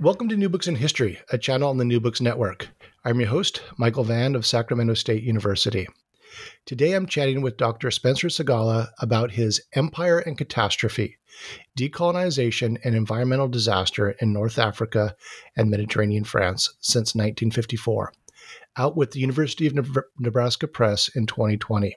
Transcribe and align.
Welcome 0.00 0.30
to 0.30 0.36
New 0.36 0.48
Books 0.48 0.66
in 0.66 0.76
History, 0.76 1.20
a 1.30 1.36
channel 1.36 1.68
on 1.68 1.76
the 1.76 1.84
New 1.84 2.00
Books 2.00 2.22
Network. 2.22 2.70
I'm 3.04 3.20
your 3.20 3.28
host, 3.28 3.60
Michael 3.76 4.02
Vann 4.02 4.34
of 4.34 4.46
Sacramento 4.46 4.94
State 4.94 5.22
University. 5.22 5.86
Today 6.64 6.94
I'm 6.94 7.04
chatting 7.04 7.42
with 7.42 7.58
Dr. 7.58 7.90
Spencer 7.90 8.28
Segalla 8.28 8.88
about 8.98 9.32
his 9.32 9.60
Empire 9.74 10.18
and 10.18 10.38
Catastrophe 10.38 11.18
Decolonization 11.78 12.78
and 12.82 12.94
Environmental 12.94 13.46
Disaster 13.46 14.12
in 14.22 14.32
North 14.32 14.58
Africa 14.58 15.14
and 15.54 15.70
Mediterranean 15.70 16.24
France 16.24 16.70
since 16.80 17.14
1954, 17.14 18.10
out 18.78 18.96
with 18.96 19.10
the 19.10 19.20
University 19.20 19.66
of 19.66 19.98
Nebraska 20.18 20.66
Press 20.66 21.10
in 21.14 21.26
2020. 21.26 21.94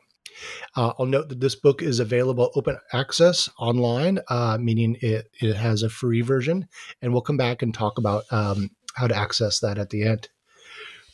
Uh, 0.76 0.94
I'll 0.98 1.06
note 1.06 1.30
that 1.30 1.40
this 1.40 1.56
book 1.56 1.82
is 1.82 2.00
available 2.00 2.52
open 2.56 2.78
access 2.92 3.50
online, 3.58 4.20
uh, 4.30 4.58
meaning 4.60 4.98
it, 5.02 5.30
it 5.40 5.56
has 5.56 5.84
a 5.84 5.90
free 5.90 6.22
version, 6.22 6.68
and 7.02 7.12
we'll 7.12 7.22
come 7.22 7.38
back 7.38 7.62
and 7.62 7.74
talk 7.74 7.98
about 7.98 8.24
um, 8.32 8.70
how 8.96 9.08
to 9.08 9.16
access 9.16 9.60
that 9.60 9.78
at 9.78 9.90
the 9.90 10.04
end. 10.04 10.30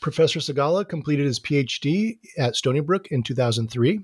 Professor 0.02 0.40
Segalla 0.40 0.88
completed 0.88 1.26
his 1.26 1.40
PhD 1.40 2.20
at 2.38 2.56
Stony 2.56 2.80
Brook 2.80 3.08
in 3.12 3.22
2003. 3.22 4.00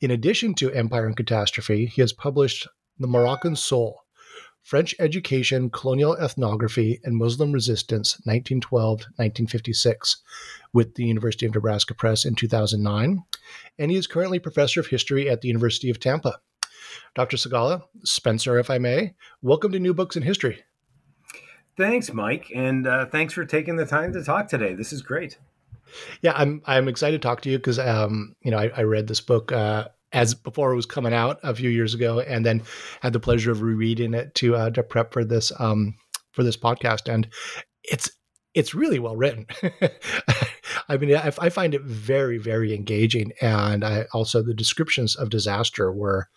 In 0.00 0.10
addition 0.10 0.54
to 0.54 0.72
Empire 0.72 1.06
and 1.06 1.16
Catastrophe, 1.16 1.86
he 1.86 2.00
has 2.00 2.12
published 2.12 2.66
The 2.98 3.06
Moroccan 3.06 3.54
Soul 3.54 4.02
French 4.62 4.94
Education, 4.98 5.70
Colonial 5.70 6.16
Ethnography, 6.16 7.00
and 7.04 7.16
Muslim 7.16 7.52
Resistance, 7.52 8.14
1912 8.24 9.00
1956, 9.16 10.22
with 10.72 10.94
the 10.94 11.04
University 11.04 11.46
of 11.46 11.54
Nebraska 11.54 11.94
Press 11.94 12.24
in 12.24 12.34
2009. 12.34 13.24
And 13.78 13.90
he 13.90 13.96
is 13.96 14.06
currently 14.06 14.38
professor 14.38 14.80
of 14.80 14.86
history 14.86 15.28
at 15.28 15.40
the 15.40 15.48
University 15.48 15.90
of 15.90 15.98
Tampa. 15.98 16.40
Dr. 17.14 17.36
Segalla, 17.36 17.82
Spencer, 18.04 18.58
if 18.58 18.70
I 18.70 18.78
may, 18.78 19.14
welcome 19.42 19.72
to 19.72 19.78
New 19.78 19.94
Books 19.94 20.16
in 20.16 20.22
History. 20.22 20.62
Thanks, 21.76 22.12
Mike, 22.12 22.50
and 22.54 22.86
uh, 22.86 23.06
thanks 23.06 23.32
for 23.34 23.44
taking 23.44 23.76
the 23.76 23.86
time 23.86 24.12
to 24.12 24.22
talk 24.22 24.48
today. 24.48 24.74
This 24.74 24.92
is 24.92 25.02
great. 25.02 25.38
Yeah, 26.20 26.32
I'm 26.36 26.62
I'm 26.66 26.88
excited 26.88 27.20
to 27.20 27.26
talk 27.26 27.40
to 27.42 27.50
you 27.50 27.58
because 27.58 27.78
um, 27.78 28.36
you 28.42 28.50
know 28.50 28.58
I, 28.58 28.70
I, 28.76 28.82
read 28.82 29.08
this 29.08 29.20
book 29.20 29.52
uh, 29.52 29.88
as 30.12 30.34
before 30.34 30.72
it 30.72 30.76
was 30.76 30.86
coming 30.86 31.14
out 31.14 31.38
a 31.42 31.54
few 31.54 31.70
years 31.70 31.94
ago, 31.94 32.20
and 32.20 32.44
then 32.44 32.62
had 33.00 33.12
the 33.12 33.20
pleasure 33.20 33.50
of 33.50 33.62
rereading 33.62 34.14
it 34.14 34.34
to 34.36 34.56
uh, 34.56 34.70
to 34.70 34.82
prep 34.82 35.12
for 35.12 35.24
this 35.24 35.52
um, 35.58 35.94
for 36.32 36.42
this 36.42 36.56
podcast, 36.56 37.12
and 37.12 37.28
it's 37.84 38.10
it's 38.54 38.74
really 38.74 38.98
well 38.98 39.16
written. 39.16 39.46
I 40.88 40.96
mean, 40.96 41.14
I, 41.14 41.32
I, 41.38 41.48
find 41.48 41.74
it 41.74 41.82
very 41.82 42.38
very 42.38 42.74
engaging, 42.74 43.32
and 43.40 43.84
I 43.84 44.06
also 44.12 44.42
the 44.42 44.54
descriptions 44.54 45.16
of 45.16 45.30
disaster 45.30 45.92
were 45.92 46.28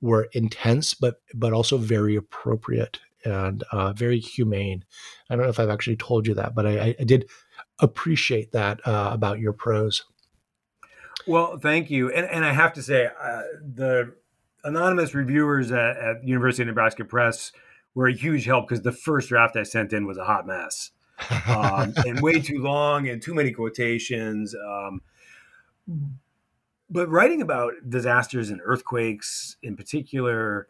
were 0.00 0.28
intense, 0.32 0.94
but 0.94 1.16
but 1.34 1.52
also 1.52 1.78
very 1.78 2.16
appropriate 2.16 3.00
and 3.24 3.64
uh, 3.72 3.92
very 3.92 4.20
humane. 4.20 4.84
I 5.28 5.36
don't 5.36 5.44
know 5.44 5.50
if 5.50 5.60
I've 5.60 5.70
actually 5.70 5.96
told 5.96 6.26
you 6.26 6.34
that, 6.34 6.54
but 6.54 6.66
I, 6.66 6.94
I 6.98 7.04
did 7.04 7.28
appreciate 7.80 8.52
that 8.52 8.86
uh, 8.86 9.10
about 9.12 9.40
your 9.40 9.52
prose. 9.52 10.04
Well, 11.28 11.58
thank 11.58 11.90
you. 11.90 12.10
And, 12.10 12.26
and 12.26 12.44
I 12.44 12.52
have 12.52 12.72
to 12.72 12.82
say, 12.82 13.06
uh, 13.06 13.42
the 13.60 14.14
anonymous 14.64 15.14
reviewers 15.14 15.70
at, 15.70 15.96
at 15.98 16.24
University 16.24 16.62
of 16.62 16.68
Nebraska 16.68 17.04
Press 17.04 17.52
were 17.94 18.08
a 18.08 18.14
huge 18.14 18.46
help 18.46 18.68
because 18.68 18.82
the 18.82 18.92
first 18.92 19.28
draft 19.28 19.56
I 19.56 19.62
sent 19.62 19.92
in 19.92 20.06
was 20.06 20.16
a 20.16 20.24
hot 20.24 20.46
mess 20.46 20.90
um, 21.46 21.92
and 22.06 22.20
way 22.20 22.40
too 22.40 22.62
long 22.62 23.08
and 23.08 23.20
too 23.20 23.34
many 23.34 23.52
quotations. 23.52 24.54
Um, 24.54 25.02
but 26.88 27.08
writing 27.10 27.42
about 27.42 27.74
disasters 27.88 28.48
and 28.48 28.60
earthquakes 28.64 29.56
in 29.62 29.76
particular, 29.76 30.66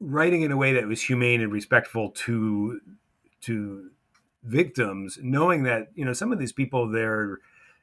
writing 0.00 0.42
in 0.42 0.50
a 0.50 0.56
way 0.56 0.72
that 0.72 0.86
was 0.86 1.02
humane 1.02 1.42
and 1.42 1.52
respectful 1.52 2.10
to 2.10 2.80
to 3.42 3.90
victims, 4.42 5.18
knowing 5.22 5.64
that 5.64 5.88
you 5.94 6.04
know 6.04 6.14
some 6.14 6.32
of 6.32 6.38
these 6.38 6.52
people 6.52 6.88
they're 6.88 7.38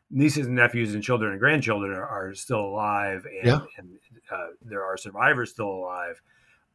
nieces 0.09 0.47
and 0.47 0.55
nephews 0.55 0.93
and 0.93 1.03
children 1.03 1.31
and 1.31 1.39
grandchildren 1.39 1.91
are, 1.91 2.07
are 2.07 2.33
still 2.33 2.61
alive 2.61 3.25
and, 3.25 3.47
yeah. 3.47 3.59
and 3.77 3.89
uh, 4.31 4.47
there 4.61 4.83
are 4.83 4.97
survivors 4.97 5.51
still 5.51 5.69
alive 5.69 6.21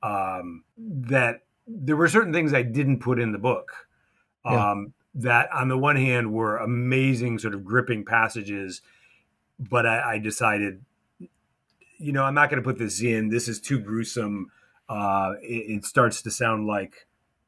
um, 0.02 0.64
that 0.76 1.40
there 1.66 1.96
were 1.96 2.08
certain 2.08 2.32
things 2.32 2.52
i 2.52 2.62
didn't 2.62 2.98
put 2.98 3.18
in 3.18 3.32
the 3.32 3.38
book 3.38 3.72
um, 4.44 4.54
yeah. 5.14 5.22
that 5.22 5.48
on 5.52 5.68
the 5.68 5.78
one 5.78 5.96
hand 5.96 6.32
were 6.32 6.58
amazing 6.58 7.38
sort 7.38 7.54
of 7.54 7.64
gripping 7.64 8.04
passages 8.04 8.82
but 9.58 9.86
i, 9.86 10.14
I 10.14 10.18
decided 10.18 10.84
you 11.98 12.12
know 12.12 12.24
i'm 12.24 12.34
not 12.34 12.50
going 12.50 12.62
to 12.62 12.66
put 12.66 12.78
this 12.78 13.00
in 13.00 13.28
this 13.28 13.48
is 13.48 13.60
too 13.60 13.78
gruesome 13.78 14.50
uh, 14.88 15.34
it, 15.40 15.78
it 15.78 15.84
starts 15.86 16.20
to 16.22 16.30
sound 16.30 16.66
like 16.66 17.06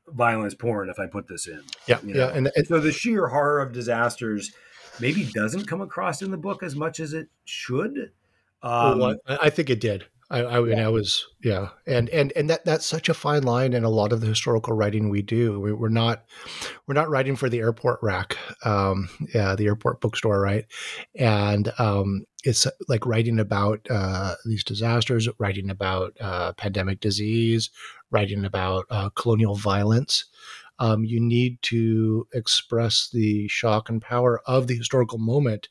violence 0.09 0.55
porn 0.55 0.89
if 0.89 0.99
I 0.99 1.07
put 1.07 1.29
this 1.29 1.47
in. 1.47 1.63
Yeah, 1.87 1.99
you 2.03 2.15
know? 2.15 2.21
yeah, 2.21 2.33
and, 2.35 2.51
and, 2.55 2.67
so 2.67 2.81
the 2.81 2.93
sheer 2.93 3.29
horror 3.29 3.61
of 3.61 3.73
disasters 3.73 4.53
maybe 5.01 5.29
doesn't 5.35 5.67
come 5.67 5.81
across 5.81 6.23
in 6.23 6.31
the 6.31 6.37
book 6.37 6.63
as 6.63 6.75
much 6.77 7.01
as 7.01 7.13
it 7.13 7.29
should. 7.45 8.13
Um, 8.63 8.99
well, 8.99 9.17
I 9.27 9.51
think 9.51 9.71
it 9.71 9.81
did. 9.81 10.07
I, 10.31 10.45
I 10.45 10.61
mean, 10.61 10.79
yeah. 10.79 10.87
I 10.87 10.89
was, 10.89 11.27
yeah, 11.43 11.69
and 11.87 12.09
and 12.09 12.33
and 12.35 12.49
that 12.49 12.65
that's 12.65 12.87
such 12.87 13.11
a 13.11 13.15
fine 13.15 13.43
line 13.43 13.75
in 13.75 13.85
a 13.85 13.91
lot 13.91 14.13
of 14.13 14.23
the 14.23 14.27
historical 14.27 14.75
writing 14.75 15.11
we 15.11 15.21
do. 15.21 15.61
We, 15.61 15.71
are 15.71 15.91
not 15.91 16.25
we're 16.87 16.95
not 16.95 17.11
writing 17.11 17.37
for 17.37 17.51
the 17.51 17.59
airport 17.59 18.01
rack, 18.03 18.39
um, 18.65 19.11
yeah, 19.35 19.55
the 19.55 19.67
airport 19.67 20.01
bookstore, 20.01 20.41
right? 20.41 20.65
And 21.15 21.71
um, 21.79 22.25
it's 22.43 22.67
like 22.89 23.05
writing 23.05 23.39
about 23.39 23.87
uh, 23.91 24.35
these 24.47 24.65
disasters, 24.65 25.29
writing 25.39 25.69
about 25.69 26.17
uh, 26.19 26.55
pandemic 26.55 27.01
disease, 27.01 27.69
writing 28.11 28.47
about 28.47 28.87
uh, 28.89 29.11
colonial 29.11 29.55
violence 29.55 30.25
um, 30.79 31.05
you 31.05 31.21
need 31.21 31.61
to 31.63 32.27
express 32.33 33.09
the 33.11 33.49
shock 33.49 33.89
and 33.89 34.03
power 34.03 34.41
of 34.47 34.67
the 34.67 34.77
historical 34.77 35.19
moment, 35.19 35.69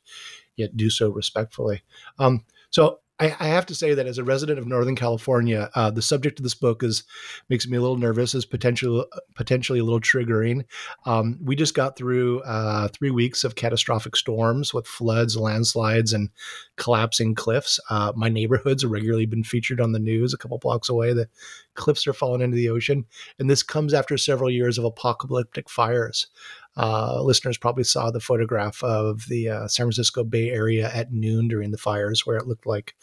yet 0.56 0.78
do 0.78 0.90
so 0.90 1.10
respectfully. 1.10 1.82
Um, 2.20 2.46
so 2.70 3.00
I, 3.20 3.36
I, 3.40 3.48
have 3.48 3.68
to 3.68 3.76
say 3.76 3.94
that 3.94 4.08
as 4.08 4.18
a 4.18 4.24
resident 4.24 4.58
of 4.58 4.66
Northern 4.66 4.96
California, 4.96 5.70
uh, 5.76 5.92
the 5.92 6.02
subject 6.02 6.40
of 6.40 6.44
this 6.44 6.56
book 6.56 6.82
is 6.82 7.04
makes 7.48 7.68
me 7.68 7.78
a 7.78 7.82
little 7.82 7.98
nervous, 7.98 8.34
is 8.34 8.46
potentially 8.46 9.06
potentially 9.36 9.80
a 9.80 9.84
little 9.84 10.00
triggering. 10.00 10.66
Um, 11.06 11.38
we 11.42 11.56
just 11.56 11.76
got 11.76 11.96
through 11.96 12.42
uh, 12.42 12.88
three 12.88 13.12
weeks 13.12 13.44
of 13.44 13.56
catastrophic 13.56 14.16
storms 14.16 14.74
with 14.74 14.88
floods, 14.88 15.38
landslides, 15.38 16.12
and 16.12 16.30
collapsing 16.78 17.36
cliffs. 17.36 17.80
Uh, 17.90 18.14
my 18.16 18.30
neighborhoods 18.30 18.84
regularly 18.84 19.28
been 19.28 19.44
featured 19.44 19.80
on 19.80 19.92
the 19.92 20.00
news 20.00 20.34
a 20.34 20.38
couple 20.38 20.58
blocks 20.58 20.90
away. 20.90 21.14
The 21.14 21.30
cliffs 21.76 22.08
are 22.08 22.14
falling 22.14 22.42
into 22.42 22.56
the 22.56 22.70
ocean, 22.70 23.06
and 23.38 23.48
this 23.48 23.62
comes 23.62 23.94
after 23.94 24.18
several 24.18 24.50
years 24.50 24.80
of 24.80 24.86
apocalyptic 24.86 25.70
fires. 25.70 26.28
Uh, 26.76 27.22
listeners 27.22 27.58
probably 27.58 27.84
saw 27.84 28.10
the 28.10 28.20
photograph 28.20 28.84
of 28.84 29.28
the 29.28 29.50
uh, 29.50 29.68
San 29.68 29.86
Francisco 29.86 30.24
Bay 30.24 30.50
Area 30.50 30.92
at 30.94 31.12
noon 31.12 31.48
during 31.48 31.72
the 31.72 31.78
fires, 31.78 32.26
where 32.26 32.38
it 32.38 32.48
looked 32.48 32.66
like 32.66 32.96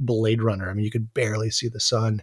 Blade 0.00 0.42
Runner. 0.42 0.70
I 0.70 0.74
mean, 0.74 0.84
you 0.84 0.90
could 0.90 1.12
barely 1.12 1.50
see 1.50 1.68
the 1.68 1.80
sun. 1.80 2.22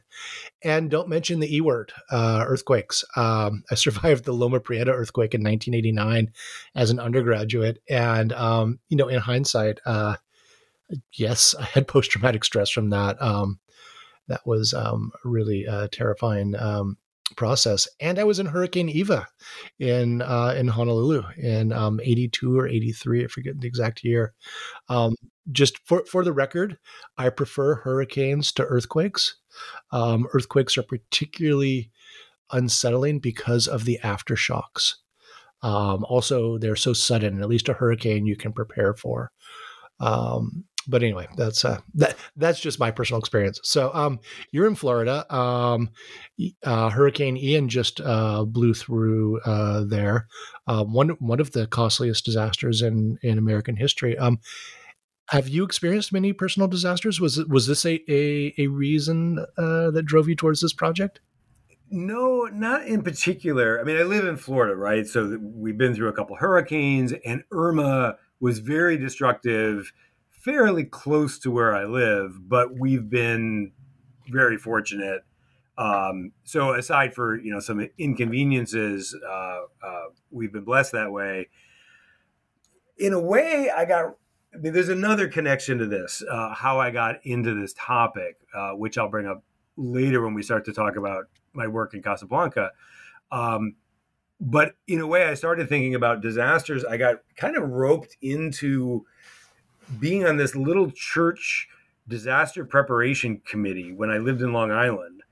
And 0.63 0.89
don't 0.89 1.09
mention 1.09 1.39
the 1.39 1.55
E 1.55 1.61
word, 1.61 1.91
uh, 2.09 2.43
earthquakes. 2.47 3.03
Um, 3.16 3.63
I 3.72 3.75
survived 3.75 4.25
the 4.25 4.34
Loma 4.34 4.59
Prieta 4.59 4.91
earthquake 4.91 5.34
in 5.34 5.43
1989 5.43 6.31
as 6.73 6.90
an 6.90 6.99
undergraduate, 6.99 7.81
and 7.90 8.34
um, 8.34 8.79
you 8.90 8.97
know, 8.97 9.07
in 9.07 9.19
hindsight, 9.19 9.79
uh, 9.85 10.16
yes, 11.13 11.53
I 11.59 11.66
had 11.66 11.87
post 11.87 12.11
traumatic 12.11 12.43
stress 12.43 12.69
from 12.69 12.90
that. 12.90 13.22
Um, 13.22 13.59
that 14.28 14.41
was 14.46 14.73
um, 14.73 15.11
really 15.23 15.67
uh, 15.67 15.87
terrifying. 15.91 16.55
Process. 17.35 17.87
And 17.99 18.19
I 18.19 18.23
was 18.23 18.39
in 18.39 18.45
Hurricane 18.45 18.87
Iwa 18.87 19.27
in 19.79 20.22
uh, 20.22 20.53
in 20.55 20.67
Honolulu 20.67 21.23
in 21.37 21.73
um, 21.73 21.99
82 22.03 22.57
or 22.57 22.67
83, 22.67 23.23
I 23.23 23.27
forget 23.27 23.59
the 23.59 23.67
exact 23.67 24.03
year. 24.03 24.33
Um, 24.89 25.16
just 25.51 25.79
for, 25.87 26.05
for 26.05 26.23
the 26.23 26.33
record, 26.33 26.77
I 27.17 27.29
prefer 27.29 27.75
hurricanes 27.75 28.51
to 28.53 28.63
earthquakes. 28.66 29.37
Um, 29.91 30.27
earthquakes 30.33 30.77
are 30.77 30.83
particularly 30.83 31.91
unsettling 32.51 33.19
because 33.19 33.67
of 33.67 33.85
the 33.85 33.99
aftershocks. 34.03 34.93
Um, 35.61 36.05
also, 36.07 36.57
they're 36.57 36.75
so 36.75 36.93
sudden, 36.93 37.41
at 37.41 37.49
least 37.49 37.69
a 37.69 37.73
hurricane 37.73 38.25
you 38.25 38.35
can 38.35 38.53
prepare 38.53 38.93
for. 38.93 39.31
Um, 39.99 40.66
but 40.85 41.03
anyway, 41.03 41.28
that's 41.35 41.66
uh, 41.66 41.79
that 41.96 42.16
that's 42.35 42.59
just 42.59 42.79
my 42.79 42.91
personal 42.91 43.20
experience. 43.20 43.59
So, 43.64 43.91
um, 43.93 44.20
you're 44.52 44.67
in 44.67 44.76
Florida. 44.76 45.26
Um, 45.34 45.90
uh, 46.64 46.90
Hurricane 46.90 47.37
Ian 47.37 47.70
just 47.70 48.02
uh, 48.02 48.46
blew 48.46 48.73
through 48.73 49.41
uh, 49.41 49.84
there. 49.85 50.28
Um, 50.67 50.93
one 50.93 51.09
one 51.20 51.40
of 51.40 51.52
the 51.52 51.67
costliest 51.67 52.26
disasters 52.26 52.82
in 52.82 53.17
in 53.22 53.37
American 53.37 53.76
history. 53.76 54.17
Um, 54.17 54.40
have 55.29 55.47
you 55.47 55.64
experienced 55.64 56.14
many 56.14 56.34
personal 56.34 56.67
disasters? 56.67 57.20
Was 57.20 57.43
was 57.46 57.67
this 57.67 57.85
a 57.85 57.99
a, 58.11 58.53
a 58.58 58.67
reason 58.67 59.46
uh, 59.58 59.91
that 59.91 60.05
drove 60.05 60.28
you 60.28 60.35
towards 60.35 60.61
this 60.61 60.73
project? 60.73 61.20
No, 61.91 62.49
not 62.52 62.88
in 62.88 63.03
particular. 63.03 63.79
I 63.79 63.84
mean, 63.84 63.97
I 63.97 64.03
live 64.03 64.26
in 64.26 64.38
Florida, 64.38 64.76
right? 64.76 65.05
So 65.05 65.38
we've 65.40 65.78
been 65.78 65.93
through 65.93 66.09
a 66.09 66.14
couple 66.14 66.35
hurricanes, 66.35 67.14
and 67.23 67.43
Irma 67.52 68.17
was 68.40 68.59
very 68.59 68.97
destructive 68.97 69.91
fairly 70.45 70.83
close 70.83 71.39
to 71.39 71.49
where 71.49 71.75
I 71.75 71.85
live, 71.85 72.47
but 72.47 72.77
we've 72.77 73.09
been 73.09 73.71
very 74.29 74.57
fortunate. 74.57 75.23
Um, 75.75 76.33
so 76.43 76.75
aside 76.75 77.15
for 77.15 77.35
you 77.35 77.51
know 77.51 77.59
some 77.59 77.89
inconveniences, 77.97 79.17
uh, 79.27 79.61
uh, 79.83 80.03
we've 80.29 80.53
been 80.53 80.63
blessed 80.63 80.91
that 80.91 81.11
way. 81.11 81.49
In 82.97 83.11
a 83.11 83.19
way, 83.19 83.71
I 83.75 83.85
got. 83.85 84.15
I 84.53 84.57
mean, 84.57 84.71
there's 84.71 84.87
another 84.87 85.27
connection 85.27 85.79
to 85.79 85.85
this. 85.85 86.23
Uh, 86.29 86.53
how 86.53 86.79
I 86.79 86.91
got 86.91 87.15
into 87.25 87.59
this 87.59 87.73
topic, 87.73 88.37
uh, 88.55 88.71
which 88.71 88.97
I'll 88.97 89.09
bring 89.09 89.27
up 89.27 89.43
later 89.75 90.23
when 90.23 90.33
we 90.33 90.43
start 90.43 90.63
to 90.65 90.73
talk 90.73 90.95
about 90.95 91.25
my 91.53 91.67
work 91.67 91.93
in 91.93 92.01
Casablanca. 92.01 92.71
Um, 93.31 93.75
but 94.39 94.75
in 94.87 95.01
a 95.01 95.07
way, 95.07 95.25
I 95.25 95.33
started 95.33 95.67
thinking 95.67 95.95
about 95.95 96.21
disasters. 96.21 96.85
I 96.85 96.95
got 96.95 97.15
kind 97.35 97.57
of 97.57 97.67
roped 97.69 98.15
into 98.21 99.05
being 99.99 100.26
on 100.26 100.37
this 100.37 100.55
little 100.55 100.91
church 100.91 101.67
disaster 102.08 102.66
preparation 102.66 103.41
committee 103.46 103.91
when 103.91 104.09
I 104.09 104.17
lived 104.17 104.41
in 104.41 104.53
Long 104.53 104.72
Island. 104.72 105.23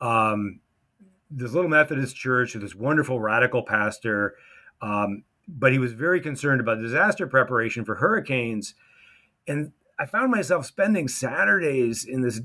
Um, 0.00 0.60
this 1.30 1.52
little 1.52 1.70
Methodist 1.70 2.14
church 2.16 2.54
with 2.54 2.62
this 2.62 2.74
wonderful 2.74 3.20
radical 3.20 3.62
pastor, 3.62 4.34
um, 4.80 5.24
but 5.48 5.72
he 5.72 5.78
was 5.78 5.92
very 5.92 6.20
concerned 6.20 6.60
about 6.60 6.80
disaster 6.80 7.26
preparation 7.26 7.84
for 7.84 7.96
hurricanes. 7.96 8.74
And 9.46 9.72
I 9.98 10.06
found 10.06 10.30
myself 10.30 10.66
spending 10.66 11.08
Saturdays 11.08 12.04
in 12.04 12.22
this 12.22 12.40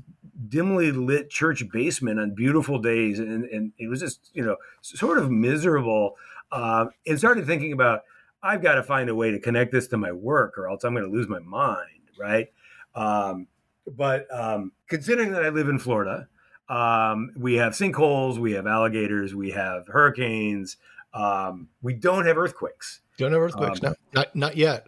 dimly 0.48 0.92
lit 0.92 1.30
church 1.30 1.68
basement 1.70 2.18
on 2.18 2.34
beautiful 2.34 2.78
days, 2.78 3.18
and, 3.18 3.44
and 3.44 3.72
it 3.78 3.88
was 3.88 4.00
just 4.00 4.30
you 4.34 4.44
know 4.44 4.56
sort 4.80 5.18
of 5.18 5.30
miserable. 5.30 6.16
Uh, 6.52 6.86
and 7.06 7.18
started 7.18 7.46
thinking 7.46 7.72
about 7.72 8.02
I've 8.42 8.62
got 8.62 8.74
to 8.74 8.82
find 8.82 9.10
a 9.10 9.14
way 9.14 9.30
to 9.30 9.38
connect 9.38 9.72
this 9.72 9.86
to 9.88 9.96
my 9.96 10.12
work 10.12 10.56
or 10.56 10.68
else 10.68 10.84
I'm 10.84 10.94
going 10.94 11.04
to 11.04 11.12
lose 11.12 11.28
my 11.28 11.40
mind, 11.40 12.10
right? 12.18 12.48
Um, 12.94 13.46
but 13.86 14.26
um, 14.32 14.72
considering 14.88 15.32
that 15.32 15.44
I 15.44 15.48
live 15.50 15.68
in 15.68 15.78
Florida, 15.78 16.28
um, 16.68 17.32
we 17.36 17.54
have 17.54 17.72
sinkholes, 17.72 18.38
we 18.38 18.52
have 18.52 18.66
alligators, 18.66 19.34
we 19.34 19.50
have 19.50 19.86
hurricanes. 19.88 20.76
Um, 21.12 21.68
we 21.82 21.94
don't 21.94 22.26
have 22.26 22.38
earthquakes. 22.38 23.00
Don't 23.18 23.32
have 23.32 23.42
earthquakes, 23.42 23.82
um, 23.82 23.90
no, 23.90 24.20
not 24.20 24.36
not 24.36 24.56
yet. 24.56 24.86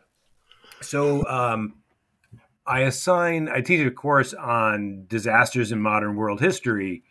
So 0.81 1.27
um, 1.27 1.75
I 2.67 2.81
assign, 2.81 3.49
I 3.49 3.61
teach 3.61 3.85
a 3.85 3.91
course 3.91 4.33
on 4.35 5.05
disasters 5.09 5.73
in 5.73 5.81
modern 5.81 6.17
world 6.17 6.41
history, 6.41 7.03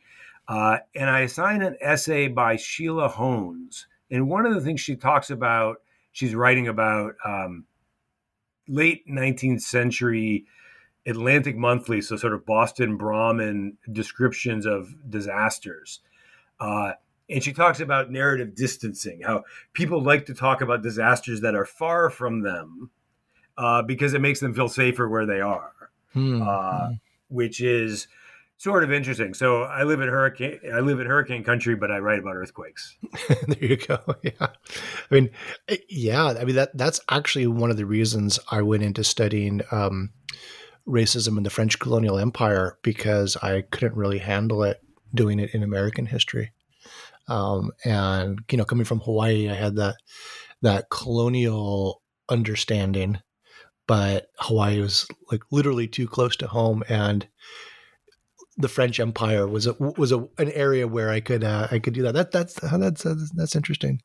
uh, 0.48 0.78
and 0.96 1.10
I 1.10 1.22
assign 1.22 1.62
an 1.62 1.76
essay 1.82 2.28
by 2.28 2.56
Sheila 2.56 3.10
Hones. 3.10 3.88
And 4.10 4.30
one 4.30 4.46
of 4.46 4.54
the 4.54 4.62
things 4.62 4.82
she 4.82 4.96
talks 4.96 5.30
about 5.30 5.82
she's 6.12 6.36
writing 6.36 6.68
about 6.68 7.16
um, 7.26 7.66
late 8.68 9.08
19th 9.08 9.62
century 9.62 10.46
Atlantic 11.06 11.56
Monthly, 11.58 12.02
so 12.02 12.16
sort 12.16 12.34
of 12.34 12.46
Boston 12.46 12.96
Brahmin 12.98 13.78
descriptions 13.92 14.66
of 14.66 14.94
disasters. 15.10 16.00
Uh, 16.60 16.94
and 17.30 17.44
she 17.44 17.54
talks 17.54 17.80
about 17.80 18.12
narrative 18.12 18.56
distancing, 18.56 19.22
how 19.22 19.44
people 19.74 20.02
like 20.02 20.26
to 20.28 20.34
talk 20.34 20.62
about 20.62 20.84
disasters 20.84 21.42
that 21.42 21.56
are 21.56 21.66
far 21.66 22.10
from 22.10 22.42
them 22.42 22.92
uh, 23.58 23.82
because 23.82 24.14
it 24.14 24.22
makes 24.22 24.40
them 24.42 24.54
feel 24.54 24.68
safer 24.68 25.08
where 25.08 25.26
they 25.26 25.42
are, 25.42 25.72
hmm. 26.14 26.42
uh, 26.42 26.88
hmm. 26.88 26.94
which 27.30 27.62
is 27.62 28.08
sort 28.62 28.84
of 28.84 28.92
interesting. 28.92 29.34
So 29.34 29.64
I 29.64 29.84
live 29.84 30.02
in 30.02 30.08
hurricane. 30.08 30.60
I 30.72 30.82
live 30.82 31.00
in 31.00 31.08
hurricane 31.08 31.44
country, 31.44 31.76
but 31.76 31.90
I 31.90 31.98
write 31.98 32.20
about 32.20 32.36
earthquakes. 32.36 32.96
there 33.48 33.58
you 33.66 33.78
go. 33.78 34.00
Yeah, 34.24 34.32
I 34.40 34.50
mean, 35.10 35.32
eh, 35.68 35.78
yeah. 35.90 36.26
I 36.40 36.44
mean 36.44 36.56
that 36.56 36.78
that's 36.78 37.00
actually 37.10 37.48
one 37.48 37.72
of 37.72 37.78
the 37.78 37.88
reasons 37.88 38.40
I 38.52 38.62
went 38.62 38.84
into 38.84 39.04
studying 39.04 39.62
um, 39.72 40.12
racism 40.88 41.38
in 41.38 41.44
the 41.44 41.50
French 41.50 41.80
colonial 41.80 42.20
empire 42.20 42.78
because 42.84 43.36
I 43.38 43.62
couldn't 43.72 43.96
really 43.96 44.20
handle 44.20 44.62
it 44.62 44.80
doing 45.14 45.40
it 45.40 45.56
in 45.56 45.64
American 45.64 46.06
history. 46.06 46.52
Um, 47.28 47.72
and 47.84 48.40
you 48.52 48.60
know, 48.60 48.66
coming 48.66 48.86
from 48.86 49.00
Hawaii, 49.00 49.50
I 49.50 49.56
had 49.56 49.76
that 49.78 49.96
that 50.62 50.92
colonial 50.92 52.04
understanding, 52.30 53.22
but 53.88 54.28
Hawaii 54.38 54.82
was 54.82 55.08
like 55.32 55.42
literally 55.50 55.88
too 55.88 56.08
close 56.08 56.36
to 56.38 56.48
home 56.48 56.84
and 56.88 57.28
the 58.58 58.68
French 58.68 59.00
Empire 59.00 59.48
was 59.48 59.68
a, 59.68 59.74
was 59.80 60.12
a, 60.12 60.20
an 60.38 60.52
area 60.52 60.88
where 60.88 61.10
I 61.10 61.20
could 61.22 61.44
uh, 61.44 61.68
I 61.72 61.80
could 61.80 61.94
do 61.94 62.02
that. 62.04 62.14
That 62.14 62.32
that's 62.32 62.56
that's 62.56 63.04
that's, 63.04 63.32
that's 63.32 63.56
interesting. 63.56 64.02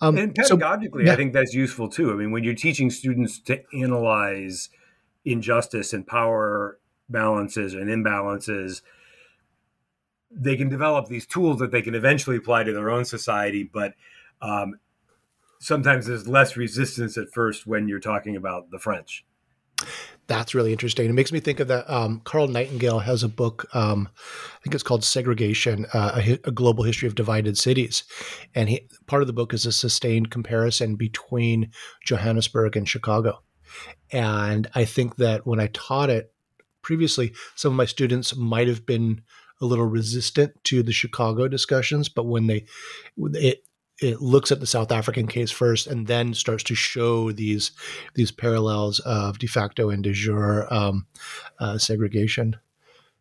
Um, 0.00 0.16
and 0.16 0.34
pedagogically, 0.34 1.00
so, 1.02 1.06
yeah. 1.06 1.12
I 1.12 1.16
think 1.16 1.32
that's 1.32 1.54
useful 1.54 1.88
too. 1.88 2.12
I 2.12 2.14
mean, 2.14 2.30
when 2.30 2.44
you're 2.44 2.54
teaching 2.54 2.90
students 2.90 3.40
to 3.40 3.62
analyze 3.74 4.68
injustice 5.24 5.92
and 5.92 6.06
power 6.06 6.78
balances 7.08 7.74
and 7.74 7.88
imbalances, 7.88 8.82
they 10.30 10.56
can 10.56 10.68
develop 10.68 11.08
these 11.08 11.26
tools 11.26 11.58
that 11.58 11.72
they 11.72 11.82
can 11.82 11.94
eventually 11.94 12.36
apply 12.36 12.62
to 12.64 12.72
their 12.72 12.90
own 12.90 13.04
society. 13.04 13.64
But 13.64 13.94
um, 14.40 14.78
sometimes 15.58 16.06
there's 16.06 16.28
less 16.28 16.56
resistance 16.56 17.18
at 17.18 17.32
first 17.32 17.66
when 17.66 17.88
you're 17.88 18.00
talking 18.00 18.36
about 18.36 18.70
the 18.70 18.78
French 18.78 19.24
that's 20.30 20.54
really 20.54 20.70
interesting. 20.70 21.10
It 21.10 21.12
makes 21.12 21.32
me 21.32 21.40
think 21.40 21.58
of 21.58 21.66
that. 21.66 21.90
Um, 21.92 22.20
Carl 22.22 22.46
Nightingale 22.46 23.00
has 23.00 23.24
a 23.24 23.28
book, 23.28 23.66
um, 23.74 24.08
I 24.14 24.58
think 24.62 24.76
it's 24.76 24.84
called 24.84 25.02
Segregation, 25.02 25.86
uh, 25.92 26.22
a, 26.24 26.38
a, 26.44 26.52
Global 26.52 26.84
History 26.84 27.08
of 27.08 27.16
Divided 27.16 27.58
Cities. 27.58 28.04
And 28.54 28.68
he, 28.68 28.88
part 29.08 29.22
of 29.22 29.26
the 29.26 29.32
book 29.32 29.52
is 29.52 29.66
a 29.66 29.72
sustained 29.72 30.30
comparison 30.30 30.94
between 30.94 31.72
Johannesburg 32.04 32.76
and 32.76 32.88
Chicago. 32.88 33.42
And 34.12 34.70
I 34.72 34.84
think 34.84 35.16
that 35.16 35.48
when 35.48 35.58
I 35.58 35.68
taught 35.72 36.10
it 36.10 36.32
previously, 36.80 37.34
some 37.56 37.72
of 37.72 37.76
my 37.76 37.84
students 37.84 38.36
might 38.36 38.68
have 38.68 38.86
been 38.86 39.22
a 39.60 39.66
little 39.66 39.86
resistant 39.86 40.52
to 40.62 40.84
the 40.84 40.92
Chicago 40.92 41.48
discussions, 41.48 42.08
but 42.08 42.26
when 42.26 42.46
they, 42.46 42.66
it, 43.18 43.64
it 44.00 44.20
looks 44.20 44.50
at 44.50 44.60
the 44.60 44.66
South 44.66 44.90
African 44.90 45.26
case 45.26 45.50
first 45.50 45.86
and 45.86 46.06
then 46.06 46.34
starts 46.34 46.64
to 46.64 46.74
show 46.74 47.32
these 47.32 47.72
these 48.14 48.30
parallels 48.30 48.98
of 49.00 49.38
de 49.38 49.46
facto 49.46 49.90
and 49.90 50.02
de 50.02 50.12
jure 50.12 50.72
um, 50.72 51.06
uh, 51.58 51.78
segregation. 51.78 52.56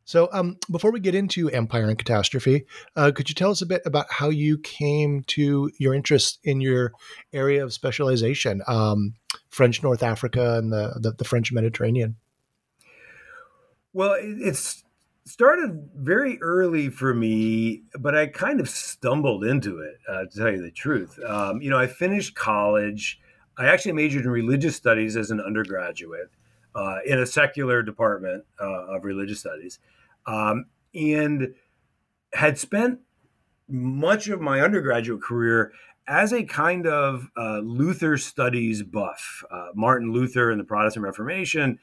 So, 0.05 0.27
um, 0.31 0.57
before 0.71 0.91
we 0.91 0.99
get 0.99 1.13
into 1.13 1.51
empire 1.51 1.87
and 1.87 1.95
catastrophe, 1.95 2.65
uh, 2.95 3.11
could 3.13 3.29
you 3.29 3.35
tell 3.35 3.51
us 3.51 3.61
a 3.61 3.67
bit 3.67 3.83
about 3.85 4.07
how 4.09 4.29
you 4.29 4.57
came 4.57 5.21
to 5.27 5.69
your 5.77 5.93
interest 5.93 6.39
in 6.43 6.61
your 6.61 6.93
area 7.31 7.63
of 7.63 7.73
specialization, 7.73 8.63
um, 8.65 9.13
French 9.49 9.83
North 9.83 10.01
Africa 10.01 10.57
and 10.57 10.73
the, 10.73 10.97
the, 10.99 11.11
the 11.11 11.25
French 11.25 11.51
Mediterranean? 11.51 12.15
Well, 13.93 14.15
it's 14.19 14.83
started 15.29 15.89
very 15.95 16.41
early 16.41 16.89
for 16.89 17.13
me, 17.13 17.83
but 17.99 18.15
I 18.15 18.27
kind 18.27 18.59
of 18.59 18.69
stumbled 18.69 19.43
into 19.43 19.79
it, 19.79 19.97
uh, 20.09 20.25
to 20.25 20.37
tell 20.37 20.51
you 20.51 20.61
the 20.61 20.71
truth. 20.71 21.19
Um, 21.23 21.61
you 21.61 21.69
know, 21.69 21.77
I 21.77 21.87
finished 21.87 22.35
college. 22.35 23.19
I 23.57 23.67
actually 23.67 23.93
majored 23.93 24.25
in 24.25 24.31
religious 24.31 24.75
studies 24.75 25.15
as 25.15 25.31
an 25.31 25.39
undergraduate 25.39 26.31
uh, 26.75 26.97
in 27.05 27.19
a 27.19 27.25
secular 27.25 27.83
department 27.83 28.45
uh, 28.59 28.95
of 28.95 29.05
religious 29.05 29.39
studies, 29.39 29.79
um, 30.25 30.65
and 30.93 31.53
had 32.33 32.57
spent 32.57 32.99
much 33.67 34.27
of 34.29 34.41
my 34.41 34.61
undergraduate 34.61 35.21
career 35.21 35.71
as 36.07 36.33
a 36.33 36.43
kind 36.43 36.87
of 36.87 37.29
uh, 37.37 37.59
Luther 37.59 38.17
studies 38.17 38.81
buff. 38.81 39.43
Uh, 39.51 39.67
Martin 39.75 40.11
Luther 40.11 40.49
and 40.49 40.59
the 40.59 40.63
Protestant 40.63 41.05
Reformation 41.05 41.77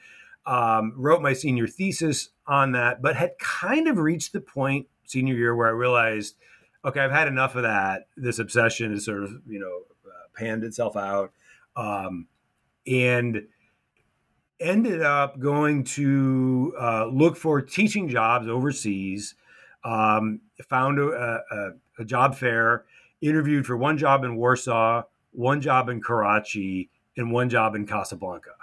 um, 0.46 0.92
wrote 0.96 1.22
my 1.22 1.32
senior 1.32 1.66
thesis 1.66 2.30
on 2.46 2.72
that, 2.72 3.02
but 3.02 3.16
had 3.16 3.38
kind 3.38 3.88
of 3.88 3.98
reached 3.98 4.32
the 4.32 4.40
point 4.40 4.86
senior 5.04 5.34
year 5.34 5.54
where 5.54 5.66
I 5.66 5.72
realized, 5.72 6.36
okay, 6.84 7.00
I've 7.00 7.10
had 7.10 7.28
enough 7.28 7.56
of 7.56 7.62
that. 7.64 8.06
This 8.16 8.38
obsession 8.38 8.92
has 8.92 9.04
sort 9.04 9.24
of, 9.24 9.32
you 9.46 9.58
know, 9.58 9.82
uh, 10.06 10.28
panned 10.36 10.64
itself 10.64 10.96
out. 10.96 11.32
Um, 11.74 12.28
and 12.86 13.42
ended 14.60 15.02
up 15.02 15.38
going 15.38 15.84
to 15.84 16.72
uh, 16.80 17.06
look 17.06 17.36
for 17.36 17.60
teaching 17.60 18.08
jobs 18.08 18.48
overseas. 18.48 19.34
Um, 19.84 20.40
found 20.68 20.98
a, 20.98 21.40
a, 21.50 21.70
a, 22.00 22.04
job 22.04 22.34
fair, 22.34 22.86
interviewed 23.20 23.66
for 23.66 23.76
one 23.76 23.98
job 23.98 24.24
in 24.24 24.34
Warsaw, 24.34 25.02
one 25.30 25.60
job 25.60 25.88
in 25.88 26.00
Karachi, 26.00 26.90
and 27.16 27.30
one 27.30 27.48
job 27.48 27.76
in 27.76 27.86
Casablanca 27.86 28.55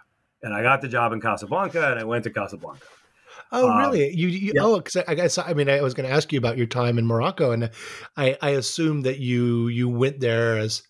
and 0.43 0.53
I 0.53 0.61
got 0.61 0.81
the 0.81 0.87
job 0.87 1.13
in 1.13 1.21
Casablanca, 1.21 1.91
and 1.91 1.99
I 1.99 2.03
went 2.03 2.25
to 2.25 2.29
Casablanca. 2.29 2.85
Oh, 3.51 3.69
um, 3.69 3.77
really? 3.77 4.13
You, 4.13 4.27
you 4.27 4.51
yeah. 4.55 4.61
oh, 4.61 4.77
because 4.77 4.97
I, 4.97 5.05
I 5.09 5.15
guess 5.15 5.37
I 5.37 5.53
mean 5.53 5.69
I 5.69 5.81
was 5.81 5.93
going 5.93 6.07
to 6.07 6.13
ask 6.13 6.31
you 6.31 6.39
about 6.39 6.57
your 6.57 6.67
time 6.67 6.97
in 6.97 7.05
Morocco, 7.05 7.51
and 7.51 7.69
I 8.17 8.37
I 8.41 8.51
assumed 8.51 9.05
that 9.05 9.19
you 9.19 9.67
you 9.67 9.89
went 9.89 10.19
there 10.19 10.57
as 10.57 10.83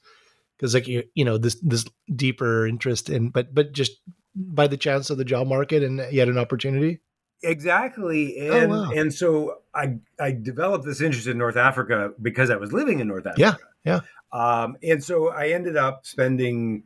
because 0.58 0.74
like 0.74 0.88
you 0.88 1.04
you 1.14 1.26
know 1.26 1.38
this 1.38 1.56
this 1.62 1.86
deeper 2.16 2.66
interest 2.66 3.10
in, 3.10 3.30
but 3.30 3.54
but 3.54 3.74
just 3.74 3.92
by 4.36 4.68
the 4.68 4.78
chance 4.78 5.10
of 5.10 5.18
the 5.18 5.26
job 5.26 5.48
market, 5.48 5.84
and 5.84 6.00
you 6.12 6.20
had 6.20 6.30
an 6.30 6.38
opportunity. 6.38 7.00
Exactly, 7.44 8.50
oh, 8.50 8.58
and 8.58 8.72
oh, 8.72 8.82
wow. 8.84 8.92
and 8.92 9.14
so 9.14 9.60
I 9.76 9.98
I 10.20 10.32
developed 10.32 10.86
this 10.86 11.02
interest 11.02 11.28
in 11.28 11.38
North 11.38 11.58
Africa 11.58 12.12
because 12.22 12.50
I 12.50 12.56
was 12.56 12.72
living 12.72 13.00
in 13.02 13.08
North 13.08 13.28
Africa. 13.28 13.60
Yeah, 13.86 14.00
yeah. 14.34 14.40
Um, 14.64 14.78
and 14.82 15.04
so 15.04 15.30
I 15.30 15.50
ended 15.50 15.76
up 15.76 16.06
spending. 16.06 16.84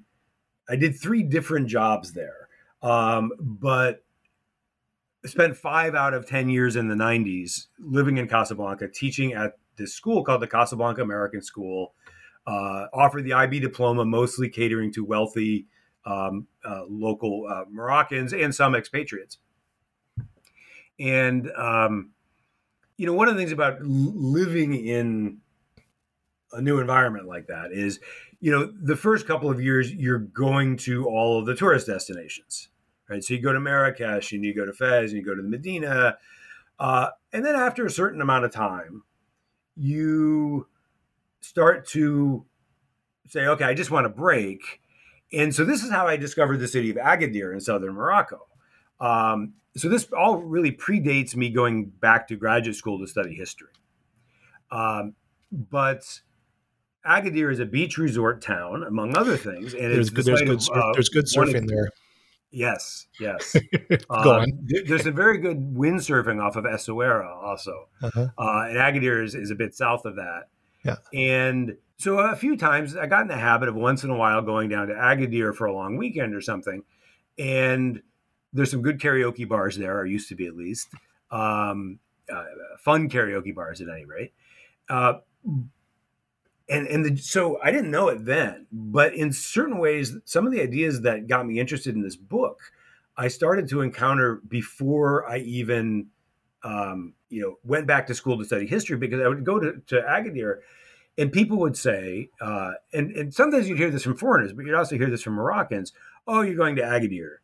I 0.70 0.76
did 0.76 1.00
three 1.00 1.24
different 1.24 1.68
jobs 1.68 2.12
there, 2.14 2.47
um, 2.82 3.32
but 3.40 4.04
spent 5.26 5.58
five 5.58 5.96
out 5.96 6.14
of 6.14 6.28
10 6.28 6.50
years 6.50 6.76
in 6.76 6.88
the 6.88 6.96
90s 6.96 7.68
living 7.80 8.18
in 8.18 8.28
Casablanca, 8.28 8.88
teaching 8.88 9.34
at 9.34 9.58
this 9.78 9.94
school 9.94 10.24
called 10.24 10.42
the 10.42 10.48
Casablanca 10.48 11.02
American 11.02 11.42
School, 11.42 11.94
uh, 12.46 12.86
offered 12.94 13.24
the 13.24 13.34
IB 13.34 13.60
diploma, 13.60 14.06
mostly 14.06 14.50
catering 14.50 14.92
to 14.94 15.04
wealthy 15.04 15.68
um, 16.06 16.48
uh, 16.64 16.84
local 16.90 17.46
uh, 17.50 17.66
Moroccans 17.70 18.34
and 18.34 18.56
some 18.56 18.76
expatriates. 18.76 19.38
And, 21.00 21.52
um, 21.52 22.12
you 22.96 23.06
know, 23.06 23.14
one 23.14 23.28
of 23.28 23.36
the 23.36 23.42
things 23.42 23.52
about 23.52 23.82
living 23.82 24.74
in 24.74 25.40
a 26.54 26.62
new 26.62 26.80
environment 26.80 27.28
like 27.28 27.48
that 27.48 27.72
is, 27.72 28.00
you 28.40 28.52
know, 28.52 28.72
the 28.82 28.96
first 28.96 29.28
couple 29.28 29.50
of 29.50 29.62
years, 29.62 29.92
you're 29.92 30.20
going 30.20 30.78
to 30.78 31.08
all 31.08 31.40
of 31.40 31.46
the 31.46 31.56
tourist 31.56 31.88
destinations 31.88 32.70
right? 33.10 33.24
So 33.24 33.34
you 33.34 33.42
go 33.42 33.54
to 33.54 33.60
Marrakesh 33.60 34.32
and 34.32 34.44
you 34.44 34.54
go 34.54 34.66
to 34.66 34.74
Fez 34.74 35.12
and 35.12 35.20
you 35.20 35.26
go 35.26 35.36
to 35.36 35.42
the 35.42 35.48
Medina. 35.48 36.18
Uh, 36.80 37.10
and 37.34 37.46
then 37.46 37.56
after 37.56 37.86
a 37.86 37.90
certain 37.90 38.22
amount 38.22 38.46
of 38.46 38.52
time, 38.52 39.04
you 39.76 40.68
start 41.42 41.88
to 41.90 42.46
say, 43.28 43.46
okay, 43.46 43.66
I 43.66 43.74
just 43.74 43.92
want 43.92 44.06
to 44.06 44.10
break. 44.10 44.82
And 45.34 45.54
so 45.54 45.66
this 45.66 45.84
is 45.84 45.92
how 45.92 46.08
I 46.08 46.18
discovered 46.18 46.58
the 46.58 46.68
city 46.68 46.90
of 46.90 46.98
Agadir 46.98 47.54
in 47.54 47.60
southern 47.60 47.94
Morocco. 47.94 48.48
Um, 49.00 49.54
so 49.76 49.90
this 49.90 50.08
all 50.18 50.38
really 50.38 50.72
predates 50.72 51.36
me 51.36 51.50
going 51.50 51.86
back 51.86 52.28
to 52.30 52.36
graduate 52.36 52.76
school 52.76 53.00
to 53.00 53.08
study 53.08 53.36
history. 53.36 53.70
Um, 54.72 55.14
but 55.52 56.22
Agadir 57.08 57.52
is 57.52 57.60
a 57.60 57.66
beach 57.66 57.98
resort 57.98 58.42
town, 58.42 58.84
among 58.84 59.16
other 59.16 59.38
things, 59.38 59.74
and 59.74 59.94
there's, 59.94 60.10
good, 60.10 60.26
there's, 60.26 60.42
good, 60.42 60.62
uh, 60.78 60.94
there's 60.94 61.10
good 61.10 61.26
surfing 61.26 61.68
there. 61.68 61.90
Yes, 62.52 63.08
yes. 63.20 63.56
Go 64.24 64.40
on. 64.40 64.68
there's 64.86 65.06
a 65.06 65.12
very 65.12 65.38
good 65.38 65.76
windsurfing 65.76 66.42
off 66.42 66.56
of 66.56 66.64
Essaouira 66.64 67.28
also. 67.28 67.90
Uh-huh. 68.02 68.28
Uh, 68.38 68.66
and 68.68 68.78
Agadir 68.78 69.24
is, 69.24 69.36
is 69.36 69.52
a 69.52 69.56
bit 69.56 69.76
south 69.76 70.06
of 70.06 70.16
that. 70.16 70.44
Yeah. 70.86 70.96
And 71.14 71.78
so 71.98 72.20
a 72.20 72.36
few 72.36 72.56
times 72.56 72.96
I 72.96 73.06
got 73.08 73.24
in 73.24 73.28
the 73.28 73.38
habit 73.38 73.68
of 73.68 73.76
once 73.76 74.04
in 74.04 74.10
a 74.10 74.16
while 74.16 74.42
going 74.42 74.70
down 74.70 74.88
to 74.88 74.94
Agadir 74.94 75.54
for 75.54 75.66
a 75.66 75.74
long 75.74 75.98
weekend 75.98 76.34
or 76.34 76.42
something. 76.42 76.84
And 77.38 78.02
there's 78.54 78.72
some 78.72 78.82
good 78.82 79.00
karaoke 79.00 79.48
bars 79.48 79.78
there, 79.78 79.98
or 79.98 80.06
used 80.06 80.30
to 80.30 80.36
be 80.36 80.48
at 80.48 80.56
least. 80.56 80.88
Um, 81.30 82.00
uh, 82.32 82.46
fun 82.80 83.10
karaoke 83.10 83.54
bars 83.54 83.82
at 83.82 83.90
any 83.90 84.06
rate. 84.06 84.34
Uh, 84.90 85.16
and 86.70 86.88
and 86.88 87.06
the, 87.06 87.18
so 87.18 87.60
I 87.64 87.72
didn't 87.72 87.92
know 87.92 88.10
it 88.10 88.26
then, 88.26 88.68
but 88.72 89.14
in 89.14 89.32
certain 89.32 89.80
ways, 89.80 90.16
some 90.26 90.46
of 90.46 90.52
the 90.52 90.62
ideas 90.62 91.02
that 91.02 91.28
got 91.28 91.46
me 91.46 91.60
interested 91.60 91.96
in 91.96 92.02
this 92.02 92.16
book, 92.16 92.60
I 93.16 93.30
started 93.30 93.70
to 93.70 93.82
encounter 93.82 94.42
before 94.48 95.30
I 95.30 95.38
even, 95.40 96.08
um, 96.64 97.14
you 97.30 97.42
know, 97.42 97.56
went 97.64 97.88
back 97.88 98.08
to 98.08 98.14
school 98.14 98.38
to 98.38 98.46
study 98.46 98.68
history 98.68 98.98
because 98.98 99.22
I 99.22 99.28
would 99.28 99.46
go 99.46 99.60
to, 99.60 99.82
to 99.88 100.02
Agadir, 100.02 100.58
and 101.18 101.32
people 101.32 101.58
would 101.60 101.78
say, 101.78 102.30
uh, 102.42 102.72
and 102.94 103.12
and 103.12 103.34
sometimes 103.34 103.70
you'd 103.70 103.78
hear 103.78 103.90
this 103.90 104.04
from 104.04 104.18
foreigners, 104.18 104.54
but 104.54 104.66
you'd 104.66 104.76
also 104.76 104.98
hear 104.98 105.10
this 105.10 105.24
from 105.24 105.36
Moroccans. 105.36 105.94
Oh, 106.28 106.42
you're 106.42 106.56
going 106.56 106.76
to 106.76 106.82
Agadir. 106.82 107.38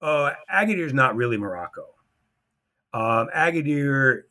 Oh, 0.00 0.30
Agadir 0.52 0.86
is 0.86 0.94
not 0.94 1.16
really 1.16 1.36
Morocco. 1.36 1.86
Um, 2.92 3.28
Agadir 3.34 4.22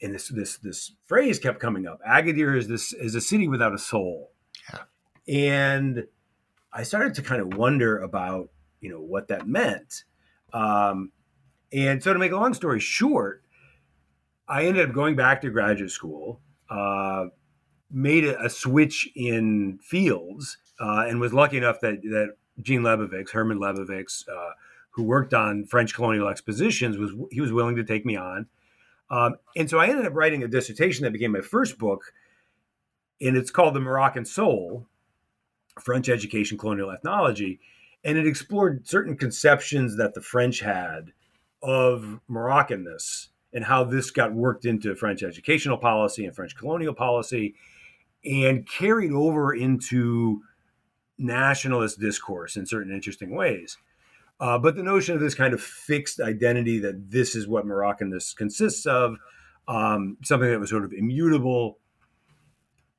and 0.00 0.14
this 0.14 0.28
this 0.28 0.58
this 0.58 0.92
phrase 1.06 1.38
kept 1.38 1.60
coming 1.60 1.86
up. 1.86 2.00
Agadir 2.08 2.56
is 2.56 2.68
this 2.68 2.92
is 2.92 3.14
a 3.14 3.20
city 3.20 3.48
without 3.48 3.74
a 3.74 3.78
soul. 3.78 4.32
Yeah. 4.72 4.80
And 5.28 6.06
I 6.72 6.82
started 6.82 7.14
to 7.14 7.22
kind 7.22 7.40
of 7.40 7.54
wonder 7.54 7.98
about 7.98 8.50
you 8.80 8.90
know 8.90 9.00
what 9.00 9.28
that 9.28 9.46
meant. 9.46 10.04
Um, 10.52 11.12
and 11.72 12.02
so 12.02 12.12
to 12.12 12.18
make 12.18 12.32
a 12.32 12.36
long 12.36 12.54
story 12.54 12.80
short, 12.80 13.42
I 14.48 14.64
ended 14.64 14.88
up 14.88 14.94
going 14.94 15.16
back 15.16 15.42
to 15.42 15.50
graduate 15.50 15.90
school, 15.90 16.40
uh, 16.70 17.26
made 17.90 18.24
a, 18.24 18.44
a, 18.44 18.48
switch 18.48 19.08
in 19.14 19.78
fields, 19.82 20.56
uh, 20.80 21.04
and 21.06 21.20
was 21.20 21.34
lucky 21.34 21.58
enough 21.58 21.80
that 21.80 22.00
that 22.02 22.36
Jean 22.62 22.80
Lebovics, 22.80 23.30
Herman 23.30 23.58
Lebovics, 23.58 24.26
uh, 24.28 24.52
who 24.90 25.02
worked 25.02 25.34
on 25.34 25.64
French 25.64 25.94
colonial 25.94 26.28
expositions, 26.28 26.96
was 26.96 27.12
he 27.30 27.40
was 27.40 27.52
willing 27.52 27.76
to 27.76 27.84
take 27.84 28.06
me 28.06 28.16
on. 28.16 28.46
Um, 29.10 29.36
and 29.56 29.68
so 29.68 29.78
I 29.78 29.88
ended 29.88 30.06
up 30.06 30.14
writing 30.14 30.42
a 30.42 30.48
dissertation 30.48 31.04
that 31.04 31.12
became 31.12 31.32
my 31.32 31.40
first 31.40 31.78
book, 31.78 32.12
and 33.20 33.36
it's 33.36 33.50
called 33.50 33.74
The 33.74 33.80
Moroccan 33.80 34.24
Soul 34.24 34.86
French 35.80 36.08
Education, 36.08 36.58
Colonial 36.58 36.90
Ethnology. 36.90 37.60
And 38.04 38.16
it 38.16 38.26
explored 38.26 38.86
certain 38.86 39.16
conceptions 39.16 39.96
that 39.96 40.14
the 40.14 40.20
French 40.20 40.60
had 40.60 41.12
of 41.62 42.20
Moroccanness 42.30 43.28
and 43.52 43.64
how 43.64 43.84
this 43.84 44.10
got 44.10 44.32
worked 44.32 44.64
into 44.64 44.94
French 44.94 45.22
educational 45.22 45.78
policy 45.78 46.24
and 46.24 46.34
French 46.34 46.54
colonial 46.56 46.94
policy 46.94 47.54
and 48.24 48.68
carried 48.68 49.12
over 49.12 49.54
into 49.54 50.42
nationalist 51.16 51.98
discourse 51.98 52.56
in 52.56 52.66
certain 52.66 52.92
interesting 52.92 53.34
ways. 53.34 53.76
Uh, 54.40 54.58
but 54.58 54.76
the 54.76 54.82
notion 54.82 55.14
of 55.14 55.20
this 55.20 55.34
kind 55.34 55.52
of 55.52 55.60
fixed 55.60 56.20
identity 56.20 56.78
that 56.78 57.10
this 57.10 57.34
is 57.34 57.48
what 57.48 57.66
Moroccanness 57.66 58.36
consists 58.36 58.86
of, 58.86 59.16
um, 59.66 60.16
something 60.22 60.48
that 60.48 60.60
was 60.60 60.70
sort 60.70 60.84
of 60.84 60.92
immutable. 60.92 61.78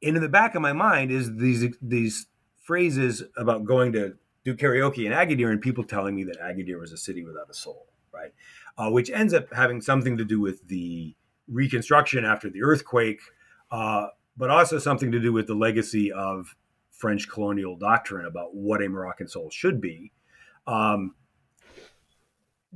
And 0.04 0.16
in 0.16 0.22
the 0.22 0.30
back 0.30 0.56
of 0.56 0.62
my 0.62 0.74
mind 0.74 1.12
is 1.12 1.36
these 1.38 1.66
these 1.82 2.28
phrases 2.58 3.24
about 3.38 3.66
going 3.66 3.94
to 3.94 4.14
do 4.44 4.56
karaoke 4.56 5.06
in 5.06 5.12
Agadir 5.12 5.52
and 5.52 5.62
people 5.62 5.84
telling 5.84 6.16
me 6.16 6.24
that 6.26 6.40
Agadir 6.40 6.80
was 6.80 6.92
a 6.92 6.98
city 6.98 7.24
without 7.24 7.50
a 7.50 7.54
soul, 7.54 7.88
right? 8.14 8.32
Uh, 8.78 8.90
which 8.92 9.10
ends 9.10 9.34
up 9.34 9.54
having 9.54 9.82
something 9.82 10.18
to 10.18 10.26
do 10.26 10.40
with 10.40 10.68
the 10.68 11.16
reconstruction 11.48 12.26
after 12.26 12.50
the 12.50 12.64
earthquake, 12.64 13.20
uh, 13.72 14.08
but 14.38 14.50
also 14.50 14.78
something 14.78 15.12
to 15.12 15.20
do 15.20 15.34
with 15.34 15.48
the 15.48 15.56
legacy 15.56 16.12
of 16.12 16.56
French 16.92 17.28
colonial 17.30 17.76
doctrine 17.76 18.26
about 18.26 18.54
what 18.54 18.84
a 18.84 18.88
Moroccan 18.88 19.28
soul 19.28 19.50
should 19.50 19.82
be. 19.82 20.12
Um, 20.68 21.16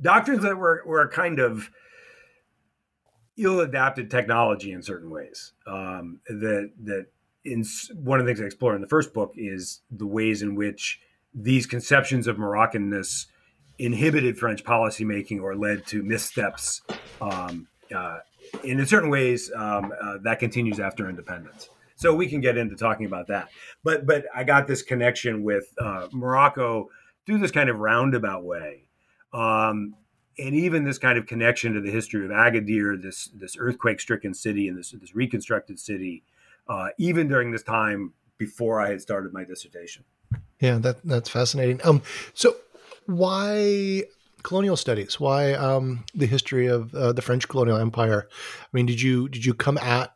doctrines 0.00 0.42
that 0.42 0.56
were 0.56 0.82
were 0.86 1.08
kind 1.08 1.38
of 1.38 1.70
ill-adapted 3.36 4.10
technology 4.10 4.72
in 4.72 4.82
certain 4.82 5.10
ways. 5.10 5.52
Um, 5.66 6.20
that 6.28 6.70
that 6.84 7.06
in 7.44 7.64
one 7.94 8.20
of 8.20 8.26
the 8.26 8.30
things 8.30 8.40
I 8.40 8.46
explore 8.46 8.74
in 8.74 8.80
the 8.80 8.88
first 8.88 9.12
book 9.12 9.32
is 9.36 9.80
the 9.90 10.06
ways 10.06 10.42
in 10.42 10.54
which 10.54 11.00
these 11.34 11.66
conceptions 11.66 12.26
of 12.26 12.36
Moroccanness 12.36 13.26
inhibited 13.78 14.38
French 14.38 14.64
policymaking 14.64 15.42
or 15.42 15.56
led 15.56 15.84
to 15.86 16.02
missteps. 16.02 16.80
Um, 17.20 17.66
uh, 17.94 18.18
and 18.62 18.78
in 18.78 18.86
certain 18.86 19.10
ways, 19.10 19.50
um, 19.54 19.92
uh, 20.00 20.18
that 20.22 20.38
continues 20.38 20.78
after 20.78 21.08
independence. 21.08 21.68
So 21.96 22.14
we 22.14 22.28
can 22.28 22.40
get 22.40 22.56
into 22.56 22.76
talking 22.76 23.06
about 23.06 23.28
that. 23.28 23.48
But 23.82 24.06
but 24.06 24.26
I 24.34 24.44
got 24.44 24.66
this 24.66 24.82
connection 24.82 25.42
with 25.42 25.66
uh, 25.78 26.08
Morocco 26.12 26.88
through 27.26 27.38
this 27.38 27.50
kind 27.50 27.68
of 27.68 27.78
roundabout 27.78 28.44
way 28.44 28.83
um, 29.34 29.94
and 30.38 30.54
even 30.54 30.84
this 30.84 30.98
kind 30.98 31.18
of 31.18 31.26
connection 31.26 31.74
to 31.74 31.80
the 31.80 31.90
history 31.90 32.24
of 32.24 32.30
Agadir, 32.30 33.00
this 33.00 33.28
this 33.34 33.56
earthquake-stricken 33.58 34.34
city 34.34 34.68
and 34.68 34.78
this 34.78 34.90
this 34.92 35.14
reconstructed 35.14 35.78
city, 35.78 36.22
uh, 36.68 36.88
even 36.98 37.28
during 37.28 37.50
this 37.50 37.62
time 37.62 38.14
before 38.38 38.80
I 38.80 38.90
had 38.90 39.00
started 39.00 39.32
my 39.32 39.44
dissertation. 39.44 40.04
Yeah, 40.60 40.78
that 40.78 41.04
that's 41.04 41.28
fascinating. 41.28 41.80
Um, 41.84 42.02
so 42.32 42.56
why 43.06 44.04
colonial 44.42 44.76
studies? 44.76 45.20
Why 45.20 45.52
um, 45.54 46.04
the 46.14 46.26
history 46.26 46.66
of 46.66 46.94
uh, 46.94 47.12
the 47.12 47.22
French 47.22 47.48
colonial 47.48 47.76
empire? 47.76 48.28
I 48.30 48.68
mean, 48.72 48.86
did 48.86 49.00
you 49.00 49.28
did 49.28 49.44
you 49.44 49.54
come 49.54 49.78
at 49.78 50.14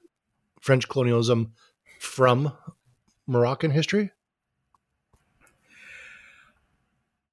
French 0.61 0.89
colonialism 0.89 1.53
from 2.01 2.53
Moroccan 3.27 3.71
history? 3.71 4.11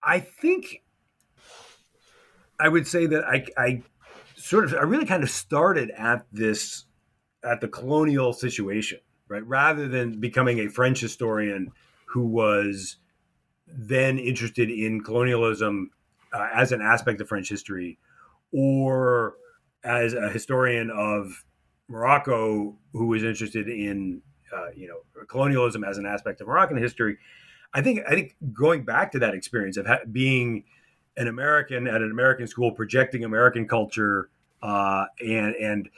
I 0.04 0.20
think 0.20 0.84
I 2.60 2.70
would 2.70 2.88
say 2.88 3.06
that 3.08 3.24
I, 3.26 3.46
I 3.58 3.84
sort 4.36 4.66
of, 4.66 4.74
I 4.74 4.82
really 4.82 5.06
kind 5.06 5.24
of 5.24 5.30
started 5.30 5.92
at 5.92 6.26
this, 6.32 6.86
at 7.44 7.62
the 7.62 7.68
colonial 7.68 8.34
situation, 8.34 9.00
right? 9.28 9.46
Rather 9.46 9.88
than 9.88 10.20
becoming 10.20 10.60
a 10.60 10.70
French 10.70 11.00
historian 11.02 11.72
who 12.06 12.26
was 12.28 12.98
then 13.68 14.18
interested 14.18 14.70
in 14.70 15.02
colonialism 15.02 15.92
uh, 16.34 16.48
as 16.54 16.72
an 16.72 16.82
aspect 16.82 17.22
of 17.22 17.28
French 17.28 17.50
history, 17.50 17.98
or 18.52 19.36
as 19.84 20.14
a 20.14 20.30
historian 20.30 20.90
of 20.90 21.46
Morocco 21.88 22.78
who 22.94 23.08
was 23.08 23.24
interested 23.24 23.68
in 23.68 24.22
uh, 24.56 24.68
you 24.76 24.88
know 24.88 25.26
colonialism 25.26 25.84
as 25.84 25.98
an 25.98 26.06
aspect 26.06 26.42
of 26.42 26.48
Moroccan 26.48 26.78
history. 26.78 27.18
I 27.74 27.82
think 27.82 28.02
I 28.08 28.12
think 28.12 28.36
going 28.54 28.86
back 28.86 29.12
to 29.12 29.20
that 29.20 29.34
experience 29.34 29.78
of 29.78 29.86
ha- 29.86 30.00
being 30.12 30.64
an 31.18 31.28
American 31.28 31.88
at 31.88 32.02
an 32.02 32.12
American 32.12 32.48
school, 32.48 32.72
projecting 32.72 33.24
American 33.24 33.68
culture, 33.68 34.30
uh, 34.62 35.06
and 35.20 35.56
and 35.56 35.90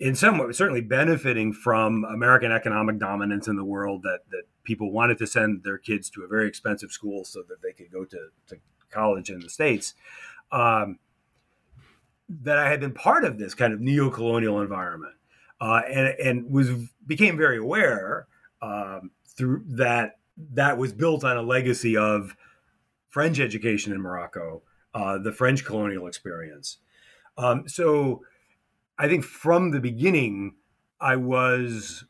in 0.00 0.14
some 0.14 0.38
way 0.38 0.52
certainly 0.52 0.80
benefiting 0.80 1.52
from 1.52 2.04
American 2.04 2.52
economic 2.52 2.98
dominance 2.98 3.48
in 3.48 3.56
the 3.56 3.64
world 3.64 4.02
that 4.02 4.20
that 4.30 4.42
people 4.64 4.92
wanted 4.92 5.18
to 5.18 5.26
send 5.26 5.62
their 5.64 5.78
kids 5.78 6.10
to 6.10 6.22
a 6.22 6.28
very 6.28 6.46
expensive 6.46 6.90
school 6.90 7.24
so 7.24 7.42
that 7.48 7.62
they 7.62 7.72
could 7.72 7.90
go 7.90 8.04
to, 8.04 8.28
to 8.46 8.56
college 8.90 9.30
in 9.30 9.40
the 9.40 9.48
states. 9.48 9.94
Um, 10.52 10.98
that 12.28 12.58
I 12.58 12.68
had 12.68 12.80
been 12.80 12.92
part 12.92 13.24
of 13.24 13.38
this 13.38 13.54
kind 13.54 13.72
of 13.72 13.80
neo-colonial 13.80 14.60
environment, 14.60 15.14
uh, 15.60 15.82
and 15.88 16.08
and 16.18 16.50
was 16.50 16.70
became 17.06 17.36
very 17.36 17.58
aware 17.58 18.26
um, 18.60 19.10
through 19.26 19.64
that 19.68 20.18
that 20.52 20.78
was 20.78 20.92
built 20.92 21.24
on 21.24 21.36
a 21.36 21.42
legacy 21.42 21.96
of 21.96 22.36
French 23.08 23.40
education 23.40 23.92
in 23.92 24.00
Morocco, 24.00 24.62
uh, 24.94 25.18
the 25.18 25.32
French 25.32 25.64
colonial 25.64 26.06
experience. 26.06 26.78
Um, 27.36 27.68
so 27.68 28.22
I 28.98 29.08
think 29.08 29.24
from 29.24 29.70
the 29.70 29.80
beginning, 29.80 30.56
I 31.00 31.16
was 31.16 32.04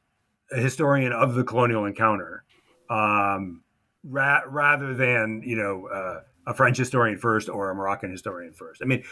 a 0.51 0.59
historian 0.59 1.13
of 1.13 1.35
the 1.35 1.45
colonial 1.45 1.85
encounter, 1.85 2.45
um, 2.89 3.63
ra- 4.03 4.43
rather 4.47 4.95
than 4.95 5.43
you 5.45 5.57
know 5.57 5.87
uh, 5.89 6.21
a 6.47 6.55
French 6.55 6.79
historian 6.79 7.19
first 7.19 7.49
or 7.49 7.71
a 7.71 7.75
Moroccan 7.75 8.11
historian 8.11 8.55
first. 8.55 8.81
I 8.83 8.87
mean, 8.87 9.05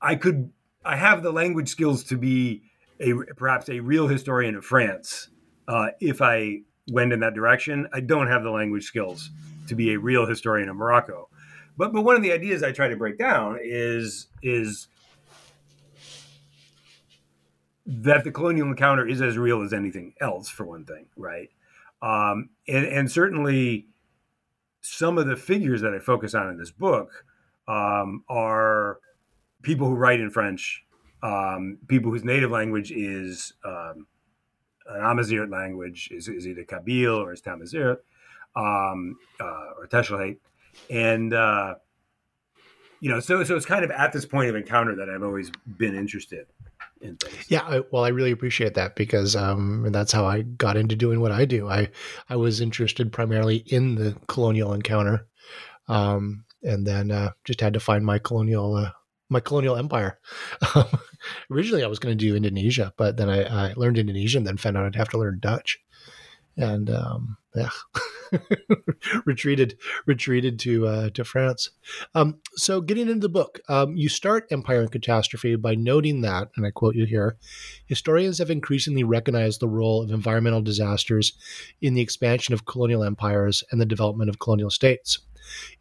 I 0.00 0.14
could 0.14 0.52
I 0.84 0.96
have 0.96 1.22
the 1.22 1.32
language 1.32 1.68
skills 1.68 2.04
to 2.04 2.16
be 2.16 2.62
a 3.00 3.12
perhaps 3.36 3.68
a 3.68 3.80
real 3.80 4.06
historian 4.06 4.54
of 4.54 4.64
France 4.64 5.28
uh, 5.66 5.88
if 6.00 6.22
I 6.22 6.60
went 6.88 7.12
in 7.12 7.20
that 7.20 7.34
direction. 7.34 7.88
I 7.92 8.00
don't 8.00 8.28
have 8.28 8.44
the 8.44 8.50
language 8.50 8.84
skills 8.84 9.30
to 9.66 9.74
be 9.74 9.92
a 9.92 9.98
real 9.98 10.26
historian 10.26 10.68
of 10.68 10.76
Morocco. 10.76 11.28
But 11.76 11.92
but 11.92 12.02
one 12.02 12.16
of 12.16 12.22
the 12.22 12.32
ideas 12.32 12.62
I 12.62 12.72
try 12.72 12.88
to 12.88 12.96
break 12.96 13.18
down 13.18 13.58
is 13.62 14.28
is 14.42 14.88
that 17.86 18.24
the 18.24 18.30
colonial 18.30 18.68
encounter 18.68 19.06
is 19.06 19.20
as 19.20 19.36
real 19.36 19.62
as 19.62 19.72
anything 19.72 20.14
else, 20.20 20.48
for 20.48 20.64
one 20.64 20.84
thing, 20.84 21.06
right? 21.16 21.50
Um, 22.00 22.50
and, 22.66 22.86
and 22.86 23.10
certainly, 23.10 23.86
some 24.80 25.18
of 25.18 25.26
the 25.26 25.36
figures 25.36 25.80
that 25.82 25.92
I 25.94 25.98
focus 25.98 26.34
on 26.34 26.48
in 26.48 26.58
this 26.58 26.70
book 26.70 27.24
um, 27.68 28.24
are 28.28 28.98
people 29.62 29.88
who 29.88 29.94
write 29.94 30.20
in 30.20 30.30
French, 30.30 30.84
um, 31.22 31.78
people 31.88 32.10
whose 32.10 32.24
native 32.24 32.50
language 32.50 32.90
is 32.90 33.52
um, 33.64 34.06
an 34.86 35.02
Amazigh 35.02 35.46
language, 35.46 36.08
is, 36.10 36.28
is 36.28 36.46
either 36.46 36.64
Kabyle 36.64 37.18
or 37.18 37.32
is 37.32 37.42
Tamazight 37.42 37.98
um, 38.56 39.16
uh, 39.40 39.70
or 39.78 39.88
Teshlite. 39.88 40.38
And, 40.90 41.32
uh, 41.32 41.74
you 43.00 43.10
know, 43.10 43.20
so, 43.20 43.44
so 43.44 43.56
it's 43.56 43.66
kind 43.66 43.84
of 43.84 43.90
at 43.90 44.12
this 44.12 44.24
point 44.26 44.48
of 44.48 44.56
encounter 44.56 44.96
that 44.96 45.08
I've 45.10 45.22
always 45.22 45.50
been 45.78 45.94
interested 45.94 46.46
in 47.00 47.16
things. 47.16 47.50
Yeah, 47.50 47.62
I, 47.62 47.82
well, 47.90 48.04
I 48.04 48.08
really 48.08 48.30
appreciate 48.30 48.74
that 48.74 48.96
because 48.96 49.36
um, 49.36 49.88
that's 49.92 50.12
how 50.12 50.24
I 50.24 50.42
got 50.42 50.76
into 50.76 50.96
doing 50.96 51.20
what 51.20 51.32
I 51.32 51.44
do. 51.44 51.68
I 51.68 51.90
I 52.28 52.36
was 52.36 52.60
interested 52.60 53.12
primarily 53.12 53.58
in 53.66 53.94
the 53.94 54.16
colonial 54.26 54.72
encounter, 54.72 55.26
um, 55.88 56.44
and 56.62 56.86
then 56.86 57.10
uh, 57.10 57.32
just 57.44 57.60
had 57.60 57.74
to 57.74 57.80
find 57.80 58.04
my 58.04 58.18
colonial 58.18 58.74
uh, 58.74 58.90
my 59.28 59.40
colonial 59.40 59.76
empire. 59.76 60.18
Originally, 61.50 61.84
I 61.84 61.88
was 61.88 61.98
going 61.98 62.16
to 62.16 62.24
do 62.24 62.36
Indonesia, 62.36 62.92
but 62.96 63.16
then 63.16 63.28
I, 63.28 63.70
I, 63.70 63.74
learned 63.74 63.98
Indonesian, 63.98 64.44
then 64.44 64.56
found 64.56 64.76
out 64.76 64.86
I'd 64.86 64.96
have 64.96 65.08
to 65.10 65.18
learn 65.18 65.38
Dutch, 65.40 65.80
and 66.56 66.90
um, 66.90 67.36
yeah, 67.54 67.70
retreated 69.24 69.78
retreated 70.06 70.58
to 70.60 70.86
uh, 70.86 71.10
to 71.10 71.24
France. 71.24 71.70
Um, 72.14 72.40
so, 72.54 72.80
getting 72.80 73.08
into 73.08 73.20
the 73.20 73.28
book, 73.28 73.60
um, 73.68 73.96
you 73.96 74.08
start 74.08 74.46
Empire 74.50 74.80
and 74.80 74.90
Catastrophe 74.90 75.56
by 75.56 75.74
noting 75.74 76.20
that, 76.22 76.48
and 76.56 76.66
I 76.66 76.70
quote 76.70 76.96
you 76.96 77.06
here: 77.06 77.36
historians 77.86 78.38
have 78.38 78.50
increasingly 78.50 79.04
recognized 79.04 79.60
the 79.60 79.68
role 79.68 80.02
of 80.02 80.10
environmental 80.10 80.62
disasters 80.62 81.32
in 81.80 81.94
the 81.94 82.02
expansion 82.02 82.54
of 82.54 82.66
colonial 82.66 83.04
empires 83.04 83.62
and 83.70 83.80
the 83.80 83.86
development 83.86 84.30
of 84.30 84.38
colonial 84.38 84.70
states. 84.70 85.20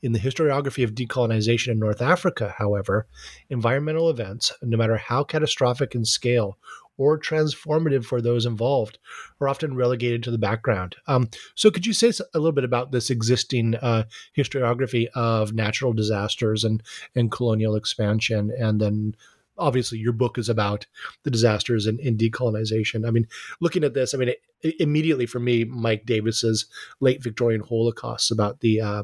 In 0.01 0.11
the 0.11 0.19
historiography 0.19 0.83
of 0.83 0.93
decolonization 0.93 1.69
in 1.69 1.79
North 1.79 2.01
Africa, 2.01 2.53
however, 2.57 3.07
environmental 3.49 4.09
events, 4.09 4.51
no 4.61 4.77
matter 4.77 4.97
how 4.97 5.23
catastrophic 5.23 5.95
in 5.95 6.03
scale 6.03 6.57
or 6.97 7.19
transformative 7.19 8.05
for 8.05 8.21
those 8.21 8.45
involved, 8.45 8.99
are 9.39 9.47
often 9.47 9.75
relegated 9.75 10.23
to 10.23 10.31
the 10.31 10.37
background. 10.37 10.95
Um, 11.07 11.29
so, 11.55 11.71
could 11.71 11.85
you 11.85 11.93
say 11.93 12.11
a 12.33 12.39
little 12.39 12.51
bit 12.51 12.63
about 12.63 12.91
this 12.91 13.09
existing 13.09 13.75
uh, 13.75 14.03
historiography 14.37 15.07
of 15.15 15.53
natural 15.53 15.93
disasters 15.93 16.63
and, 16.63 16.83
and 17.15 17.31
colonial 17.31 17.75
expansion, 17.75 18.51
and 18.57 18.79
then 18.79 19.15
obviously 19.57 19.97
your 19.99 20.13
book 20.13 20.37
is 20.37 20.49
about 20.49 20.85
the 21.23 21.31
disasters 21.31 21.85
and, 21.85 21.99
in 21.99 22.17
decolonization. 22.17 23.07
I 23.07 23.11
mean, 23.11 23.27
looking 23.59 23.83
at 23.83 23.93
this, 23.93 24.13
I 24.13 24.17
mean, 24.17 24.29
it, 24.29 24.41
immediately 24.79 25.25
for 25.25 25.39
me, 25.39 25.63
Mike 25.65 26.05
Davis's 26.05 26.65
late 26.99 27.21
Victorian 27.21 27.61
Holocausts 27.61 28.31
about 28.31 28.61
the 28.61 28.81
uh, 28.81 29.03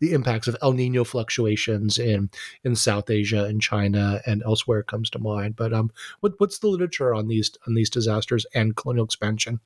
the 0.00 0.12
impacts 0.12 0.48
of 0.48 0.56
El 0.62 0.72
Nino 0.72 1.04
fluctuations 1.04 1.98
in 1.98 2.30
in 2.64 2.76
South 2.76 3.10
Asia 3.10 3.44
and 3.44 3.60
China 3.60 4.20
and 4.26 4.42
elsewhere 4.44 4.82
comes 4.82 5.10
to 5.10 5.18
mind. 5.18 5.56
But 5.56 5.72
um, 5.72 5.90
what, 6.20 6.34
what's 6.38 6.58
the 6.58 6.68
literature 6.68 7.14
on 7.14 7.28
these 7.28 7.50
on 7.66 7.74
these 7.74 7.90
disasters 7.90 8.46
and 8.54 8.76
colonial 8.76 9.04
expansion? 9.04 9.60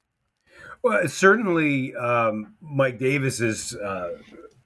Well, 0.82 1.08
certainly, 1.08 1.94
um, 1.94 2.56
Mike 2.60 2.98
Davis's 2.98 3.74
uh, 3.74 4.18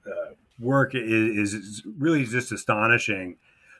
uh, 0.05 0.33
work 0.59 0.91
is, 0.93 1.53
is 1.53 1.83
really 1.97 2.25
just 2.25 2.51
astonishing. 2.51 3.37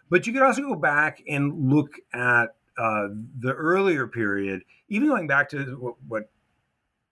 But 0.09 0.27
you 0.27 0.33
could 0.33 0.41
also 0.41 0.61
go 0.61 0.75
back 0.75 1.21
and 1.27 1.69
look 1.71 1.95
at 2.13 2.55
uh, 2.77 3.07
the 3.39 3.53
earlier 3.53 4.07
period, 4.07 4.63
even 4.87 5.07
going 5.07 5.27
back 5.27 5.49
to 5.49 5.77
what, 5.79 5.95
what, 6.07 6.29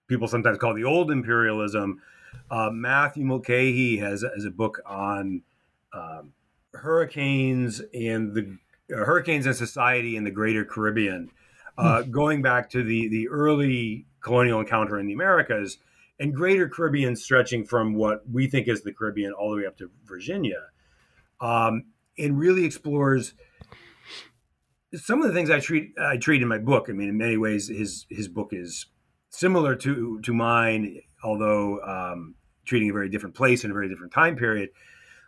people 0.08 0.28
sometimes 0.28 0.58
call 0.58 0.74
the 0.74 0.86
old 0.86 1.12
imperialism. 1.12 2.02
Uh, 2.50 2.70
Matthew 2.72 3.26
Mulcahy 3.26 3.98
has, 3.98 4.24
has 4.36 4.46
a 4.46 4.50
book 4.50 4.80
on 4.86 5.42
um, 5.92 6.32
hurricanes 6.74 7.82
and 7.94 8.34
the 8.34 8.58
uh, 8.94 9.04
hurricanes 9.04 9.46
and 9.46 9.56
society 9.56 10.16
in 10.16 10.24
the 10.24 10.32
Greater 10.32 10.64
Caribbean, 10.64 11.30
uh, 11.78 12.04
hmm. 12.04 12.12
going 12.12 12.42
back 12.42 12.70
to 12.70 12.84
the 12.84 13.10
the 13.10 13.28
early 13.28 14.06
colonial 14.22 14.60
encounter 14.60 14.98
in 14.98 15.08
the 15.08 15.14
Americas 15.14 15.78
and 16.20 16.34
Greater 16.34 16.68
Caribbean, 16.68 17.16
stretching 17.16 17.66
from 17.66 17.94
what 17.94 18.24
we 18.32 18.48
think 18.48 18.68
is 18.68 18.82
the 18.82 18.94
Caribbean 18.94 19.34
all 19.34 19.52
the 19.52 19.58
way 19.58 19.66
up 19.68 19.78
to 19.78 19.92
Virginia. 20.06 20.64
Um, 21.40 21.86
and 22.18 22.38
really 22.38 22.66
explores 22.66 23.34
some 24.96 25.22
of 25.22 25.28
the 25.28 25.34
things 25.34 25.50
I 25.50 25.60
treat 25.60 25.94
I 26.00 26.18
treat 26.18 26.42
in 26.42 26.48
my 26.48 26.58
book. 26.58 26.88
I 26.90 26.94
mean, 26.94 27.10
in 27.10 27.18
many 27.18 27.38
ways, 27.38 27.68
his 27.68 28.06
his 28.10 28.28
book 28.28 28.50
is 28.52 28.88
similar 29.30 29.76
to 29.76 30.20
to 30.22 30.34
mine, 30.34 31.02
although 31.24 31.82
um, 31.82 32.36
treating 32.66 32.90
a 32.90 32.94
very 32.94 33.10
different 33.10 33.36
place 33.36 33.64
in 33.64 33.72
a 33.72 33.74
very 33.74 33.90
different 33.90 34.14
time 34.14 34.36
period. 34.36 34.70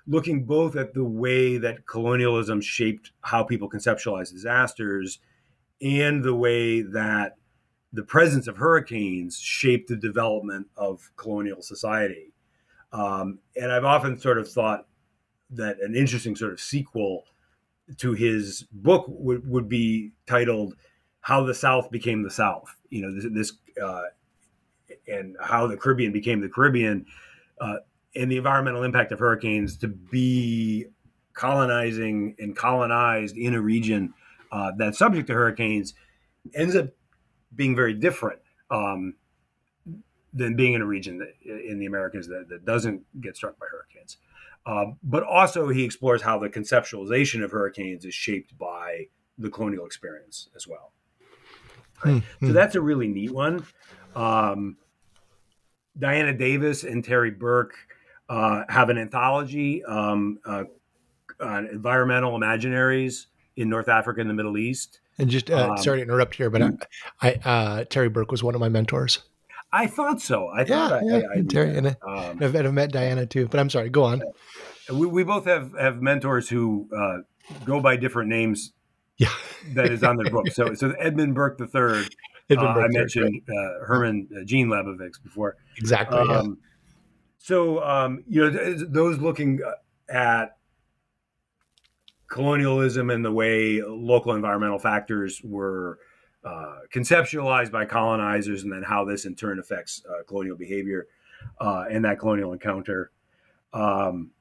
Looking 0.08 0.46
both 0.46 0.76
at 0.76 0.94
the 0.94 1.04
way 1.04 1.58
that 1.58 1.86
colonialism 1.86 2.62
shaped 2.62 3.12
how 3.22 3.44
people 3.44 3.70
conceptualize 3.70 4.32
disasters, 4.32 5.20
and 5.82 6.24
the 6.24 6.36
way 6.36 6.82
that 6.82 7.36
the 7.92 8.04
presence 8.04 8.48
of 8.48 8.58
hurricanes 8.58 9.40
shaped 9.40 9.90
the 9.90 9.96
development 9.96 10.68
of 10.78 11.12
colonial 11.16 11.62
society. 11.62 12.34
Um, 12.92 13.40
and 13.56 13.72
I've 13.72 13.86
often 13.86 14.20
sort 14.20 14.38
of 14.38 14.50
thought 14.50 14.88
that 15.52 15.80
an 15.82 15.96
interesting 15.96 16.36
sort 16.36 16.54
of 16.54 16.60
sequel 16.60 17.26
to 17.98 18.14
his 18.14 18.64
book 18.72 19.06
would, 19.08 19.50
would 19.50 19.70
be 19.70 20.12
titled 20.28 20.76
"How 21.22 21.44
the 21.44 21.54
South 21.54 21.90
Became 21.92 22.24
the 22.24 22.32
South." 22.32 22.76
You 22.90 23.02
know, 23.02 23.16
this, 23.16 23.26
this 23.32 23.54
uh, 23.84 24.04
and 25.08 25.36
how 25.42 25.68
the 25.68 25.78
Caribbean 25.78 26.12
became 26.12 26.42
the 26.42 26.50
Caribbean, 26.50 27.06
uh, 27.60 27.78
and 28.16 28.32
the 28.32 28.38
environmental 28.38 28.84
impact 28.84 29.12
of 29.12 29.20
hurricanes 29.20 29.78
to 29.78 29.88
be 29.88 30.86
colonizing 31.34 32.36
and 32.40 32.56
colonized 32.56 33.38
in 33.38 33.54
a 33.54 33.62
region 33.62 34.14
uh, 34.52 34.72
that's 34.78 34.98
subject 34.98 35.28
to 35.28 35.34
hurricanes 35.34 35.94
ends 36.54 36.76
up 36.76 36.90
being 37.56 37.76
very 37.76 37.94
different 37.94 38.40
um, 38.72 39.16
than 40.34 40.56
being 40.56 40.74
in 40.74 40.82
a 40.82 40.86
region 40.86 41.18
that, 41.20 41.34
in 41.44 41.80
the 41.80 41.86
Americas 41.86 42.28
that, 42.28 42.48
that 42.50 42.66
doesn't 42.66 43.04
get 43.22 43.36
struck 43.36 43.58
by 43.60 43.66
hurricanes. 43.72 44.18
Um, 44.66 44.98
but 45.02 45.24
also, 45.24 45.70
he 45.70 45.84
explores 45.84 46.22
how 46.22 46.38
the 46.40 46.50
conceptualization 46.50 47.44
of 47.44 47.52
hurricanes 47.52 48.06
is 48.06 48.14
shaped 48.14 48.58
by 48.58 49.08
the 49.38 49.50
colonial 49.50 49.86
experience 49.86 50.50
as 50.56 50.68
well. 50.68 50.92
Right? 52.06 52.16
Mm-hmm. 52.16 52.48
So 52.48 52.54
that's 52.54 52.76
a 52.76 52.82
really 52.82 53.08
neat 53.08 53.32
one. 53.32 53.66
Um, 54.16 54.78
Diana 55.98 56.34
Davis 56.34 56.84
and 56.84 57.04
Terry 57.04 57.32
Burke 57.32 57.76
uh, 58.30 58.64
have 58.70 58.90
an 58.90 58.98
anthology 58.98 59.84
um, 59.86 60.40
uh, 60.46 60.64
on 61.42 61.68
environmental 61.68 62.38
imaginaries 62.38 63.26
in 63.56 63.70
North 63.70 63.90
Africa 63.90 64.22
and 64.22 64.30
the 64.30 64.34
Middle 64.34 64.58
East. 64.58 65.02
And 65.18 65.30
just 65.30 65.50
uh, 65.52 65.72
um, 65.72 65.78
sorry 65.78 66.00
to 66.00 66.04
interrupt 66.04 66.36
here, 66.36 66.50
but 66.50 66.62
I, 66.62 66.72
I 67.22 67.34
uh, 67.44 67.84
Terry 67.86 68.08
Burke 68.08 68.32
was 68.32 68.42
one 68.42 68.56
of 68.56 68.62
my 68.62 68.70
mentors. 68.70 69.20
I 69.72 69.86
thought 69.86 70.22
so. 70.22 70.48
I 70.48 70.64
thought 70.64 71.04
yeah, 71.04 71.16
I, 71.16 71.20
yeah. 71.20 71.28
I, 71.36 71.40
I 71.40 71.42
Terry, 71.42 71.78
and 71.78 71.88
um, 71.88 71.96
I've, 72.42 72.56
I've, 72.56 72.74
met 72.74 72.92
Diana 72.92 73.26
too. 73.26 73.48
But 73.48 73.60
I'm 73.60 73.70
sorry. 73.70 73.90
Go 73.90 74.04
on. 74.04 74.24
We, 74.92 75.08
we 75.08 75.24
both 75.24 75.46
have 75.46 75.74
have 75.80 76.02
mentors 76.02 76.50
who 76.50 76.90
uh, 76.96 77.18
go 77.66 77.80
by 77.80 77.96
different 77.96 78.30
names. 78.30 78.74
Yeah, 79.18 79.34
that 79.74 79.92
is 79.92 80.04
on 80.04 80.18
their 80.18 80.32
book. 80.32 80.48
So 80.50 80.74
so 80.74 80.92
Edmund 80.92 81.36
Burke 81.36 81.60
III. 81.60 82.08
Edmund 82.50 82.70
uh, 82.70 82.74
Burke 82.74 82.86
I 82.86 82.98
mentioned 83.00 83.42
uh, 83.50 83.86
Herman 83.86 84.28
uh, 84.36 84.44
Jean 84.46 84.68
Lebovics 84.68 85.22
before. 85.22 85.58
Exactly. 85.78 86.20
Um, 86.20 86.28
yeah. 86.28 86.44
So 87.38 87.84
um, 87.84 88.24
you 88.28 88.50
know 88.50 88.76
those 88.88 89.20
looking 89.20 89.60
at 90.08 90.58
colonialism 92.28 93.10
and 93.10 93.26
the 93.26 93.32
way 93.32 93.82
local 93.82 94.34
environmental 94.34 94.80
factors 94.80 95.42
were 95.44 96.00
uh, 96.44 96.80
conceptualized 96.94 97.72
by 97.72 97.86
colonizers, 97.86 98.64
and 98.64 98.72
then 98.72 98.84
how 98.84 99.04
this 99.04 99.26
in 99.26 99.36
turn 99.36 99.60
affects 99.60 100.02
uh, 100.10 100.24
colonial 100.24 100.56
behavior 100.56 101.08
uh, 101.60 101.86
and 101.90 102.06
that 102.06 102.20
colonial 102.20 102.54
encounter. 102.54 103.12
Um, 103.74 104.32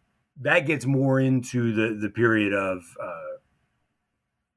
that 0.41 0.67
gets 0.67 0.87
more 0.87 1.21
into 1.21 1.73
the 1.73 1.99
the 2.01 2.11
period 2.11 2.53
of 2.53 2.83
uh, 3.03 3.39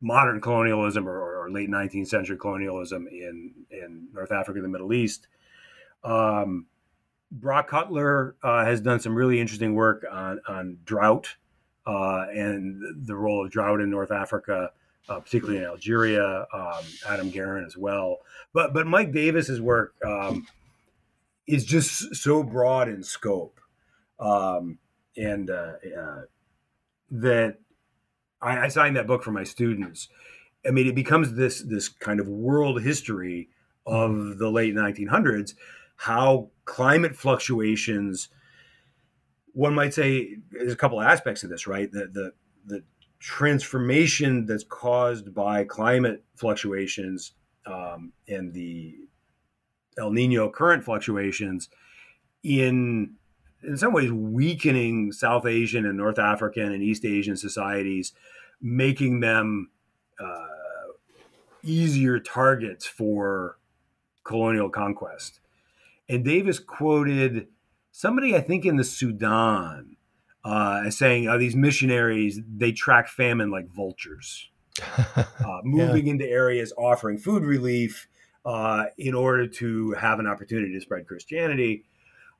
modern 0.02 0.42
colonialism 0.42 1.08
or, 1.08 1.32
late 1.52 1.70
19th 1.70 2.08
century 2.08 2.38
colonialism 2.38 3.08
in 3.08 3.52
in 3.70 4.08
North 4.14 4.32
Africa 4.32 4.58
and 4.58 4.64
the 4.64 4.70
Middle 4.70 4.94
East. 4.94 5.28
Um, 6.02 6.68
Brock 7.30 7.68
Cutler 7.68 8.38
uh, 8.42 8.64
has 8.64 8.80
done 8.80 9.02
some 9.02 9.14
really 9.14 9.42
interesting 9.42 9.76
work 9.76 10.06
on 10.10 10.40
on 10.48 10.78
drought 10.86 11.36
uh, 11.86 12.28
and 12.34 13.06
the 13.06 13.16
role 13.16 13.44
of 13.46 13.52
drought 13.52 13.82
in 13.82 13.90
North 13.90 14.12
Africa, 14.12 14.72
uh, 15.10 15.20
particularly 15.20 15.60
in 15.60 15.66
Algeria. 15.66 16.46
Um, 16.54 16.86
Adam 17.10 17.30
Guerin 17.30 17.66
as 17.66 17.76
well, 17.76 18.20
but 18.54 18.74
but 18.74 18.88
Mike 18.88 19.12
Davis's 19.12 19.60
work 19.60 19.94
um, 20.06 20.48
is 21.48 21.66
just 21.66 22.16
so 22.16 22.44
broad 22.44 22.88
in 22.88 23.04
scope, 23.04 23.60
um, 24.22 24.78
and 25.18 25.50
uh, 25.50 25.74
uh, 25.98 26.22
that 27.10 27.58
I, 28.42 28.66
I 28.66 28.68
signed 28.68 28.96
that 28.96 29.08
book 29.08 29.24
for 29.24 29.32
my 29.32 29.44
students. 29.44 30.10
I 30.66 30.72
mean, 30.72 30.88
it 30.88 30.96
becomes 30.96 31.34
this 31.34 31.62
this 31.62 31.90
kind 31.90 32.20
of 32.20 32.28
world 32.28 32.82
history 32.82 33.50
of 33.86 34.38
the 34.38 34.50
late 34.50 34.76
1900s, 34.76 35.56
how 35.96 36.50
climate 36.66 37.16
fluctuations 37.16 38.30
one 39.54 39.74
might 39.74 39.94
say 39.94 40.38
there's 40.52 40.74
a 40.74 40.78
couple 40.78 41.00
of 41.00 41.08
aspects 41.08 41.44
of 41.44 41.50
this, 41.50 41.68
right? 41.68 41.92
The 41.92 42.08
the 42.08 42.32
the 42.66 42.84
transformation 43.20 44.46
that's 44.46 44.64
caused 44.64 45.34
by 45.34 45.64
climate 45.64 46.24
fluctuations 46.36 47.34
um, 47.66 48.14
and 48.28 48.54
the 48.54 48.96
El 49.98 50.12
Nino 50.12 50.50
current 50.50 50.84
fluctuations 50.84 51.70
in 52.44 53.16
in 53.64 53.78
some 53.78 53.94
ways 53.94 54.12
weakening 54.12 55.12
South 55.12 55.46
Asian 55.46 55.86
and 55.86 55.98
North 55.98 56.20
African 56.20 56.72
and 56.72 56.84
East 56.84 57.06
Asian 57.06 57.38
societies, 57.38 58.14
making 58.62 59.20
them 59.20 59.70
uh, 60.20 60.48
easier 61.64 62.20
targets 62.20 62.86
for 62.86 63.58
colonial 64.24 64.70
conquest. 64.70 65.40
And 66.10 66.26
Davis 66.26 66.60
quoted 66.60 67.48
somebody 67.92 68.36
I 68.36 68.42
think 68.42 68.66
in 68.66 68.78
the 68.78 68.84
Sudan 68.84 69.98
uh, 70.44 70.90
saying, 70.90 71.28
"Oh, 71.28 71.38
these 71.38 71.56
missionaries 71.56 72.40
they 72.58 72.72
track 72.72 73.08
famine 73.08 73.52
like 73.52 73.68
vultures, 73.70 74.50
uh, 74.98 75.62
moving 75.64 76.08
yeah. 76.08 76.14
into 76.14 76.28
areas 76.28 76.74
offering 76.78 77.18
food 77.18 77.44
relief 77.44 78.08
uh, 78.46 78.86
in 78.98 79.14
order 79.14 79.48
to 79.48 79.92
have 79.94 80.20
an 80.20 80.28
opportunity 80.28 80.74
to 80.74 80.82
spread 80.82 81.08
Christianity." 81.08 81.86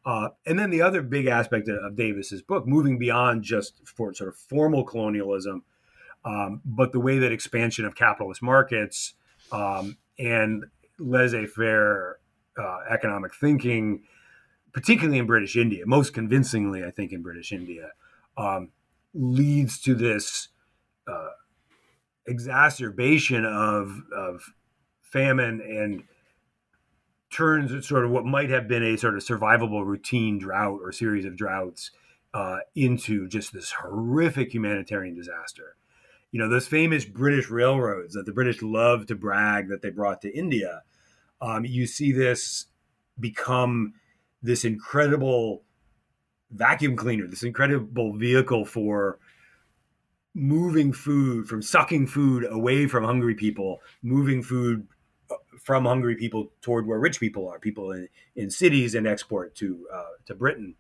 Uh, 0.06 0.30
and 0.46 0.58
then 0.58 0.72
the 0.72 0.82
other 0.82 1.02
big 1.02 1.28
aspect 1.28 1.70
of, 1.70 1.96
Davis's 1.96 2.42
book, 2.42 2.66
moving 2.68 2.98
beyond 2.98 3.44
just 3.44 3.76
for 3.86 4.14
sort 4.14 4.30
of 4.30 4.36
formal 4.36 4.84
colonialism, 4.84 5.64
um, 6.26 6.62
but 6.66 6.92
the 6.92 7.00
way 7.00 7.20
that 7.20 7.32
expansion 7.32 7.86
of 7.86 7.96
capitalist 7.96 8.42
markets 8.42 9.14
um, 9.52 9.98
and 10.18 10.66
laissez-faire 10.98 12.18
uh, 12.58 12.80
economic 12.90 13.34
thinking 13.36 14.02
particularly 14.74 15.20
in 15.20 15.26
British 15.26 15.56
India, 15.56 15.86
most 15.86 16.14
convincingly, 16.14 16.84
I 16.84 16.92
think, 16.92 17.12
in 17.12 17.22
British 17.22 17.52
India, 17.52 17.92
um, 18.38 18.70
leads 19.14 19.80
to 19.82 19.94
this 19.96 20.50
uh, 21.08 21.30
exacerbation 22.26 23.46
of, 23.46 24.04
of 24.16 24.54
famine 25.02 25.62
and 25.62 26.04
turns 27.32 27.88
sort 27.88 28.06
of 28.06 28.12
what 28.12 28.26
might 28.26 28.50
have 28.50 28.68
been 28.68 28.84
a 28.84 28.98
sort 28.98 29.16
of 29.16 29.24
survivable 29.24 29.86
routine 29.86 30.38
drought 30.38 30.80
or 30.84 30.92
series 30.92 31.26
of 31.26 31.38
droughts 31.38 31.92
uh, 32.34 32.60
into 32.76 33.28
just 33.28 33.54
this 33.54 33.72
horrific 33.72 34.54
humanitarian 34.54 35.16
disaster. 35.16 35.76
You 36.32 36.40
know, 36.40 36.50
those 36.50 36.68
famous 36.68 37.04
British 37.06 37.50
railroads 37.50 38.14
that 38.14 38.26
the 38.26 38.32
British 38.32 38.62
love 38.62 39.06
to 39.08 39.16
brag 39.16 39.70
that 39.70 39.82
they 39.82 39.90
brought 39.90 40.22
to 40.22 40.34
India. 40.34 40.84
Um, 41.42 41.66
you 41.66 41.88
see 41.88 42.12
this 42.12 42.68
become 43.20 43.94
this 44.44 44.64
incredible 44.64 45.64
vacuum 46.52 46.96
cleaner, 46.96 47.28
this 47.28 47.44
incredible 47.44 48.14
vehicle 48.14 48.66
for 48.66 49.20
moving 50.34 50.94
food 50.94 51.48
from 51.48 51.62
sucking 51.62 52.08
food 52.08 52.46
away 52.50 52.88
from 52.88 53.04
hungry 53.04 53.36
people, 53.36 53.82
moving 54.02 54.42
food 54.42 54.88
from 55.64 55.86
hungry 55.86 56.16
people 56.16 56.52
toward 56.62 56.88
where 56.88 57.00
rich 57.00 57.20
people 57.20 57.48
are, 57.48 57.60
people 57.60 57.92
in, 57.92 58.08
in 58.36 58.50
cities 58.50 58.96
and 58.96 59.08
export 59.08 59.56
to 59.56 59.88
uh, 59.94 60.18
to 60.26 60.36
Britain. 60.36 60.76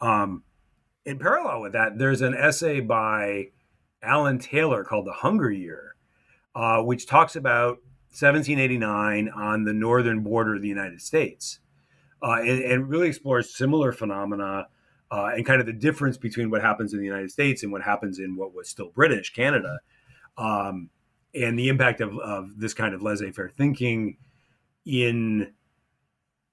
Um, 0.00 0.42
in 1.04 1.18
parallel 1.18 1.62
with 1.62 1.72
that, 1.72 1.98
there's 1.98 2.20
an 2.20 2.34
essay 2.34 2.80
by 2.80 3.48
Alan 4.02 4.38
Taylor 4.38 4.84
called 4.84 5.06
"The 5.06 5.12
Hunger 5.12 5.50
Year," 5.50 5.96
uh, 6.54 6.82
which 6.82 7.06
talks 7.06 7.36
about 7.36 7.78
1789 8.10 9.28
on 9.28 9.64
the 9.64 9.74
northern 9.74 10.22
border 10.22 10.56
of 10.56 10.62
the 10.62 10.68
United 10.68 11.02
States 11.02 11.60
uh, 12.22 12.38
and, 12.40 12.62
and, 12.62 12.88
really 12.88 13.08
explores 13.08 13.54
similar 13.54 13.92
phenomena 13.92 14.68
uh, 15.10 15.30
and 15.36 15.44
kind 15.44 15.60
of 15.60 15.66
the 15.66 15.72
difference 15.72 16.16
between 16.16 16.50
what 16.50 16.62
happens 16.62 16.92
in 16.92 16.98
the 16.98 17.04
United 17.04 17.30
States 17.30 17.62
and 17.62 17.70
what 17.70 17.82
happens 17.82 18.18
in 18.18 18.36
what 18.36 18.54
was 18.54 18.68
still 18.68 18.90
British 18.94 19.34
Canada, 19.34 19.80
um, 20.38 20.88
and 21.36 21.58
the 21.58 21.68
impact 21.68 22.00
of, 22.00 22.18
of 22.18 22.58
this 22.58 22.74
kind 22.74 22.94
of 22.94 23.02
laissez-faire 23.02 23.48
thinking 23.48 24.16
in 24.84 25.52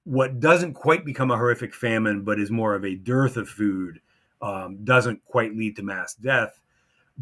what 0.04 0.40
doesn't 0.40 0.74
quite 0.74 1.06
become 1.06 1.32
a 1.32 1.38
horrific 1.38 1.74
famine, 1.74 2.24
but 2.24 2.40
is 2.40 2.52
more 2.52 2.76
of 2.76 2.84
a 2.84 2.96
dearth 2.96 3.38
of 3.38 3.48
food, 3.48 4.02
um, 4.42 4.84
doesn't 4.84 5.24
quite 5.26 5.56
lead 5.56 5.76
to 5.78 5.84
mass 5.84 6.14
death, 6.14 6.60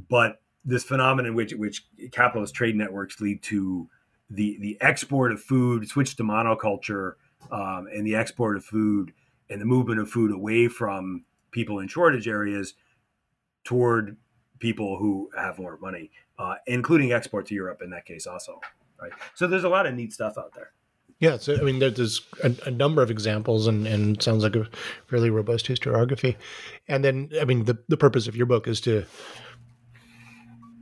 but 0.10 0.42
this 0.64 0.84
phenomenon 0.84 1.36
which 1.36 1.54
which 1.54 1.86
capitalist 2.12 2.54
trade 2.54 2.76
networks 2.76 3.20
lead 3.20 3.42
to 3.44 3.90
the 4.30 4.58
the 4.60 4.78
export 4.82 5.32
of 5.32 5.42
food, 5.42 5.88
switch 5.88 6.16
to 6.16 6.24
monoculture, 6.24 7.14
um, 7.52 7.88
and 7.94 8.06
the 8.06 8.16
export 8.16 8.58
of 8.58 8.64
food 8.64 9.14
and 9.50 9.60
the 9.60 9.66
movement 9.66 10.00
of 10.00 10.10
food 10.10 10.32
away 10.32 10.68
from 10.68 11.26
people 11.52 11.80
in 11.80 11.88
shortage 11.88 12.28
areas 12.28 12.74
toward 13.64 14.18
people 14.62 14.98
who 14.98 15.30
have 15.36 15.60
more 15.60 15.78
money, 15.82 16.12
uh, 16.40 16.56
including 16.68 17.12
export 17.12 17.46
to 17.48 17.56
Europe 17.56 17.82
in 17.82 17.90
that 17.90 18.06
case 18.06 18.26
also. 18.26 18.62
Right. 19.02 19.12
So 19.36 19.48
there's 19.48 19.64
a 19.64 19.70
lot 19.70 19.86
of 19.86 19.96
neat 19.96 20.14
stuff 20.14 20.38
out 20.38 20.54
there. 20.56 20.72
Yeah, 21.20 21.38
so 21.38 21.56
I 21.56 21.62
mean, 21.62 21.78
there's 21.78 22.22
a, 22.44 22.52
a, 22.66 22.72
number 22.72 23.04
of 23.04 23.12
examples, 23.12 23.68
and, 23.68 23.86
and 23.86 24.22
sounds 24.22 24.42
like 24.42 24.56
a 24.56 24.68
fairly 25.08 25.30
robust 25.30 25.68
historiography. 25.68 26.36
And 26.88 27.04
then, 27.04 27.30
I 27.40 27.46
mean, 27.46 27.66
the, 27.66 27.78
the 27.90 27.98
purpose 27.98 28.28
of 28.28 28.36
your 28.36 28.48
book 28.48 28.68
is 28.68 28.82
to 28.82 29.06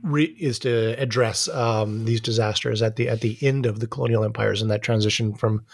re, 0.02 0.24
is 0.24 0.58
to 0.60 0.98
address 0.98 1.46
um, 1.48 2.06
these 2.06 2.22
disasters 2.22 2.80
at 2.80 2.96
the 2.96 3.08
at 3.08 3.20
the 3.20 3.36
end 3.42 3.66
of 3.66 3.80
the 3.80 3.86
colonial 3.86 4.24
empires 4.24 4.62
and 4.62 4.70
that 4.70 4.82
transition 4.82 5.34
from 5.34 5.64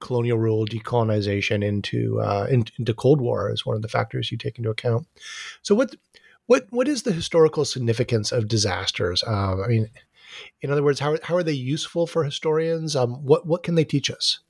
colonial 0.00 0.38
rule, 0.38 0.66
decolonization 0.66 1.64
into 1.64 2.20
uh, 2.20 2.46
in, 2.48 2.64
into 2.78 2.94
Cold 2.94 3.20
War 3.20 3.50
is 3.50 3.66
one 3.66 3.74
of 3.74 3.82
the 3.82 3.88
factors 3.88 4.30
you 4.30 4.38
take 4.38 4.58
into 4.58 4.70
account. 4.70 5.06
So 5.62 5.74
what 5.74 5.96
what 6.46 6.66
what 6.70 6.88
is 6.88 7.02
the 7.02 7.12
historical 7.12 7.64
significance 7.64 8.32
of 8.32 8.48
disasters? 8.48 9.22
Uh, 9.22 9.62
I 9.62 9.66
mean, 9.68 9.90
in 10.60 10.70
other 10.70 10.82
words, 10.82 11.00
how 11.00 11.16
how 11.22 11.36
are 11.36 11.42
they 11.42 11.52
useful 11.52 12.06
for 12.06 12.24
historians? 12.24 12.94
Um, 12.96 13.24
what 13.24 13.46
what 13.46 13.62
can 13.62 13.74
they 13.74 13.84
teach 13.84 14.10
us? 14.10 14.40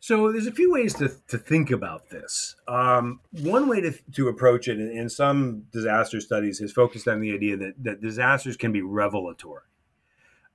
So 0.00 0.30
there's 0.30 0.46
a 0.46 0.52
few 0.52 0.70
ways 0.70 0.92
to, 0.96 1.10
to 1.28 1.38
think 1.38 1.70
about 1.70 2.10
this. 2.10 2.56
Um, 2.68 3.20
one 3.40 3.68
way 3.70 3.80
to, 3.80 3.94
to 4.12 4.28
approach 4.28 4.68
it 4.68 4.78
in, 4.78 5.08
some 5.08 5.62
disaster 5.72 6.20
studies 6.20 6.60
is 6.60 6.72
focused 6.72 7.08
on 7.08 7.22
the 7.22 7.32
idea 7.32 7.56
that, 7.56 7.82
that 7.82 8.02
disasters 8.02 8.58
can 8.58 8.70
be 8.70 8.82
revelatory, 8.82 9.62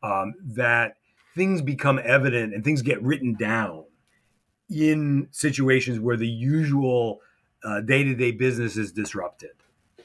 um, 0.03 0.35
that 0.39 0.97
things 1.33 1.63
become 1.63 1.99
evident 2.03 2.53
and 2.53 2.63
things 2.63 2.83
get 2.83 3.01
written 3.01 3.33
down 3.33 3.85
in 4.69 5.27
situations 5.31 5.99
where 5.99 6.15
the 6.15 6.27
usual 6.27 7.19
day 7.85 8.03
to 8.03 8.13
day 8.13 8.29
business 8.29 8.77
is 8.77 8.91
disrupted. 8.91 9.49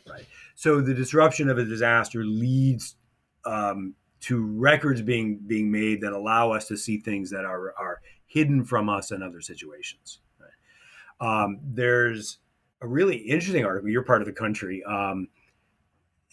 Right. 0.09 0.27
So 0.55 0.81
the 0.81 0.95
disruption 0.95 1.49
of 1.49 1.59
a 1.59 1.65
disaster 1.65 2.25
leads 2.25 2.97
um, 3.45 3.95
to 4.21 4.45
records 4.45 5.03
being 5.03 5.41
being 5.47 5.71
made 5.71 6.01
that 6.03 6.13
allow 6.13 6.53
us 6.53 6.69
to 6.69 6.77
see 6.77 6.99
things 6.99 7.31
that 7.31 7.45
are 7.45 7.75
are 7.79 8.01
hidden 8.27 8.65
from 8.65 8.89
us 8.89 9.11
in 9.11 9.23
other 9.23 9.41
situations. 9.41 10.21
Right? 10.41 11.43
Um, 11.45 11.61
there's 11.63 12.39
a 12.81 12.87
really 12.87 13.17
interesting 13.17 13.65
article. 13.65 13.89
You're 13.89 14.03
part 14.03 14.21
of 14.21 14.27
the 14.27 14.33
country. 14.33 14.83
Um, 14.85 15.29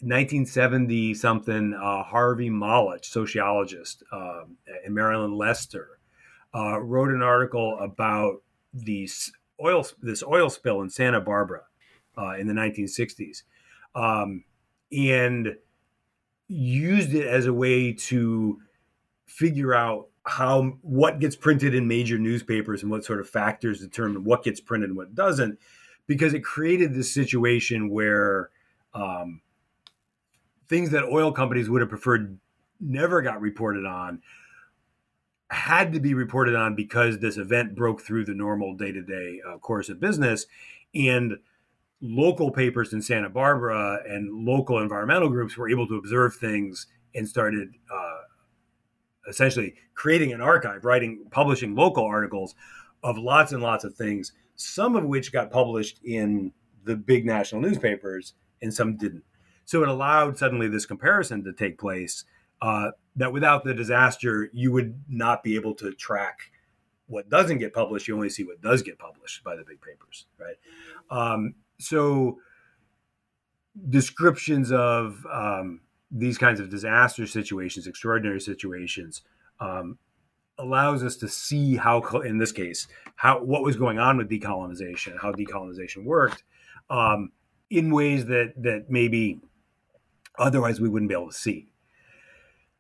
1970 0.04 1.14
something, 1.14 1.76
uh, 1.76 2.02
Harvey 2.02 2.50
Molotch, 2.50 3.06
sociologist 3.06 4.04
uh, 4.12 4.46
in 4.84 4.96
Maryland, 4.96 5.36
Leicester, 5.36 6.00
uh, 6.56 6.80
wrote 6.80 7.12
an 7.12 7.22
article 7.22 7.78
about 7.80 8.42
these 8.74 9.32
oil 9.64 9.86
this 10.02 10.24
oil 10.24 10.50
spill 10.50 10.82
in 10.82 10.90
Santa 10.90 11.22
Barbara 11.22 11.62
uh, 12.18 12.32
in 12.32 12.48
the 12.48 12.54
1960s, 12.54 13.44
um, 13.96 14.44
and 14.92 15.56
used 16.48 17.14
it 17.14 17.28
as 17.28 17.46
a 17.46 17.54
way 17.54 17.94
to 17.94 18.60
figure 19.26 19.74
out 19.74 20.08
how 20.24 20.78
what 20.82 21.20
gets 21.20 21.36
printed 21.36 21.74
in 21.74 21.88
major 21.88 22.18
newspapers 22.18 22.84
and 22.84 22.92
what 22.92 23.04
sort 23.04 23.20
of 23.20 23.30
factors 23.30 23.80
determine 23.80 24.24
what 24.24 24.44
gets 24.44 24.60
printed 24.60 24.90
and 24.90 24.98
what 24.98 25.16
doesn't, 25.16 25.58
because 26.06 26.34
it 26.34 26.44
created 26.44 26.94
this 26.94 27.14
situation 27.14 27.90
where 27.90 28.50
um, 28.94 29.42
things 30.68 30.92
that 30.92 31.06
oil 31.06 31.32
companies 31.32 31.70
would 31.70 31.82
have 31.82 31.90
preferred 31.90 32.38
never 32.80 33.22
got 33.22 33.42
reported 33.42 33.86
on 33.86 34.22
had 35.50 35.92
to 35.92 36.00
be 36.00 36.14
reported 36.14 36.56
on 36.56 36.76
because 36.76 37.20
this 37.20 37.38
event 37.38 37.76
broke 37.76 38.02
through 38.02 38.24
the 38.24 38.34
normal 38.34 38.74
day-to-day 38.74 39.42
uh, 39.46 39.58
course 39.58 39.90
of 39.90 40.00
business. 40.00 40.46
And 40.96 41.40
local 42.02 42.52
papers 42.52 42.94
in 42.94 43.02
santa 43.02 43.30
barbara 43.30 44.00
and 44.08 44.46
local 44.46 44.80
environmental 44.80 45.30
groups 45.30 45.58
were 45.58 45.70
able 45.70 45.88
to 45.88 45.96
observe 45.96 46.36
things 46.36 46.88
and 47.14 47.28
started 47.28 47.70
uh, 47.94 48.22
essentially 49.30 49.74
creating 49.94 50.34
an 50.34 50.42
archive 50.42 50.84
writing 50.84 51.24
publishing 51.32 51.76
local 51.76 52.04
articles 52.04 52.56
of 53.04 53.18
lots 53.18 53.52
and 53.52 53.62
lots 53.62 53.84
of 53.84 53.94
things 53.96 54.34
some 54.56 54.96
of 54.96 55.04
which 55.06 55.32
got 55.32 55.52
published 55.52 56.00
in 56.04 56.52
the 56.84 56.96
big 56.96 57.26
national 57.26 57.62
newspapers 57.62 58.34
and 58.62 58.74
some 58.74 58.98
didn't 58.98 59.24
so 59.66 59.84
it 59.84 59.90
allowed 59.90 60.38
suddenly 60.38 60.68
this 60.68 60.86
comparison 60.86 61.44
to 61.44 61.54
take 61.54 61.80
place 61.80 62.26
uh, 62.62 62.92
that 63.16 63.34
without 63.34 63.64
the 63.64 63.74
disaster, 63.74 64.50
you 64.54 64.72
would 64.72 65.02
not 65.10 65.44
be 65.44 65.56
able 65.56 65.74
to 65.76 65.92
track 65.94 66.52
what 67.08 67.30
doesn't 67.30 67.58
get 67.58 67.74
published. 67.74 68.08
You 68.08 68.16
only 68.16 68.30
see 68.30 68.44
what 68.44 68.62
does 68.62 68.82
get 68.82 69.00
published 69.00 69.44
by 69.44 69.56
the 69.56 69.64
big 69.64 69.82
papers, 69.82 70.28
right? 70.38 70.56
Um, 71.10 71.56
so 71.82 72.40
descriptions 73.90 74.72
of 74.72 75.26
um, 75.32 75.82
these 76.12 76.38
kinds 76.38 76.60
of 76.60 76.70
disaster 76.70 77.26
situations, 77.26 77.88
extraordinary 77.88 78.42
situations, 78.42 79.22
um, 79.60 79.98
allows 80.58 81.04
us 81.04 81.16
to 81.18 81.28
see 81.28 81.78
how, 81.78 82.02
in 82.22 82.38
this 82.38 82.52
case, 82.52 82.88
how 83.16 83.44
what 83.44 83.64
was 83.64 83.76
going 83.76 83.98
on 83.98 84.18
with 84.18 84.30
decolonization, 84.30 85.20
how 85.22 85.32
decolonization 85.32 86.04
worked, 86.04 86.44
um, 86.90 87.32
in 87.70 87.94
ways 87.94 88.26
that 88.26 88.54
that 88.58 88.90
maybe 88.90 89.42
otherwise 90.38 90.80
we 90.80 90.90
wouldn't 90.90 91.10
be 91.10 91.16
able 91.16 91.30
to 91.30 91.38
see. 91.38 91.72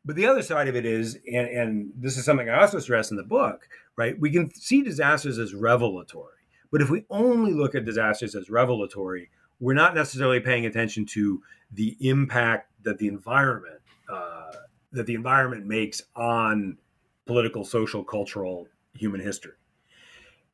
But 0.03 0.15
the 0.15 0.25
other 0.25 0.41
side 0.41 0.67
of 0.67 0.75
it 0.75 0.85
is, 0.85 1.19
and, 1.31 1.47
and 1.47 1.91
this 1.95 2.17
is 2.17 2.25
something 2.25 2.49
I 2.49 2.61
also 2.61 2.79
stress 2.79 3.11
in 3.11 3.17
the 3.17 3.23
book, 3.23 3.67
right? 3.95 4.19
We 4.19 4.31
can 4.31 4.53
see 4.53 4.81
disasters 4.81 5.37
as 5.37 5.53
revelatory. 5.53 6.40
But 6.71 6.81
if 6.81 6.89
we 6.89 7.05
only 7.09 7.53
look 7.53 7.75
at 7.75 7.85
disasters 7.85 8.35
as 8.35 8.49
revelatory, 8.49 9.29
we're 9.59 9.73
not 9.73 9.93
necessarily 9.93 10.39
paying 10.39 10.65
attention 10.65 11.05
to 11.07 11.41
the 11.71 11.97
impact 11.99 12.71
that 12.83 12.97
the 12.97 13.07
environment 13.07 13.79
uh, 14.11 14.51
that 14.91 15.05
the 15.05 15.13
environment 15.13 15.65
makes 15.65 16.01
on 16.15 16.77
political, 17.25 17.63
social, 17.63 18.03
cultural, 18.03 18.67
human 18.93 19.21
history. 19.21 19.53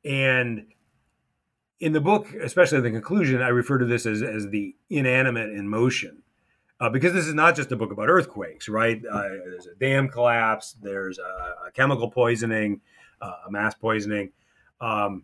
And 0.06 0.67
in 1.80 1.93
the 1.93 2.01
book, 2.01 2.32
especially 2.34 2.80
in 2.80 2.84
the 2.84 2.91
conclusion, 2.91 3.41
I 3.41 3.47
refer 3.47 3.80
to 3.80 3.86
this 3.86 4.06
as, 4.06 4.21
as 4.21 4.49
the 4.49 4.75
inanimate 4.89 5.49
in 5.49 5.67
motion 5.67 6.21
uh, 6.80 6.89
because 6.89 7.13
this 7.13 7.25
is 7.25 7.34
not 7.34 7.56
just 7.56 7.71
a 7.71 7.75
book 7.75 7.91
about 7.91 8.10
earthquakes, 8.10 8.69
right? 8.69 9.01
Uh, 9.12 9.21
there's 9.21 9.67
a 9.67 9.75
dam 9.75 10.08
collapse, 10.08 10.75
there's 10.82 11.17
a, 11.17 11.67
a 11.67 11.71
chemical 11.73 12.10
poisoning, 12.10 12.82
uh, 13.21 13.34
a 13.47 13.51
mass 13.51 13.73
poisoning, 13.73 14.32
um, 14.80 15.23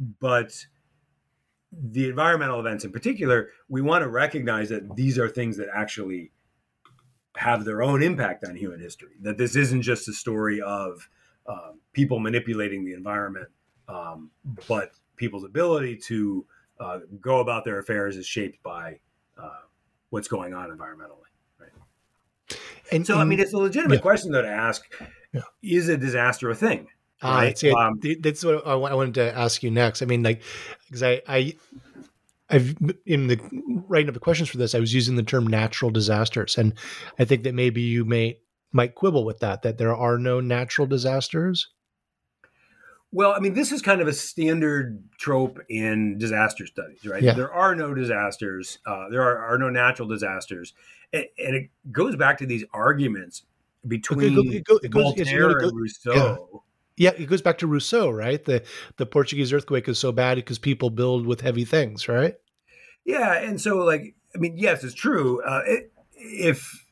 but 0.00 0.66
the 1.72 2.08
environmental 2.08 2.58
events 2.58 2.84
in 2.84 2.90
particular, 2.90 3.50
we 3.68 3.80
want 3.80 4.02
to 4.02 4.08
recognize 4.08 4.68
that 4.70 4.96
these 4.96 5.18
are 5.18 5.28
things 5.28 5.56
that 5.58 5.68
actually 5.74 6.32
have 7.36 7.64
their 7.64 7.82
own 7.82 8.02
impact 8.02 8.44
on 8.44 8.56
human 8.56 8.80
history. 8.80 9.12
That 9.20 9.38
this 9.38 9.54
isn't 9.54 9.82
just 9.82 10.08
a 10.08 10.12
story 10.12 10.60
of 10.60 11.08
uh, 11.46 11.72
people 11.92 12.18
manipulating 12.18 12.84
the 12.84 12.94
environment, 12.94 13.48
um, 13.88 14.30
but 14.68 14.90
people's 15.16 15.44
ability 15.44 15.96
to 15.96 16.44
uh, 16.80 16.98
go 17.20 17.40
about 17.40 17.64
their 17.64 17.78
affairs 17.78 18.16
is 18.16 18.26
shaped 18.26 18.62
by 18.62 18.98
uh, 19.40 19.60
what's 20.08 20.28
going 20.28 20.54
on 20.54 20.70
environmentally. 20.70 21.30
Right. 21.58 22.58
And 22.90 23.06
so, 23.06 23.14
and, 23.14 23.22
I 23.22 23.24
mean, 23.26 23.38
it's 23.38 23.52
a 23.52 23.58
legitimate 23.58 23.96
yeah. 23.96 24.00
question 24.00 24.32
though 24.32 24.42
to 24.42 24.48
ask: 24.48 24.90
yeah. 25.32 25.42
Is 25.62 25.88
a 25.88 25.96
disaster 25.96 26.50
a 26.50 26.54
thing? 26.54 26.88
Ah, 27.22 27.38
right? 27.38 27.64
Uh, 27.64 27.76
um, 27.76 28.00
that's 28.20 28.44
what 28.44 28.66
I 28.66 28.74
wanted 28.74 29.14
to 29.14 29.36
ask 29.36 29.62
you 29.62 29.70
next. 29.70 30.02
I 30.02 30.06
mean, 30.06 30.22
like, 30.22 30.42
because 30.86 31.02
I, 31.02 31.20
I, 31.28 31.56
I've 32.48 32.76
in 33.06 33.26
the 33.26 33.38
writing 33.88 34.08
up 34.08 34.14
the 34.14 34.20
questions 34.20 34.48
for 34.48 34.56
this, 34.56 34.74
I 34.74 34.80
was 34.80 34.94
using 34.94 35.16
the 35.16 35.22
term 35.22 35.46
natural 35.46 35.90
disasters, 35.90 36.56
and 36.56 36.74
I 37.18 37.24
think 37.24 37.44
that 37.44 37.54
maybe 37.54 37.82
you 37.82 38.04
may 38.04 38.38
might 38.72 38.94
quibble 38.94 39.24
with 39.24 39.40
that. 39.40 39.62
That 39.62 39.78
there 39.78 39.94
are 39.94 40.18
no 40.18 40.40
natural 40.40 40.86
disasters. 40.86 41.68
Well, 43.12 43.32
I 43.32 43.40
mean, 43.40 43.54
this 43.54 43.72
is 43.72 43.82
kind 43.82 44.00
of 44.00 44.06
a 44.06 44.12
standard 44.12 45.02
trope 45.18 45.58
in 45.68 46.16
disaster 46.16 46.64
studies, 46.64 47.04
right? 47.04 47.22
Yeah. 47.22 47.34
There 47.34 47.52
are 47.52 47.74
no 47.74 47.92
disasters. 47.92 48.78
Uh, 48.86 49.08
there 49.08 49.22
are, 49.22 49.36
are, 49.36 49.58
no 49.58 49.68
natural 49.68 50.06
disasters, 50.06 50.74
and, 51.12 51.24
and, 51.36 51.56
it 51.56 51.70
goes 51.90 52.14
back 52.14 52.38
to 52.38 52.46
these 52.46 52.64
arguments 52.72 53.42
between 53.86 54.52
it, 54.52 54.64
go, 54.64 54.76
it 54.76 54.92
goes, 54.92 55.02
Voltaire 55.02 55.58
and 55.58 55.72
Rousseau. 55.76 56.14
Yeah. 56.14 56.60
Yeah. 57.00 57.10
it 57.16 57.26
goes 57.26 57.42
back 57.42 57.58
to 57.58 57.66
Rousseau, 57.66 58.10
right? 58.10 58.44
The 58.44 58.62
the 58.96 59.06
Portuguese 59.06 59.52
earthquake 59.52 59.88
is 59.88 59.98
so 59.98 60.12
bad 60.12 60.36
because 60.36 60.58
people 60.58 60.90
build 60.90 61.26
with 61.26 61.40
heavy 61.40 61.64
things, 61.64 62.08
right? 62.08 62.34
Yeah, 63.04 63.34
and 63.34 63.60
so 63.60 63.78
like, 63.78 64.14
I 64.34 64.38
mean, 64.38 64.56
yes, 64.56 64.84
it's 64.84 64.94
true. 64.94 65.42
Uh, 65.42 65.62
it, 65.66 65.92
if 66.14 66.86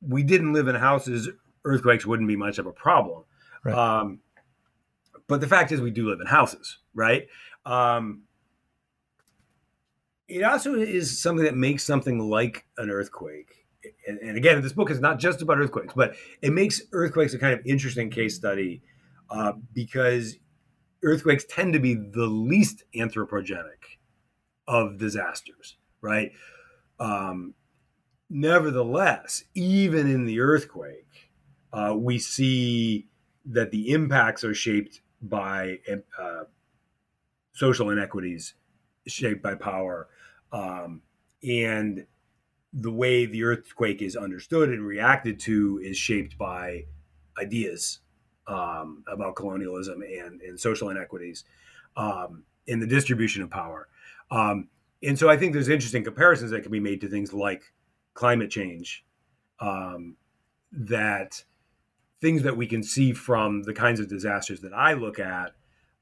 we 0.00 0.22
didn't 0.22 0.52
live 0.52 0.68
in 0.68 0.74
houses, 0.74 1.30
earthquakes 1.64 2.04
wouldn't 2.04 2.28
be 2.28 2.36
much 2.36 2.58
of 2.58 2.66
a 2.66 2.72
problem. 2.72 3.24
Right. 3.64 3.74
Um, 3.74 4.20
but 5.26 5.40
the 5.40 5.46
fact 5.48 5.72
is, 5.72 5.80
we 5.80 5.90
do 5.90 6.08
live 6.08 6.20
in 6.20 6.26
houses, 6.26 6.78
right? 6.94 7.26
Um, 7.64 8.22
it 10.28 10.42
also 10.42 10.74
is 10.74 11.20
something 11.20 11.44
that 11.44 11.56
makes 11.56 11.84
something 11.84 12.18
like 12.18 12.66
an 12.76 12.90
earthquake. 12.90 13.66
And, 14.06 14.18
and, 14.18 14.36
again, 14.36 14.60
this 14.60 14.72
book 14.72 14.90
is 14.90 15.00
not 15.00 15.18
just 15.18 15.40
about 15.40 15.58
earthquakes, 15.58 15.94
but 15.94 16.14
it 16.42 16.52
makes 16.52 16.82
earthquakes 16.92 17.32
a 17.32 17.38
kind 17.38 17.58
of 17.58 17.64
interesting 17.64 18.10
case 18.10 18.36
study 18.36 18.82
uh, 19.30 19.52
because 19.72 20.36
earthquakes 21.02 21.44
tend 21.48 21.72
to 21.72 21.78
be 21.78 21.94
the 21.94 22.26
least 22.26 22.84
anthropogenic 22.94 23.98
of 24.66 24.98
disasters, 24.98 25.76
right? 26.00 26.32
Um, 27.00 27.54
nevertheless, 28.28 29.44
even 29.54 30.10
in 30.10 30.24
the 30.24 30.40
earthquake, 30.40 31.30
uh, 31.72 31.94
we 31.96 32.18
see 32.18 33.08
that 33.46 33.70
the 33.70 33.90
impacts 33.90 34.44
are 34.44 34.54
shaped 34.54 35.00
by 35.22 35.78
uh, 36.18 36.44
social 37.52 37.90
inequities 37.90 38.54
shaped 39.06 39.42
by 39.42 39.54
power. 39.54 40.08
Um, 40.52 41.02
and 41.42 42.06
the 42.72 42.92
way 42.92 43.26
the 43.26 43.44
earthquake 43.44 44.02
is 44.02 44.16
understood 44.16 44.68
and 44.68 44.86
reacted 44.86 45.40
to 45.40 45.80
is 45.82 45.96
shaped 45.96 46.36
by 46.36 46.84
ideas 47.40 48.00
um, 48.48 49.04
about 49.06 49.36
colonialism 49.36 50.02
and, 50.02 50.40
and 50.40 50.58
social 50.58 50.88
inequities 50.88 51.44
um, 51.96 52.42
in 52.66 52.80
the 52.80 52.86
distribution 52.86 53.42
of 53.42 53.50
power. 53.50 53.88
Um, 54.30 54.68
and 55.02 55.18
so 55.18 55.28
I 55.28 55.36
think 55.36 55.52
there's 55.52 55.68
interesting 55.68 56.02
comparisons 56.02 56.50
that 56.50 56.62
can 56.62 56.72
be 56.72 56.80
made 56.80 57.00
to 57.02 57.08
things 57.08 57.32
like 57.32 57.62
climate 58.14 58.50
change 58.50 59.04
um, 59.60 60.16
that 60.72 61.44
things 62.20 62.42
that 62.42 62.56
we 62.56 62.66
can 62.66 62.82
see 62.82 63.12
from 63.12 63.62
the 63.62 63.72
kinds 63.72 64.00
of 64.00 64.08
disasters 64.08 64.60
that 64.60 64.72
I 64.74 64.94
look 64.94 65.18
at 65.20 65.52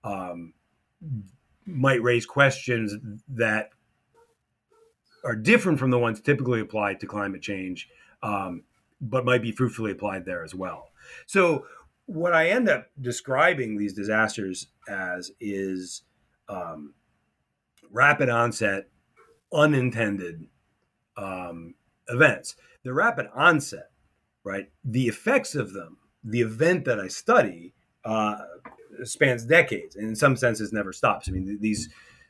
um, 0.03 0.55
might 1.67 2.03
raise 2.03 2.25
questions 2.25 2.95
that 3.29 3.71
are 5.25 5.37
different 5.37 5.79
from 5.79 5.91
the 5.91 5.99
ones 5.99 6.21
typically 6.21 6.61
applied 6.61 7.01
to 7.01 7.07
climate 7.07 7.43
change, 7.43 7.91
um, 8.23 8.63
but 9.01 9.25
might 9.25 9.43
be 9.43 9.53
fruitfully 9.53 9.91
applied 9.91 10.25
there 10.25 10.45
as 10.45 10.55
well. 10.55 10.91
So, 11.27 11.67
what 12.07 12.33
I 12.33 12.49
end 12.49 12.69
up 12.69 12.87
describing 13.01 13.77
these 13.77 13.92
disasters 13.92 14.69
as 14.88 15.31
is 15.40 16.03
um, 16.49 16.95
rapid 17.90 18.29
onset, 18.29 18.88
unintended 19.53 20.47
um, 21.16 21.75
events. 22.09 22.57
The 22.85 22.95
rapid 22.95 23.27
onset, 23.35 23.90
right? 24.45 24.71
The 24.85 25.09
effects 25.09 25.55
of 25.55 25.73
them, 25.73 25.99
the 26.23 26.40
event 26.40 26.85
that 26.85 27.01
I 27.01 27.09
study, 27.09 27.75
uh, 28.05 28.38
spans 29.03 29.45
decades, 29.45 29.97
and 29.97 30.09
in 30.09 30.16
some 30.16 30.37
senses 30.37 30.73
never 30.73 30.92
stops. 30.92 31.29
I 31.29 31.33
mean, 31.33 31.59
these 31.61 31.88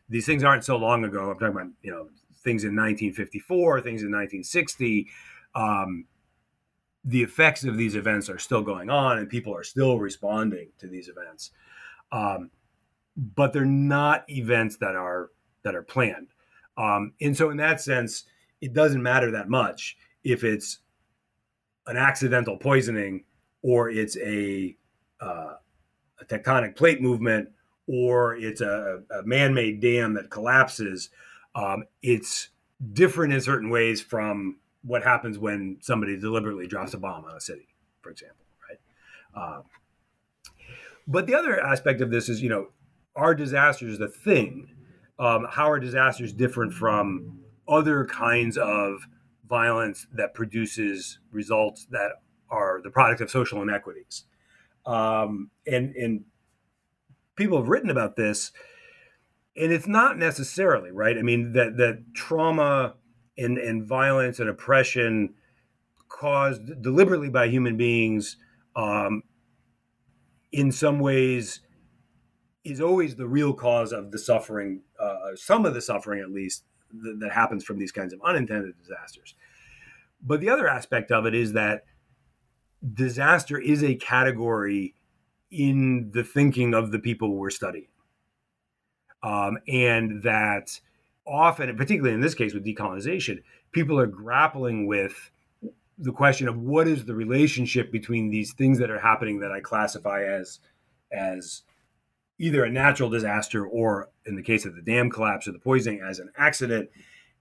these 0.08 0.24
things 0.24 0.44
aren't 0.44 0.64
so 0.64 0.76
long 0.76 1.04
ago. 1.04 1.30
I'm 1.30 1.38
talking 1.38 1.54
about 1.54 1.68
you 1.82 1.90
know 1.90 2.08
things 2.42 2.64
in 2.64 2.70
1954, 2.70 3.80
things 3.80 4.02
in 4.02 4.08
1960. 4.08 5.08
Um, 5.54 6.06
the 7.06 7.22
effects 7.22 7.64
of 7.64 7.76
these 7.76 7.94
events 7.94 8.28
are 8.28 8.38
still 8.38 8.62
going 8.62 8.90
on, 8.90 9.18
and 9.18 9.28
people 9.28 9.54
are 9.54 9.64
still 9.64 9.98
responding 9.98 10.68
to 10.78 10.88
these 10.88 11.08
events. 11.08 11.52
Um, 12.12 12.50
but 13.34 13.52
they're 13.52 13.64
not 13.64 14.28
events 14.28 14.76
that 14.78 14.94
are 14.94 15.30
that 15.62 15.74
are 15.74 15.82
planned. 15.82 16.28
Um, 16.76 17.12
and 17.20 17.36
so, 17.36 17.50
in 17.50 17.56
that 17.56 17.80
sense, 17.80 18.24
it 18.60 18.72
doesn't 18.72 19.02
matter 19.02 19.30
that 19.30 19.48
much 19.48 19.96
if 20.24 20.44
it's 20.44 20.80
an 21.86 21.96
accidental 21.96 22.56
poisoning 22.56 23.24
or 23.62 23.90
it's 23.90 24.16
a, 24.18 24.76
uh, 25.20 25.54
a 26.20 26.24
tectonic 26.24 26.76
plate 26.76 27.00
movement 27.00 27.48
or 27.86 28.36
it's 28.36 28.60
a, 28.60 29.02
a 29.10 29.22
man-made 29.22 29.80
dam 29.80 30.12
that 30.14 30.30
collapses. 30.30 31.10
Um, 31.54 31.84
it's 32.02 32.48
different 32.92 33.32
in 33.32 33.40
certain 33.40 33.70
ways 33.70 34.02
from 34.02 34.56
what 34.87 35.03
happens 35.03 35.38
when 35.38 35.79
somebody 35.81 36.16
deliberately 36.16 36.66
drops 36.66 36.94
a 36.94 36.99
bomb 36.99 37.25
on 37.25 37.37
a 37.37 37.40
city, 37.40 37.68
for 38.01 38.11
example, 38.11 38.46
right? 38.68 38.79
Uh, 39.35 39.62
but 41.07 41.27
the 41.27 41.35
other 41.35 41.61
aspect 41.61 42.01
of 42.01 42.11
this 42.11 42.29
is, 42.29 42.40
you 42.40 42.49
know, 42.49 42.68
are 43.14 43.35
disasters 43.35 43.99
the 43.99 44.09
thing? 44.09 44.68
Um, 45.18 45.46
how 45.51 45.70
are 45.70 45.81
disasters 45.81 46.33
different 46.33 46.72
from 46.72 47.40
other 47.66 48.05
kinds 48.05 48.57
of 48.57 49.09
violence 49.49 50.07
that 50.12 50.35
produces 50.35 51.18
results 51.31 51.87
that 51.90 52.22
are 52.51 52.81
the 52.83 52.90
product 52.90 53.20
of 53.20 53.31
social 53.31 53.62
inequities? 53.62 54.25
Um, 54.85 55.51
and 55.66 55.94
and 55.96 56.25
people 57.35 57.59
have 57.59 57.68
written 57.68 57.90
about 57.90 58.16
this, 58.16 58.53
and 59.57 59.72
it's 59.72 59.88
not 59.88 60.18
necessarily 60.18 60.90
right. 60.90 61.16
I 61.16 61.22
mean 61.22 61.53
that 61.53 61.77
that 61.79 62.14
trauma 62.14 62.94
and 63.38 63.59
and 63.59 63.87
violence 63.87 64.40
and 64.40 64.49
oppression 64.49 65.35
caused 66.09 66.83
deliberately 66.83 67.29
by 67.29 67.49
human 67.49 67.77
beings 67.77 68.37
um, 68.77 69.22
in 70.53 70.72
some 70.72 71.01
ways 71.01 71.61
is 72.64 72.81
always 72.81 73.14
the 73.16 73.27
real 73.27 73.53
cause 73.53 73.92
of 73.92 74.11
the 74.11 74.18
suffering, 74.18 74.83
uh, 74.99 75.35
some 75.35 75.64
of 75.64 75.75
the 75.75 75.81
suffering 75.81 76.20
at 76.20 76.31
least, 76.31 76.64
that, 76.92 77.18
that 77.20 77.33
happens 77.33 77.64
from 77.64 77.79
these 77.79 77.92
kinds 77.92 78.12
of 78.12 78.20
unintended 78.25 78.75
disasters. 78.79 79.35
But 80.22 80.40
the 80.40 80.49
other 80.49 80.68
aspect 80.68 81.12
of 81.12 81.27
it 81.27 81.35
is 81.35 81.53
that 81.53 81.85
disaster 82.94 83.59
is 83.59 83.85
a 83.85 83.94
category 83.94 84.94
in 85.51 86.11
the 86.12 86.25
thinking 86.25 86.75
of 86.75 86.90
the 86.90 86.99
people 86.99 87.37
we're 87.37 87.51
studying. 87.51 87.88
Um, 89.22 89.59
and 89.68 90.22
that 90.22 90.81
often, 91.26 91.74
particularly 91.76 92.14
in 92.14 92.20
this 92.20 92.34
case 92.34 92.54
with 92.54 92.64
decolonization, 92.64 93.42
people 93.72 93.98
are 93.98 94.06
grappling 94.06 94.86
with 94.86 95.30
the 95.98 96.12
question 96.12 96.48
of 96.48 96.58
what 96.58 96.86
is 96.86 97.04
the 97.04 97.14
relationship 97.14 97.90
between 97.90 98.30
these 98.30 98.52
things 98.52 98.78
that 98.78 98.90
are 98.90 99.00
happening 99.00 99.40
that 99.40 99.52
I 99.52 99.60
classify 99.60 100.24
as 100.24 100.60
as 101.12 101.62
either 102.38 102.64
a 102.64 102.70
natural 102.70 103.08
disaster 103.08 103.66
or 103.66 104.10
in 104.26 104.36
the 104.36 104.42
case 104.42 104.66
of 104.66 104.74
the 104.74 104.82
dam 104.82 105.08
collapse 105.08 105.48
or 105.48 105.52
the 105.52 105.58
poisoning 105.58 106.00
as 106.06 106.18
an 106.18 106.30
accident 106.36 106.90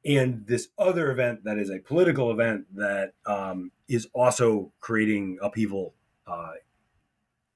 and 0.06 0.46
this 0.46 0.70
other 0.78 1.12
event 1.12 1.44
that 1.44 1.58
is 1.58 1.70
a 1.70 1.80
political 1.80 2.32
event 2.32 2.66
that 2.76 3.14
um, 3.26 3.72
is 3.88 4.08
also 4.14 4.72
creating 4.80 5.38
upheaval 5.42 5.96
uh, 6.28 6.52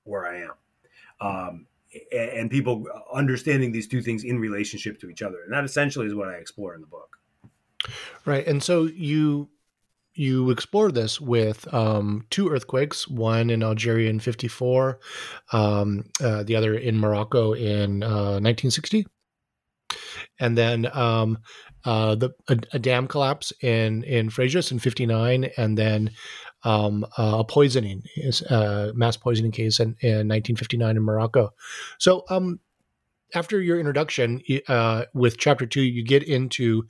where 0.03 0.25
I 0.25 0.41
am. 0.41 0.53
Um, 1.21 1.67
and 2.11 2.51
people 2.51 2.85
understanding 3.13 3.71
these 3.71 3.87
two 3.87 4.01
things 4.01 4.23
in 4.23 4.39
relationship 4.39 4.99
to 4.99 5.09
each 5.09 5.21
other. 5.21 5.37
And 5.43 5.53
that 5.53 5.63
essentially 5.63 6.07
is 6.07 6.15
what 6.15 6.29
I 6.29 6.33
explore 6.33 6.75
in 6.75 6.81
the 6.81 6.87
book. 6.87 7.17
Right. 8.25 8.45
And 8.45 8.61
so 8.61 8.83
you 8.83 9.49
you 10.13 10.49
explore 10.49 10.91
this 10.91 11.21
with 11.21 11.71
um, 11.73 12.25
two 12.29 12.49
earthquakes, 12.49 13.07
one 13.07 13.49
in 13.49 13.63
Algeria 13.63 14.09
in 14.09 14.19
54, 14.19 14.99
um, 15.53 16.03
uh, 16.21 16.43
the 16.43 16.57
other 16.57 16.75
in 16.75 16.99
Morocco 16.99 17.53
in 17.53 18.03
uh, 18.03 18.39
1960. 18.41 19.07
And 20.39 20.57
then 20.57 20.89
um, 20.93 21.37
uh, 21.85 22.15
the 22.15 22.31
a, 22.49 22.57
a, 22.73 22.79
dam 22.79 23.07
collapse 23.07 23.53
in 23.61 24.03
in 24.03 24.29
Fréjus 24.29 24.71
in 24.71 24.79
59, 24.79 25.49
and 25.57 25.77
then 25.77 26.11
um, 26.63 27.05
uh, 27.17 27.37
a 27.39 27.43
poisoning, 27.43 28.03
uh, 28.49 28.91
mass 28.93 29.17
poisoning 29.17 29.51
case 29.51 29.79
in, 29.79 29.95
in 30.01 30.27
1959 30.27 30.97
in 30.97 31.03
Morocco. 31.03 31.53
So, 31.97 32.25
um, 32.29 32.59
after 33.35 33.61
your 33.61 33.77
introduction 33.77 34.41
uh, 34.67 35.05
with 35.13 35.37
chapter 35.37 35.65
two, 35.65 35.81
you 35.81 36.03
get 36.03 36.23
into 36.23 36.87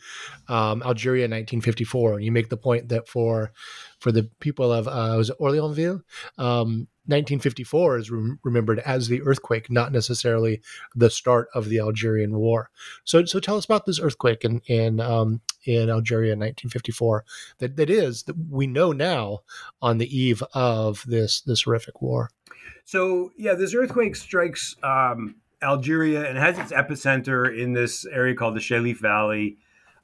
um, 0.48 0.82
Algeria 0.84 1.26
in 1.26 1.32
1954, 1.32 2.16
and 2.16 2.24
you 2.24 2.32
make 2.32 2.50
the 2.50 2.58
point 2.58 2.90
that 2.90 3.10
for 3.10 3.52
for 4.00 4.12
the 4.12 4.30
people 4.40 4.72
of 4.72 4.88
uh, 4.88 5.16
was 5.18 5.30
Orleansville, 5.32 6.02
um, 6.38 6.88
1954 7.10 7.98
is 7.98 8.12
remembered 8.44 8.80
as 8.80 9.08
the 9.08 9.22
earthquake, 9.24 9.72
not 9.72 9.92
necessarily 9.92 10.62
the 10.96 11.10
start 11.10 11.48
of 11.56 11.68
the 11.68 11.80
Algerian 11.80 12.38
War. 12.38 12.70
So, 13.04 13.26
so 13.26 13.40
tell 13.40 13.58
us 13.58 13.66
about 13.66 13.88
this 13.88 14.00
earthquake 14.00 14.46
in 14.46 14.62
in 14.68 15.00
um, 15.00 15.42
in 15.66 15.90
Algeria 15.90 16.34
in 16.34 16.40
1954. 16.40 17.26
That 17.58 17.78
that 17.78 17.90
is 17.90 18.24
that 18.24 18.36
we 18.50 18.68
know 18.68 18.92
now 18.92 19.40
on 19.82 19.98
the 19.98 20.16
eve 20.16 20.44
of 20.54 21.04
this 21.08 21.42
this 21.42 21.64
horrific 21.64 22.00
war. 22.00 22.30
So, 22.86 23.32
yeah, 23.38 23.56
this 23.56 23.74
earthquake 23.74 24.16
strikes 24.16 24.76
um, 24.84 25.36
Algeria 25.64 26.30
and 26.30 26.38
has 26.38 26.60
its 26.60 26.72
epicenter 26.72 27.58
in 27.58 27.74
this 27.74 28.06
area 28.06 28.36
called 28.36 28.56
the 28.56 28.60
Chélif 28.60 29.00
Valley, 29.00 29.58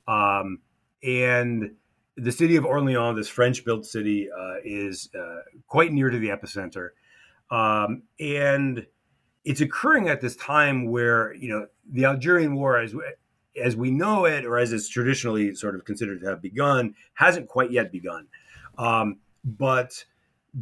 um, 0.07 0.59
and 1.03 1.75
the 2.17 2.31
city 2.31 2.55
of 2.55 2.65
Orleans, 2.65 3.17
this 3.17 3.27
French-built 3.27 3.85
city, 3.85 4.29
uh, 4.31 4.55
is 4.63 5.09
uh, 5.17 5.41
quite 5.67 5.91
near 5.91 6.09
to 6.09 6.17
the 6.17 6.29
epicenter, 6.29 6.89
um, 7.51 8.03
and 8.19 8.85
it's 9.43 9.61
occurring 9.61 10.09
at 10.09 10.21
this 10.21 10.35
time 10.35 10.89
where 10.89 11.33
you 11.35 11.49
know 11.49 11.67
the 11.89 12.05
Algerian 12.05 12.55
War, 12.55 12.79
as 12.79 12.95
as 13.61 13.75
we 13.75 13.91
know 13.91 14.25
it, 14.25 14.45
or 14.45 14.57
as 14.57 14.73
it's 14.73 14.89
traditionally 14.89 15.55
sort 15.55 15.75
of 15.75 15.85
considered 15.85 16.21
to 16.21 16.27
have 16.27 16.41
begun, 16.41 16.95
hasn't 17.13 17.47
quite 17.47 17.71
yet 17.71 17.91
begun. 17.91 18.27
Um, 18.77 19.19
but 19.43 20.05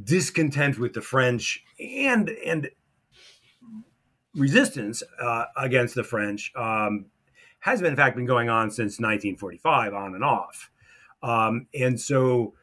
discontent 0.03 0.79
with 0.79 0.93
the 0.93 1.01
French 1.01 1.63
and 1.79 2.29
and 2.29 2.69
resistance 4.35 5.03
uh, 5.21 5.45
against 5.57 5.95
the 5.95 6.03
French 6.03 6.51
um, 6.55 7.05
has 7.59 7.81
been, 7.81 7.91
in 7.91 7.95
fact, 7.95 8.15
been 8.15 8.25
going 8.25 8.49
on 8.49 8.69
since 8.69 8.99
1945, 8.99 9.93
on 9.93 10.15
and 10.15 10.23
off. 10.23 10.69
Um, 11.23 11.67
and 11.73 11.99
so 11.99 12.53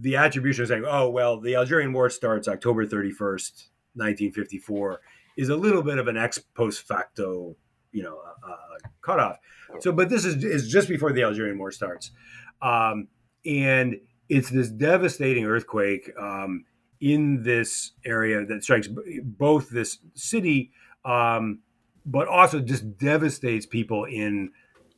the 0.00 0.16
attribution 0.16 0.62
of 0.62 0.68
saying, 0.68 0.84
oh, 0.86 1.10
well, 1.10 1.40
the 1.40 1.56
Algerian 1.56 1.92
War 1.92 2.08
starts 2.08 2.48
October 2.48 2.86
31st, 2.86 3.68
1954, 3.94 5.00
is 5.36 5.48
a 5.48 5.56
little 5.56 5.82
bit 5.82 5.98
of 5.98 6.08
an 6.08 6.16
ex 6.16 6.38
post 6.38 6.86
facto, 6.86 7.56
you 7.90 8.02
know, 8.02 8.18
uh, 8.24 8.52
uh, 8.52 8.88
cutoff. 9.00 9.38
So, 9.80 9.92
but 9.92 10.08
this 10.08 10.24
is, 10.24 10.44
is 10.44 10.68
just 10.68 10.88
before 10.88 11.12
the 11.12 11.22
Algerian 11.22 11.58
War 11.58 11.72
starts. 11.72 12.12
Um, 12.60 13.08
and 13.44 13.96
it's 14.28 14.50
this 14.50 14.68
devastating 14.68 15.44
earthquake 15.44 16.10
um, 16.18 16.64
in 17.00 17.42
this 17.42 17.92
area 18.04 18.44
that 18.46 18.62
strikes 18.62 18.88
both 19.24 19.70
this 19.70 19.98
city, 20.14 20.70
um, 21.04 21.60
but 22.06 22.28
also 22.28 22.60
just 22.60 22.96
devastates 22.98 23.66
people 23.66 24.04
in 24.04 24.52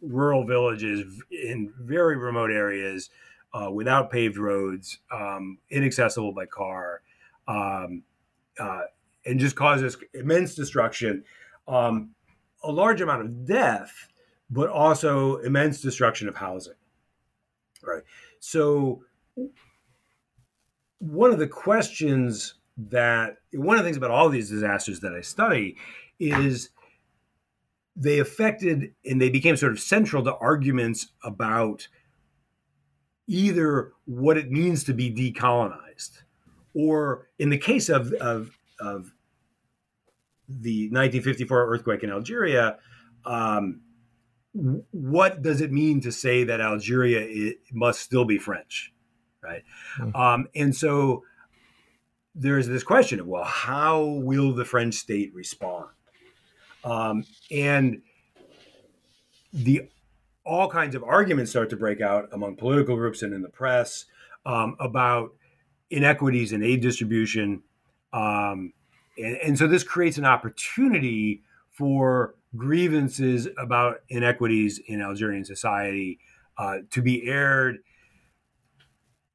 rural 0.07 0.45
villages 0.45 1.23
in 1.31 1.73
very 1.81 2.17
remote 2.17 2.51
areas 2.51 3.11
uh, 3.53 3.71
without 3.71 4.11
paved 4.11 4.37
roads, 4.37 4.99
um, 5.13 5.59
inaccessible 5.71 6.33
by 6.33 6.47
car, 6.47 7.03
um, 7.47 8.03
uh, 8.59 8.83
and 9.25 9.39
just 9.39 9.57
causes 9.57 9.97
immense 10.13 10.55
destruction, 10.55 11.25
um, 11.69 12.11
a 12.63 12.71
large 12.71 13.01
amount 13.01 13.23
of 13.23 13.47
death, 13.47 14.09
but 14.51 14.69
also 14.69 15.37
immense 15.37 15.81
destruction 15.81 16.29
of 16.29 16.35
housing. 16.35 16.75
Right. 17.83 18.03
So, 18.41 19.05
one 20.99 21.31
of 21.31 21.39
the 21.39 21.47
questions 21.47 22.55
that 22.77 23.37
one 23.53 23.77
of 23.77 23.83
the 23.83 23.89
things 23.89 23.97
about 23.97 24.11
all 24.11 24.29
these 24.29 24.51
disasters 24.51 25.01
that 25.01 25.13
I 25.13 25.21
study 25.21 25.77
is 26.19 26.71
they 27.97 28.19
affected 28.19 28.93
and 29.05 29.21
they 29.21 29.31
became 29.31 29.57
sort 29.57 29.73
of 29.73 29.81
central 29.81 30.23
to 30.25 30.35
arguments 30.37 31.09
about 31.23 31.89
either 33.27 33.93
what 34.05 34.37
it 34.37 34.51
means 34.51 34.85
to 34.85 34.93
be 34.93 35.13
decolonized 35.13 36.23
or 36.75 37.29
in 37.39 37.51
the 37.51 37.59
case 37.59 37.89
of, 37.89 38.13
of, 38.15 38.59
of 38.81 39.13
the 40.49 40.89
1954 40.89 41.69
earthquake 41.69 42.03
in 42.03 42.11
Algeria, 42.11 42.79
um, 43.25 43.81
what 44.53 45.43
does 45.43 45.61
it 45.61 45.73
mean 45.73 46.01
to 46.01 46.13
say 46.13 46.45
that 46.45 46.61
Algeria 46.61 47.55
must 47.73 48.01
still 48.01 48.25
be 48.25 48.39
French, 48.39 48.93
right? 49.43 49.63
Mm-hmm. 49.99 50.17
Um, 50.17 50.49
and 50.55 50.75
so 50.75 51.25
there's 52.35 52.69
this 52.69 52.83
question 52.83 53.21
of 53.21 53.27
well, 53.27 53.45
how 53.45 54.03
will 54.03 54.53
the 54.53 54.65
French 54.65 54.95
state 54.95 55.33
respond? 55.35 55.87
Um, 56.85 57.25
and 57.51 58.03
the 59.53 59.89
all 60.45 60.69
kinds 60.69 60.95
of 60.95 61.03
arguments 61.03 61.51
start 61.51 61.71
to 61.71 61.77
break 61.77 62.01
out 62.01 62.29
among 62.33 62.57
political 62.57 62.97
groups 62.97 63.23
and 63.23 63.33
in 63.33 63.43
the 63.43 63.49
press 63.49 64.05
um, 64.45 64.77
about 64.79 65.33
inequities 65.91 66.53
in 66.53 66.63
aid 66.63 66.83
distribution. 66.83 67.63
Um, 68.13 68.73
and, 69.17 69.37
and, 69.37 69.59
so 69.59 69.67
this 69.67 69.83
creates 69.83 70.19
an 70.19 70.25
opportunity 70.25 71.43
for 71.71 72.35
grievances 72.57 73.49
about 73.59 74.01
inequities 74.09 74.81
in 74.87 75.01
Algerian 75.01 75.45
society 75.45 76.19
uh, 76.59 76.79
to 76.91 77.03
be 77.03 77.27
aired. 77.27 77.79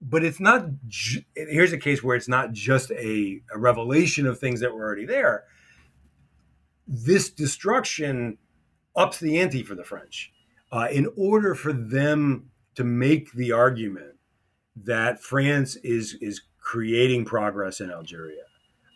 But 0.01 0.23
it's 0.23 0.39
not, 0.39 0.65
ju- 0.87 1.23
here's 1.35 1.73
a 1.73 1.77
case 1.77 2.03
where 2.03 2.15
it's 2.15 2.29
not 2.29 2.53
just 2.53 2.91
a, 2.91 3.41
a 3.53 3.57
revelation 3.57 4.25
of 4.25 4.39
things 4.39 4.61
that 4.61 4.73
were 4.73 4.85
already 4.85 5.05
there. 5.05 5.43
This 6.91 7.29
destruction 7.29 8.39
ups 8.95 9.19
the 9.19 9.39
ante 9.39 9.61
for 9.61 9.75
the 9.75 9.83
French. 9.83 10.33
Uh, 10.71 10.87
in 10.91 11.07
order 11.15 11.53
for 11.53 11.71
them 11.71 12.49
to 12.73 12.83
make 12.83 13.31
the 13.33 13.51
argument 13.51 14.15
that 14.75 15.21
France 15.21 15.75
is 15.77 16.15
is 16.19 16.41
creating 16.59 17.25
progress 17.25 17.79
in 17.79 17.91
Algeria, 17.91 18.43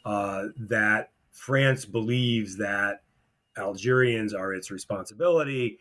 uh, 0.05 0.45
that 0.57 1.11
France 1.31 1.85
believes 1.85 2.57
that 2.57 3.03
Algerians 3.57 4.33
are 4.33 4.53
its 4.53 4.71
responsibility. 4.71 5.79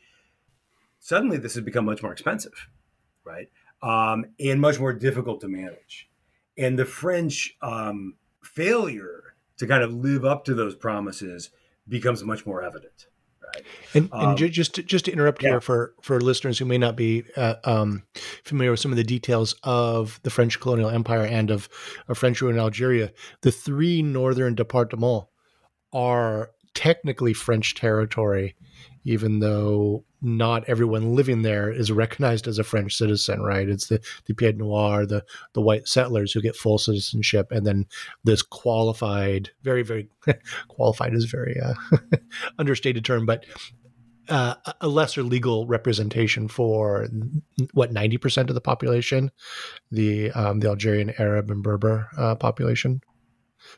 Suddenly, 1.00 1.38
this 1.38 1.54
has 1.54 1.64
become 1.64 1.86
much 1.86 2.02
more 2.02 2.12
expensive, 2.12 2.68
right? 3.24 3.48
Um, 3.82 4.26
and 4.38 4.60
much 4.60 4.78
more 4.78 4.92
difficult 4.92 5.40
to 5.40 5.48
manage. 5.48 6.08
And 6.58 6.78
the 6.78 6.84
French 6.84 7.56
um, 7.62 8.16
failure 8.42 9.34
to 9.56 9.66
kind 9.66 9.82
of 9.82 9.92
live 9.94 10.24
up 10.24 10.44
to 10.44 10.54
those 10.54 10.74
promises 10.74 11.50
becomes 11.88 12.22
much 12.22 12.46
more 12.46 12.62
evident. 12.62 13.06
Right. 13.54 13.64
And, 13.94 14.08
and 14.12 14.22
um, 14.30 14.36
just 14.36 14.74
to, 14.76 14.82
just 14.82 15.04
to 15.06 15.12
interrupt 15.12 15.42
yeah. 15.42 15.50
here 15.50 15.60
for 15.60 15.94
for 16.00 16.20
listeners 16.20 16.58
who 16.58 16.64
may 16.64 16.78
not 16.78 16.96
be 16.96 17.24
uh, 17.36 17.56
um, 17.64 18.04
familiar 18.44 18.70
with 18.70 18.80
some 18.80 18.92
of 18.92 18.96
the 18.96 19.04
details 19.04 19.54
of 19.62 20.20
the 20.22 20.30
French 20.30 20.58
colonial 20.60 20.88
empire 20.88 21.24
and 21.24 21.50
of, 21.50 21.68
of 22.08 22.16
French 22.16 22.40
rule 22.40 22.52
in 22.52 22.58
Algeria, 22.58 23.12
the 23.42 23.52
three 23.52 24.00
northern 24.00 24.56
départements 24.56 25.26
are 25.92 26.50
technically 26.74 27.34
French 27.34 27.74
territory, 27.74 28.54
even 29.04 29.40
though 29.40 30.04
not 30.22 30.64
everyone 30.68 31.14
living 31.14 31.42
there 31.42 31.70
is 31.70 31.90
recognized 31.90 32.46
as 32.46 32.58
a 32.58 32.64
French 32.64 32.96
citizen, 32.96 33.42
right? 33.42 33.68
It's 33.68 33.88
the 33.88 34.00
the 34.26 34.34
Pied 34.34 34.58
Noir, 34.58 35.04
the 35.04 35.24
the 35.52 35.60
white 35.60 35.88
settlers 35.88 36.32
who 36.32 36.40
get 36.40 36.56
full 36.56 36.78
citizenship, 36.78 37.50
and 37.50 37.66
then 37.66 37.86
this 38.24 38.42
qualified, 38.42 39.50
very 39.62 39.82
very 39.82 40.08
qualified 40.68 41.14
is 41.14 41.24
very 41.24 41.60
uh, 41.60 41.74
understated 42.58 43.04
term, 43.04 43.26
but 43.26 43.44
uh, 44.28 44.54
a 44.80 44.88
lesser 44.88 45.24
legal 45.24 45.66
representation 45.66 46.46
for 46.46 47.08
what 47.72 47.92
ninety 47.92 48.16
percent 48.16 48.48
of 48.48 48.54
the 48.54 48.60
population, 48.60 49.30
the 49.90 50.30
um, 50.32 50.60
the 50.60 50.68
Algerian 50.68 51.12
Arab 51.18 51.50
and 51.50 51.62
Berber 51.62 52.08
uh, 52.16 52.36
population 52.36 53.02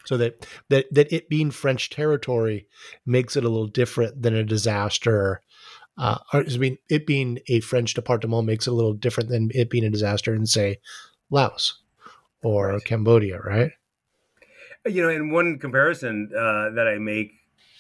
so 0.05 0.17
that 0.17 0.47
that 0.69 0.87
that 0.93 1.13
it 1.13 1.29
being 1.29 1.51
French 1.51 1.91
territory 1.91 2.67
makes 3.07 3.37
it 3.37 3.45
a 3.45 3.49
little 3.49 3.67
different 3.67 4.23
than 4.23 4.35
a 4.35 4.45
disaster. 4.45 5.41
Uh, 5.97 6.19
I 6.33 6.43
mean, 6.57 6.79
it 6.89 7.07
being 7.07 7.39
a 7.49 7.61
French 7.61 7.95
department 7.95 8.47
makes 8.47 8.67
it 8.67 8.71
a 8.71 8.75
little 8.75 8.95
different 8.95 9.29
than 9.29 9.51
it 9.55 9.71
being 9.71 9.85
a 9.85 9.91
disaster 9.91 10.35
in, 10.35 10.47
say, 10.47 10.81
Laos 11.31 11.81
or 12.43 12.73
right. 12.73 12.85
Cambodia, 12.85 13.39
right? 13.41 13.71
You 14.87 15.03
know, 15.03 15.09
in 15.09 15.31
one 15.31 15.59
comparison 15.59 16.31
uh, 16.37 16.71
that 16.71 16.87
I 16.93 16.99
make 16.99 17.33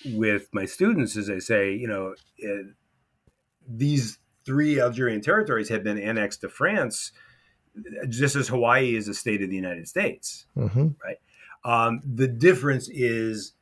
with 0.06 0.48
my 0.52 0.64
students 0.64 1.16
is 1.16 1.28
I 1.28 1.38
say, 1.38 1.74
you 1.74 1.88
know, 1.88 2.14
it, 2.38 2.66
these 3.68 4.18
three 4.44 4.80
Algerian 4.80 5.20
territories 5.20 5.68
have 5.68 5.82
been 5.82 5.98
annexed 5.98 6.42
to 6.42 6.48
France 6.48 7.12
just 8.08 8.36
as 8.36 8.48
Hawaii 8.48 8.94
is 8.94 9.08
a 9.08 9.14
state 9.14 9.42
of 9.42 9.50
the 9.50 9.56
United 9.56 9.88
States, 9.88 10.46
mm-hmm. 10.56 10.88
right? 11.02 11.18
Um, 11.64 12.00
the 12.04 12.28
difference 12.28 12.88
is 12.88 13.54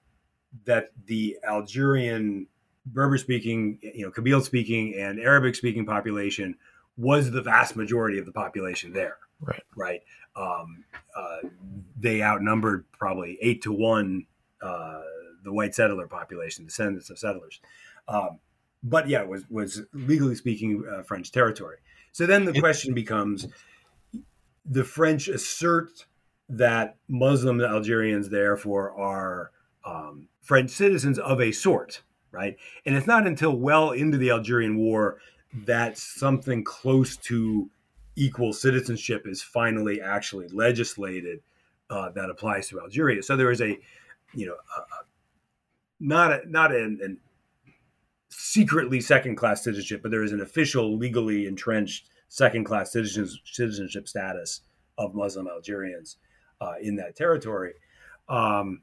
that 0.65 0.91
the 1.07 1.39
Algerian 1.47 2.49
Berber 2.87 3.19
speaking, 3.19 3.79
you 3.83 4.05
know, 4.05 4.11
Kabyle 4.11 4.43
speaking, 4.43 4.95
and 4.95 5.21
Arabic 5.21 5.55
speaking 5.55 5.87
population 5.87 6.57
was 6.97 7.31
the 7.31 7.43
vast 7.43 7.77
majority 7.77 8.19
of 8.19 8.27
the 8.27 8.33
population 8.33 8.93
there. 8.93 9.17
Right. 9.41 9.63
Right. 9.77 10.03
Um, 10.37 10.85
uh, 11.17 11.49
they 11.99 12.23
outnumbered 12.23 12.85
probably 12.93 13.39
eight 13.41 13.63
to 13.63 13.73
one 13.73 14.27
uh, 14.63 15.03
the 15.45 15.53
white 15.53 15.75
settler 15.75 16.07
population, 16.07 16.65
descendants 16.65 17.11
of 17.11 17.19
settlers. 17.19 17.61
Um, 18.09 18.39
but 18.83 19.09
yeah, 19.09 19.23
it 19.23 19.29
was 19.29 19.45
was 19.51 19.83
legally 19.93 20.35
speaking 20.35 20.85
uh, 20.91 21.03
French 21.03 21.33
territory. 21.33 21.77
So 22.13 22.27
then 22.27 22.45
the 22.45 22.59
question 22.61 22.95
becomes: 22.95 23.47
the 24.65 24.85
French 24.85 25.29
assert 25.29 26.07
that 26.49 26.97
Muslim 27.09 27.61
Algerians, 27.61 28.29
therefore, 28.29 28.93
are 28.99 29.51
um, 29.85 30.29
French 30.41 30.71
citizens 30.71 31.19
of 31.19 31.41
a 31.41 31.53
sort, 31.53 32.03
right? 32.33 32.57
And 32.85 32.97
it's 32.97 33.07
not 33.07 33.27
until 33.27 33.57
well 33.57 33.91
into 33.91 34.19
the 34.19 34.31
Algerian 34.31 34.77
War 34.77 35.19
that 35.67 35.99
something 35.99 36.65
close 36.65 37.17
to 37.19 37.71
equal 38.17 38.53
citizenship 38.53 39.27
is 39.27 39.43
finally 39.43 40.01
actually 40.01 40.49
legislated 40.49 41.41
uh, 41.91 42.11
that 42.11 42.31
applies 42.31 42.69
to 42.69 42.81
Algeria. 42.81 43.23
So 43.23 43.37
there 43.37 43.51
is 43.51 43.61
a, 43.61 43.79
you 44.35 44.47
know, 44.47 44.55
a, 44.55 45.05
not 46.01 46.33
a, 46.33 46.41
not 46.51 46.75
an, 46.75 46.99
an 47.03 47.19
secretly 48.31 49.01
second 49.01 49.37
class 49.37 49.63
citizenship, 49.63 50.01
but 50.03 50.11
there 50.11 50.23
is 50.23 50.33
an 50.33 50.41
official, 50.41 50.97
legally 50.97 51.47
entrenched 51.47 52.09
second 52.29 52.65
class 52.65 52.93
citizenship 52.93 54.09
status 54.09 54.63
of 54.97 55.15
Muslim 55.15 55.47
Algerians 55.49 56.17
uh, 56.61 56.75
in 56.81 56.97
that 56.97 57.15
territory. 57.15 57.75
Um, 58.29 58.83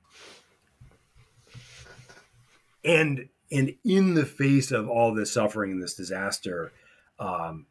and 2.84 3.28
and 3.52 3.74
in 3.84 4.14
the 4.14 4.26
face 4.26 4.72
of 4.72 4.88
all 4.88 5.14
this 5.14 5.32
suffering 5.32 5.72
and 5.72 5.82
this 5.82 5.96
disaster, 5.96 6.72
um, 7.20 7.66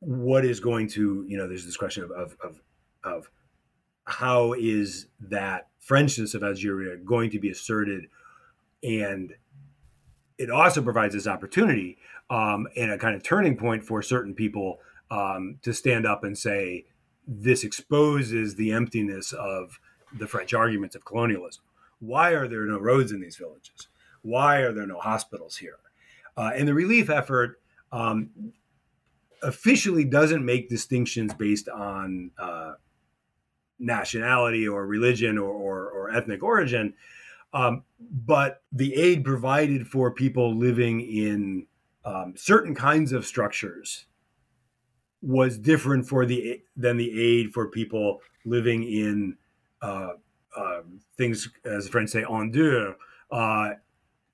what 0.00 0.44
is 0.44 0.60
going 0.60 0.88
to 0.88 1.24
you 1.28 1.36
know? 1.36 1.46
There's 1.46 1.66
this 1.66 1.76
question 1.76 2.04
of 2.04 2.10
of, 2.10 2.36
of, 2.42 2.60
of 3.04 3.30
how 4.04 4.54
is 4.54 5.06
that 5.20 5.68
Frenchness 5.86 6.34
of 6.34 6.42
Algeria 6.42 6.96
going 6.96 7.30
to 7.30 7.38
be 7.38 7.50
asserted, 7.50 8.06
and 8.82 9.34
it 10.38 10.50
also 10.50 10.80
provides 10.80 11.14
this 11.14 11.26
opportunity 11.26 11.98
um, 12.30 12.68
and 12.76 12.90
a 12.90 12.98
kind 12.98 13.14
of 13.14 13.22
turning 13.22 13.56
point 13.56 13.84
for 13.84 14.02
certain 14.02 14.34
people 14.34 14.78
um, 15.10 15.58
to 15.62 15.72
stand 15.72 16.06
up 16.06 16.22
and 16.24 16.38
say, 16.38 16.84
this 17.26 17.64
exposes 17.64 18.54
the 18.54 18.72
emptiness 18.72 19.32
of 19.32 19.80
the 20.16 20.26
French 20.26 20.54
arguments 20.54 20.94
of 20.94 21.04
colonialism. 21.04 21.62
Why 22.00 22.30
are 22.30 22.48
there 22.48 22.64
no 22.66 22.78
roads 22.78 23.12
in 23.12 23.20
these 23.20 23.36
villages? 23.36 23.88
Why 24.22 24.58
are 24.58 24.72
there 24.72 24.86
no 24.86 24.98
hospitals 24.98 25.56
here? 25.56 25.78
Uh, 26.36 26.52
and 26.54 26.68
the 26.68 26.74
relief 26.74 27.10
effort 27.10 27.60
um, 27.92 28.30
officially 29.42 30.04
doesn't 30.04 30.44
make 30.44 30.68
distinctions 30.68 31.34
based 31.34 31.68
on 31.68 32.30
uh, 32.38 32.74
nationality 33.78 34.66
or 34.66 34.86
religion 34.86 35.38
or, 35.38 35.50
or, 35.50 35.90
or 35.90 36.10
ethnic 36.10 36.42
origin. 36.42 36.94
Um, 37.52 37.84
but 37.98 38.62
the 38.72 38.94
aid 38.94 39.24
provided 39.24 39.86
for 39.86 40.10
people 40.10 40.54
living 40.54 41.00
in 41.00 41.66
um, 42.04 42.34
certain 42.36 42.74
kinds 42.74 43.12
of 43.12 43.24
structures 43.24 44.06
was 45.22 45.58
different 45.58 46.06
for 46.06 46.26
the 46.26 46.62
than 46.76 46.96
the 46.96 47.20
aid 47.20 47.52
for 47.52 47.68
people 47.68 48.20
living 48.44 48.84
in 48.84 49.36
uh, 49.82 50.10
uh, 50.58 50.82
things, 51.16 51.48
as 51.64 51.84
the 51.84 51.90
French 51.90 52.10
say, 52.10 52.24
en 52.28 52.50
dur, 52.50 52.96
uh, 53.30 53.70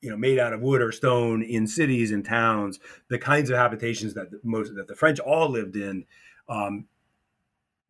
you 0.00 0.10
know, 0.10 0.16
made 0.16 0.38
out 0.38 0.52
of 0.52 0.60
wood 0.60 0.80
or 0.82 0.92
stone 0.92 1.42
in 1.42 1.66
cities 1.66 2.10
and 2.12 2.24
towns. 2.24 2.78
The 3.08 3.18
kinds 3.18 3.50
of 3.50 3.56
habitations 3.56 4.14
that 4.14 4.30
the, 4.30 4.40
most 4.42 4.74
that 4.74 4.88
the 4.88 4.96
French 4.96 5.18
all 5.20 5.48
lived 5.48 5.76
in. 5.76 6.04
Um, 6.48 6.86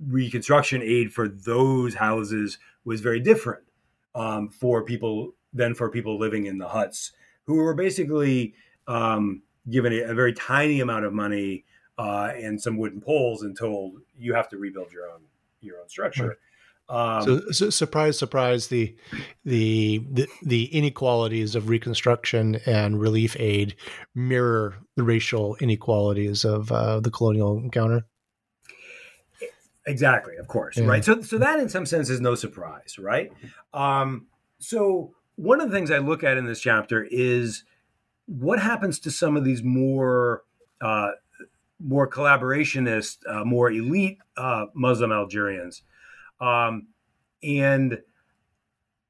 reconstruction 0.01 0.82
aid 0.82 1.12
for 1.12 1.28
those 1.28 1.95
houses 1.95 2.59
was 2.85 3.01
very 3.01 3.20
different 3.20 3.64
um, 4.14 4.49
for 4.49 4.82
people 4.82 5.35
than 5.53 5.74
for 5.74 5.89
people 5.91 6.18
living 6.18 6.47
in 6.47 6.59
the 6.59 6.68
huts, 6.68 7.12
who 7.47 7.55
were 7.55 7.74
basically 7.74 8.55
um, 8.89 9.43
given 9.70 9.93
a, 9.93 10.11
a 10.11 10.14
very 10.14 10.32
tiny 10.32 10.80
amount 10.80 11.05
of 11.05 11.12
money 11.12 11.64
uh, 11.99 12.32
and 12.35 12.61
some 12.61 12.76
wooden 12.76 13.01
poles 13.01 13.43
and 13.43 13.57
told 13.57 14.01
you 14.18 14.35
have 14.35 14.49
to 14.49 14.59
rebuild 14.59 14.93
your 14.93 15.09
own 15.09 15.20
your 15.61 15.80
own 15.80 15.89
structure. 15.89 16.39
Um, 16.89 17.22
so, 17.22 17.51
so, 17.51 17.70
surprise, 17.70 18.18
surprise, 18.18 18.68
the, 18.68 18.95
the 19.45 20.03
the 20.11 20.28
the 20.43 20.64
inequalities 20.66 21.55
of 21.55 21.70
Reconstruction 21.70 22.57
and 22.66 23.01
relief 23.01 23.37
aid 23.39 23.74
mirror 24.14 24.76
the 24.97 25.03
racial 25.03 25.57
inequalities 25.61 26.45
of 26.45 26.70
uh, 26.70 27.01
the 27.01 27.11
colonial 27.11 27.57
encounter. 27.57 28.05
Exactly, 29.87 30.37
of 30.37 30.47
course, 30.49 30.76
yeah. 30.76 30.85
right. 30.85 31.05
So, 31.05 31.22
so 31.22 31.39
that 31.39 31.59
in 31.59 31.70
some 31.70 31.87
sense 31.87 32.11
is 32.11 32.20
no 32.20 32.35
surprise, 32.35 32.99
right? 32.99 33.32
Um, 33.72 34.26
so, 34.59 35.14
one 35.37 35.62
of 35.62 35.70
the 35.70 35.76
things 35.76 35.91
I 35.91 35.99
look 35.99 36.22
at 36.22 36.37
in 36.37 36.45
this 36.45 36.61
chapter 36.61 37.07
is 37.11 37.64
what 38.26 38.61
happens 38.61 38.99
to 39.01 39.11
some 39.11 39.39
of 39.39 39.45
these 39.45 39.62
more 39.62 40.43
uh, 40.82 41.12
more 41.80 42.09
collaborationist, 42.09 43.18
uh, 43.26 43.45
more 43.45 43.70
elite 43.70 44.18
uh, 44.37 44.66
Muslim 44.74 45.12
Algerians 45.12 45.82
um, 46.41 46.89
and 47.43 47.99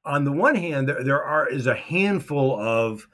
on 0.05 0.25
the 0.25 0.33
one 0.33 0.55
hand, 0.55 0.89
there, 0.89 1.03
there 1.03 1.23
are 1.23 1.49
is 1.49 1.67
a 1.67 1.75
handful 1.75 2.59
of 2.61 3.09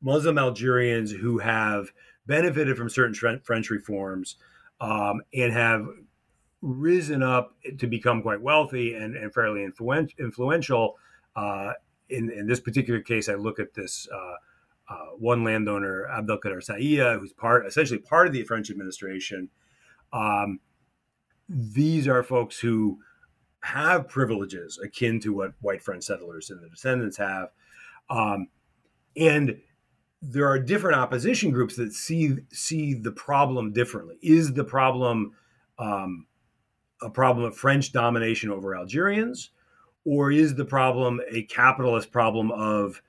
Muslim 0.00 0.38
Algerians 0.38 1.10
who 1.10 1.38
have 1.38 1.90
benefited 2.26 2.76
from 2.76 2.88
certain 2.88 3.40
French 3.40 3.70
reforms 3.70 4.36
um, 4.80 5.22
and 5.34 5.52
have 5.52 5.86
risen 6.60 7.22
up 7.22 7.54
to 7.78 7.86
become 7.86 8.22
quite 8.22 8.40
wealthy 8.40 8.94
and, 8.94 9.16
and 9.16 9.32
fairly 9.32 9.66
influen- 9.66 10.16
influential. 10.18 10.96
Uh, 11.34 11.72
in, 12.08 12.30
in, 12.30 12.46
this 12.46 12.60
particular 12.60 13.00
case, 13.00 13.28
I 13.28 13.34
look 13.34 13.58
at 13.58 13.74
this 13.74 14.08
uh, 14.12 14.34
uh, 14.92 15.06
one 15.18 15.44
landowner, 15.44 16.06
Abdelkader 16.10 16.64
Sayah, 16.64 17.18
who's 17.18 17.32
part 17.32 17.66
essentially 17.66 17.98
part 17.98 18.26
of 18.26 18.32
the 18.32 18.42
French 18.44 18.70
administration. 18.70 19.50
Um, 20.12 20.60
these 21.48 22.08
are 22.08 22.22
folks 22.22 22.58
who 22.58 22.98
have 23.62 24.08
privileges 24.08 24.78
akin 24.82 25.20
to 25.20 25.32
what 25.32 25.52
white 25.60 25.82
French 25.82 26.04
settlers 26.04 26.50
and 26.50 26.62
the 26.62 26.68
descendants 26.68 27.16
have. 27.16 27.48
Um, 28.10 28.48
and 29.16 29.60
there 30.22 30.48
are 30.48 30.58
different 30.58 30.96
opposition 30.96 31.50
groups 31.50 31.76
that 31.76 31.92
see 31.92 32.36
see 32.52 32.94
the 32.94 33.12
problem 33.12 33.72
differently. 33.72 34.16
Is 34.22 34.52
the 34.54 34.64
problem 34.64 35.34
um, 35.78 36.26
a 37.02 37.10
problem 37.10 37.46
of 37.46 37.56
French 37.56 37.92
domination 37.92 38.50
over 38.50 38.76
Algerians, 38.76 39.50
or 40.04 40.32
is 40.32 40.54
the 40.54 40.64
problem 40.64 41.20
a 41.30 41.42
capitalist 41.44 42.10
problem 42.10 42.50
of 42.50 43.00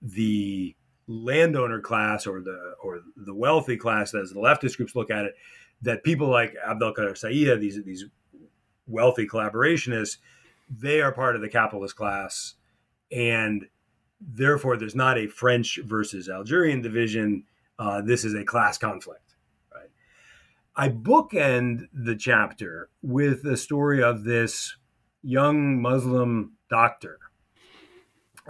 the 0.00 0.74
landowner 1.06 1.80
class 1.80 2.26
or 2.26 2.40
the 2.40 2.74
or 2.82 3.00
the 3.16 3.34
wealthy 3.34 3.76
class, 3.76 4.14
as 4.14 4.30
the 4.30 4.40
leftist 4.40 4.76
groups 4.76 4.96
look 4.96 5.10
at 5.10 5.24
it, 5.24 5.34
that 5.82 6.04
people 6.04 6.28
like 6.28 6.54
Abdelkader 6.66 7.12
Sayah, 7.12 7.60
these 7.60 7.82
these 7.84 8.06
wealthy 8.86 9.26
collaborationists, 9.26 10.18
they 10.68 11.00
are 11.00 11.12
part 11.12 11.36
of 11.36 11.42
the 11.42 11.48
capitalist 11.48 11.96
class. 11.96 12.54
And 13.10 13.66
therefore, 14.20 14.76
there's 14.76 14.94
not 14.94 15.18
a 15.18 15.28
French 15.28 15.78
versus 15.84 16.28
Algerian 16.28 16.82
division. 16.82 17.44
Uh, 17.78 18.00
this 18.00 18.24
is 18.24 18.34
a 18.34 18.44
class 18.44 18.78
conflict. 18.78 19.34
Right? 19.74 19.90
I 20.74 20.88
bookend 20.88 21.88
the 21.92 22.16
chapter 22.16 22.88
with 23.02 23.42
the 23.42 23.56
story 23.56 24.02
of 24.02 24.24
this 24.24 24.76
young 25.22 25.80
Muslim 25.80 26.56
doctor, 26.70 27.18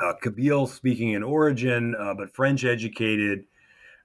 uh, 0.03 0.12
Kabyle 0.22 0.68
speaking 0.68 1.11
in 1.11 1.22
origin, 1.22 1.95
uh, 1.99 2.14
but 2.14 2.34
French 2.34 2.64
educated. 2.64 3.45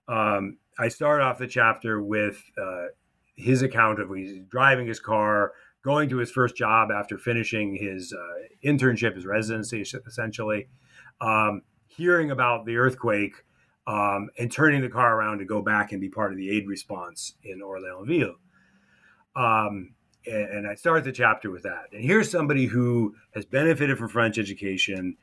Um, 0.08 0.58
I 0.80 0.88
start 0.88 1.22
off 1.22 1.38
the 1.38 1.48
chapter 1.48 2.02
with 2.02 2.42
uh, 2.58 2.88
his 3.36 3.62
account 3.62 4.00
of 4.00 4.14
he's 4.14 4.40
driving 4.50 4.88
his 4.88 5.00
car 5.00 5.54
going 5.84 6.10
to 6.10 6.18
his 6.18 6.32
first 6.32 6.56
job 6.56 6.90
after 6.92 7.18
finishing 7.18 7.76
his 7.76 8.14
uh, 8.14 8.48
internship, 8.64 9.16
his 9.16 9.26
residency, 9.26 9.82
essentially, 9.82 10.68
um, 11.20 11.62
hearing 11.88 12.32
about 12.32 12.66
the 12.66 12.78
earthquake, 12.78 13.44
um, 13.88 14.30
and 14.38 14.52
turning 14.52 14.82
the 14.82 14.90
car 14.90 15.18
around 15.18 15.40
to 15.40 15.46
go 15.46 15.62
back 15.62 15.92
and 15.92 16.00
be 16.00 16.10
part 16.10 16.32
of 16.32 16.38
the 16.38 16.56
aid 16.56 16.68
response 16.68 17.34
in 17.44 17.62
Orléansville. 17.62 18.36
Um, 19.36 19.94
and, 20.26 20.68
I 20.68 20.76
start 20.76 21.04
the 21.04 21.12
chapter 21.12 21.50
with 21.50 21.64
that. 21.64 21.88
And 21.92 22.04
here's 22.04 22.30
somebody 22.30 22.68
who 22.68 23.16
has 23.34 23.46
benefited 23.46 23.98
from 23.98 24.10
French 24.10 24.38
education. 24.38 25.18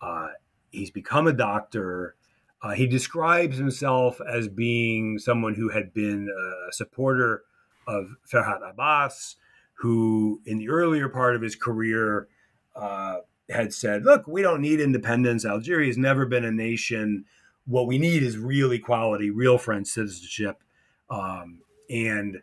Uh, 0.00 0.28
he's 0.70 0.90
become 0.90 1.26
a 1.26 1.32
doctor. 1.32 2.16
Uh, 2.62 2.72
he 2.72 2.86
describes 2.86 3.56
himself 3.56 4.20
as 4.20 4.48
being 4.48 5.18
someone 5.18 5.54
who 5.54 5.70
had 5.70 5.94
been 5.94 6.28
a 6.28 6.72
supporter 6.72 7.44
of 7.86 8.10
Ferhat 8.30 8.68
Abbas, 8.68 9.36
who 9.82 10.40
in 10.46 10.58
the 10.58 10.68
earlier 10.68 11.08
part 11.08 11.34
of 11.34 11.42
his 11.42 11.56
career 11.56 12.28
uh, 12.76 13.16
had 13.50 13.74
said, 13.74 14.04
look, 14.04 14.28
we 14.28 14.40
don't 14.40 14.60
need 14.60 14.78
independence. 14.78 15.44
Algeria 15.44 15.88
has 15.88 15.98
never 15.98 16.24
been 16.24 16.44
a 16.44 16.52
nation. 16.52 17.24
What 17.66 17.88
we 17.88 17.98
need 17.98 18.22
is 18.22 18.38
real 18.38 18.70
equality, 18.70 19.30
real 19.30 19.58
French 19.58 19.88
citizenship. 19.88 20.62
Um, 21.10 21.62
and 21.90 22.42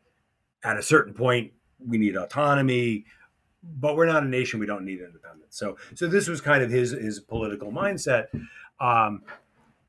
at 0.66 0.76
a 0.76 0.84
certain 0.84 1.14
point, 1.14 1.54
we 1.80 1.98
need 1.98 2.18
autonomy, 2.18 3.06
but 3.64 3.96
we're 3.96 4.06
not 4.06 4.24
a 4.24 4.28
nation. 4.28 4.60
We 4.60 4.66
don't 4.66 4.84
need 4.84 5.00
independence. 5.00 5.56
So, 5.56 5.78
so 5.96 6.10
this 6.10 6.28
was 6.28 6.42
kind 6.42 6.62
of 6.62 6.70
his 6.70 6.92
his 6.92 7.22
political 7.22 7.72
mindset. 7.72 8.26
Um, 8.82 9.24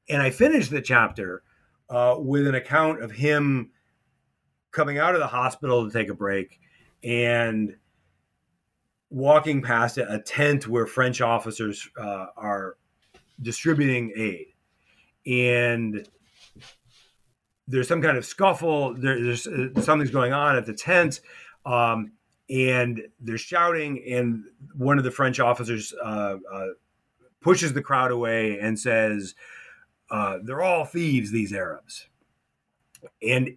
and 0.09 0.22
I 0.22 0.30
finished 0.30 0.70
the 0.70 0.80
chapter 0.80 1.42
uh, 1.88 2.14
with 2.16 2.46
an 2.46 2.55
account 2.55 3.03
of 3.03 3.11
him 3.11 3.70
coming 4.70 4.98
out 4.98 5.14
of 5.14 5.20
the 5.20 5.26
hospital 5.26 5.84
to 5.84 5.92
take 5.92 6.09
a 6.09 6.14
break 6.14 6.61
and 7.03 7.76
walking 9.11 9.61
past 9.61 9.98
a 9.98 10.22
tent 10.24 10.68
where 10.68 10.86
French 10.86 11.20
officers 11.20 11.88
uh, 11.98 12.26
are 12.36 12.76
distributing 13.42 14.12
aid, 14.16 14.46
and 15.26 16.07
there's 17.66 17.88
some 17.88 18.03
kind 18.03 18.16
of 18.16 18.24
scuffle. 18.24 18.94
There, 18.94 19.22
there's 19.22 19.46
uh, 19.46 19.80
something's 19.80 20.11
going 20.11 20.32
on 20.32 20.57
at 20.57 20.66
the 20.66 20.74
tent, 20.74 21.20
um, 21.66 22.12
and 22.48 23.03
they're 23.20 23.38
shouting. 23.38 24.03
And 24.09 24.44
one 24.76 24.98
of 24.98 25.05
the 25.05 25.11
French 25.11 25.40
officers 25.40 25.92
uh, 26.03 26.36
uh 26.53 26.66
pushes 27.40 27.72
the 27.72 27.82
crowd 27.82 28.11
away 28.11 28.59
and 28.59 28.78
says, 28.78 29.34
uh, 30.11 30.38
"They're 30.42 30.62
all 30.62 30.84
thieves, 30.84 31.30
these 31.30 31.53
Arabs." 31.53 32.09
And 33.26 33.57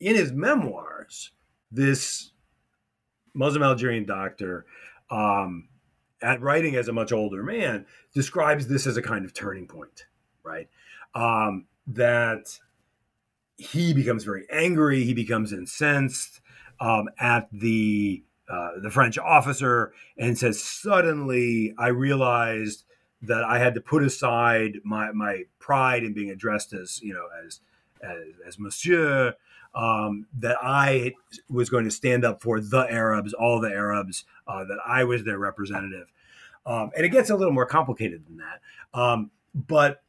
in 0.00 0.14
his 0.14 0.32
memoirs, 0.32 1.32
this 1.70 2.30
Muslim 3.34 3.62
Algerian 3.62 4.04
doctor, 4.04 4.66
um, 5.10 5.68
at 6.20 6.40
writing 6.40 6.74
as 6.74 6.88
a 6.88 6.92
much 6.92 7.12
older 7.12 7.42
man, 7.42 7.86
describes 8.14 8.66
this 8.66 8.86
as 8.86 8.96
a 8.96 9.02
kind 9.02 9.24
of 9.24 9.32
turning 9.32 9.66
point, 9.66 10.06
right? 10.42 10.68
Um, 11.14 11.66
that 11.86 12.58
he 13.56 13.92
becomes 13.92 14.24
very 14.24 14.46
angry, 14.50 15.04
he 15.04 15.14
becomes 15.14 15.52
incensed 15.52 16.40
um, 16.80 17.08
at 17.18 17.48
the 17.52 18.22
uh, 18.48 18.80
the 18.82 18.90
French 18.90 19.18
officer, 19.18 19.92
and 20.16 20.38
says, 20.38 20.62
"Suddenly, 20.62 21.74
I 21.78 21.88
realized 21.88 22.84
that 23.20 23.44
I 23.44 23.58
had 23.58 23.74
to 23.74 23.80
put 23.80 24.02
aside 24.02 24.78
my 24.84 25.12
my 25.12 25.44
pride 25.58 26.02
in 26.02 26.14
being 26.14 26.30
addressed 26.30 26.72
as 26.72 27.00
you 27.02 27.12
know 27.12 27.26
as 27.44 27.60
as, 28.02 28.34
as 28.46 28.58
Monsieur." 28.58 29.34
Um, 29.78 30.26
that 30.40 30.56
I 30.60 31.12
was 31.48 31.70
going 31.70 31.84
to 31.84 31.90
stand 31.90 32.24
up 32.24 32.42
for 32.42 32.60
the 32.60 32.84
Arabs, 32.90 33.32
all 33.32 33.60
the 33.60 33.70
Arabs, 33.70 34.24
uh, 34.48 34.64
that 34.64 34.78
I 34.84 35.04
was 35.04 35.22
their 35.22 35.38
representative. 35.38 36.08
Um, 36.66 36.90
and 36.96 37.06
it 37.06 37.10
gets 37.10 37.30
a 37.30 37.36
little 37.36 37.54
more 37.54 37.64
complicated 37.64 38.26
than 38.26 38.38
that. 38.38 38.98
Um, 38.98 39.30
but 39.54 40.02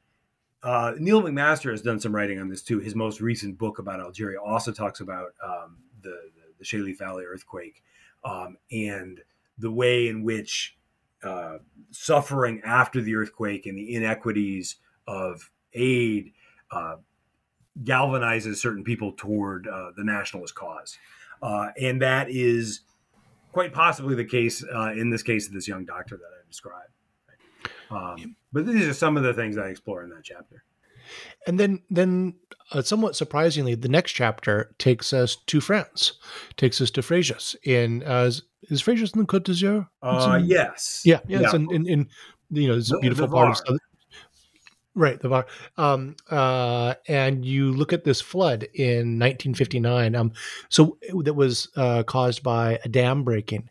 uh, 0.64 0.94
Neil 0.98 1.22
MacMaster 1.22 1.72
has 1.72 1.82
done 1.82 2.00
some 2.00 2.14
writing 2.14 2.40
on 2.40 2.50
this 2.50 2.62
too. 2.62 2.80
His 2.80 2.96
most 2.96 3.22
recent 3.22 3.58
book 3.58 3.80
about 3.80 4.00
Algeria 4.00 4.42
also 4.42 4.72
talks 4.72 5.00
about 5.00 5.34
um, 5.46 5.78
the, 6.02 6.18
the, 6.60 6.66
the 6.84 6.94
Valley 6.94 7.26
earthquake 7.26 7.84
um, 8.24 8.58
and 8.72 9.22
the 9.58 9.72
way 9.72 10.08
in 10.08 10.24
which 10.24 10.78
uh, 11.24 11.58
suffering 11.92 12.62
after 12.66 13.02
the 13.02 13.16
earthquake 13.16 13.66
and 13.66 13.78
the 13.78 13.96
inequities 13.96 14.78
of 15.08 15.50
aid 15.74 16.34
uh, 16.72 16.96
galvanizes 17.84 18.58
certain 18.58 18.84
people 18.84 19.14
toward 19.14 19.68
uh, 19.68 19.92
the 19.96 20.04
nationalist 20.04 20.56
cause. 20.56 20.98
Uh, 21.42 21.68
and 21.82 22.02
that 22.02 22.30
is 22.30 22.82
quite 23.52 23.74
possibly 23.74 24.16
the 24.16 24.26
case 24.26 24.64
uh, 24.64 24.92
in 24.92 25.10
this 25.10 25.24
case 25.24 25.48
of 25.48 25.54
this 25.54 25.68
young 25.68 25.86
doctor 25.86 26.18
that 26.18 26.24
I 26.24 26.48
described. 26.48 26.92
Um, 27.92 28.36
but 28.54 28.66
these 28.66 28.88
are 28.88 28.94
some 28.94 29.18
of 29.18 29.24
the 29.24 29.34
things 29.34 29.58
I 29.58 29.68
explore 29.68 30.04
in 30.04 30.10
that 30.10 30.24
chapter. 30.24 30.64
And 31.48 31.60
then, 31.60 31.82
then 31.90 32.36
uh, 32.72 32.84
somewhat 32.84 33.16
surprisingly, 33.16 33.74
the 33.74 33.90
next 33.90 34.12
chapter 34.12 34.76
takes 34.78 35.12
us 35.12 35.38
to 35.48 35.60
France, 35.60 36.14
takes 36.56 36.82
us 36.82 36.92
to 36.92 37.02
Fréjus 37.02 37.56
in 37.64 38.04
uh, 38.04 38.30
is 38.70 38.84
Fréjus 38.84 39.16
in 39.16 39.22
the 39.22 39.28
Côte 39.28 39.46
d'Azur? 39.46 39.88
Uh, 40.04 40.40
yes. 40.44 41.02
Yeah, 41.06 41.20
yeah, 41.28 41.40
yeah. 41.40 41.46
It's 41.46 41.54
in, 41.56 41.74
in, 41.74 41.88
in 41.88 42.10
you 42.52 42.68
know, 42.68 42.78
it's 42.78 42.92
a 42.92 43.00
beautiful 43.00 43.28
part 43.28 43.60
of 43.68 43.80
Right, 45.00 45.18
the 45.18 45.30
Var. 45.30 45.45
Um, 45.78 46.18
uh, 46.30 46.95
and 47.08 47.45
you 47.45 47.72
look 47.72 47.93
at 47.93 48.04
this 48.04 48.20
flood 48.20 48.64
in 48.74 49.18
1959. 49.18 50.14
Um, 50.14 50.34
so 50.68 50.97
that 51.24 51.36
was 51.36 51.70
uh, 51.78 52.04
caused 52.04 52.43
by 52.43 52.80
a 52.84 52.89
dam 52.89 53.24
breaking. 53.24 53.70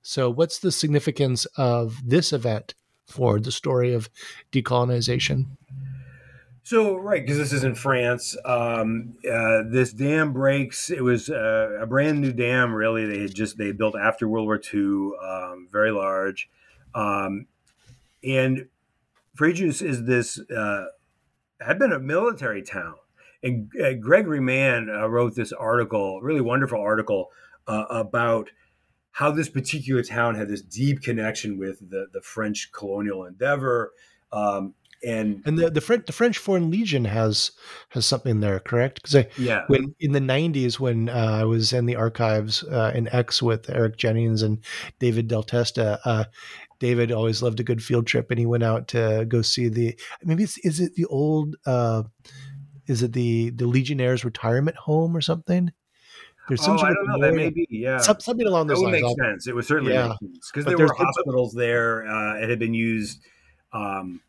So, 0.00 0.30
what's 0.30 0.60
the 0.60 0.72
significance 0.72 1.44
of 1.58 2.00
this 2.02 2.32
event 2.32 2.72
for 3.06 3.38
the 3.38 3.52
story 3.52 3.92
of 3.92 4.08
decolonization? 4.52 5.48
So 6.62 6.96
right, 6.96 7.20
because 7.20 7.36
this 7.36 7.52
is 7.52 7.62
in 7.62 7.74
France, 7.74 8.34
um, 8.46 9.16
uh, 9.30 9.64
this 9.66 9.92
dam 9.92 10.32
breaks. 10.32 10.88
It 10.88 11.02
was 11.02 11.28
uh, 11.28 11.76
a 11.78 11.86
brand 11.86 12.22
new 12.22 12.32
dam. 12.32 12.72
Really, 12.74 13.04
they 13.04 13.20
had 13.20 13.34
just 13.34 13.58
they 13.58 13.72
built 13.72 13.96
after 13.96 14.26
World 14.26 14.46
War 14.46 14.58
II, 14.72 15.10
um, 15.22 15.68
very 15.70 15.90
large, 15.90 16.48
um, 16.94 17.46
and 18.24 18.66
Fréjus 19.40 19.80
is 19.80 20.04
this 20.04 20.38
uh, 20.50 20.84
had 21.60 21.78
been 21.78 21.92
a 21.92 21.98
military 21.98 22.62
town. 22.62 22.96
And 23.42 23.70
uh, 23.82 23.94
Gregory 23.94 24.40
Mann 24.40 24.90
uh, 24.90 25.08
wrote 25.08 25.34
this 25.34 25.50
article, 25.50 26.20
really 26.20 26.42
wonderful 26.42 26.78
article 26.78 27.30
uh, 27.66 27.86
about 27.88 28.50
how 29.12 29.30
this 29.30 29.48
particular 29.48 30.02
town 30.02 30.34
had 30.34 30.48
this 30.48 30.60
deep 30.60 31.00
connection 31.00 31.58
with 31.58 31.78
the 31.90 32.06
the 32.12 32.20
French 32.20 32.70
colonial 32.72 33.24
endeavor. 33.24 33.92
Um, 34.30 34.74
and 35.02 35.42
and 35.46 35.58
the 35.58 35.70
the 35.70 35.80
French 35.80 36.06
the 36.06 36.12
French 36.12 36.38
Foreign 36.38 36.70
Legion 36.70 37.04
has 37.04 37.52
has 37.90 38.06
something 38.06 38.40
there, 38.40 38.60
correct? 38.60 39.02
Because 39.02 39.26
yeah, 39.38 39.64
when 39.68 39.94
in 40.00 40.12
the 40.12 40.20
'90s 40.20 40.78
when 40.78 41.08
uh, 41.08 41.38
I 41.40 41.44
was 41.44 41.72
in 41.72 41.86
the 41.86 41.96
archives 41.96 42.62
uh, 42.64 42.92
in 42.94 43.08
Aix 43.12 43.42
with 43.42 43.70
Eric 43.70 43.96
Jennings 43.96 44.42
and 44.42 44.58
David 44.98 45.28
Del 45.28 45.42
Testa, 45.42 46.00
uh, 46.04 46.24
David 46.78 47.12
always 47.12 47.42
loved 47.42 47.60
a 47.60 47.64
good 47.64 47.82
field 47.82 48.06
trip, 48.06 48.30
and 48.30 48.38
he 48.38 48.46
went 48.46 48.62
out 48.62 48.88
to 48.88 49.24
go 49.28 49.42
see 49.42 49.68
the 49.68 49.98
maybe 50.22 50.42
it's 50.42 50.58
is 50.58 50.80
it 50.80 50.94
the 50.94 51.06
old 51.06 51.56
uh, 51.66 52.02
is 52.86 53.02
it 53.02 53.12
the 53.12 53.50
the 53.50 53.66
Legionnaires 53.66 54.24
retirement 54.24 54.76
home 54.76 55.16
or 55.16 55.20
something? 55.20 55.72
There's 56.48 56.62
some 56.62 56.74
oh, 56.74 56.78
sort 56.78 56.90
I 56.90 56.94
don't 56.94 57.06
know. 57.06 57.26
That 57.26 57.34
may 57.34 57.50
be, 57.50 57.64
yeah. 57.70 57.98
something 57.98 58.44
along 58.44 58.66
those 58.66 58.78
that 58.78 58.86
lines. 58.86 59.02
Would 59.04 59.16
make 59.18 59.30
sense. 59.30 59.46
It 59.46 59.54
would 59.54 59.64
certainly 59.64 59.92
yeah. 59.92 60.08
make 60.08 60.18
sense 60.18 60.50
because 60.52 60.64
there 60.66 60.78
were 60.78 60.92
hospitals 60.92 61.52
there. 61.52 62.04
Uh, 62.08 62.38
it 62.38 62.50
had 62.50 62.58
been 62.58 62.74
used 62.74 63.20
um, 63.72 64.20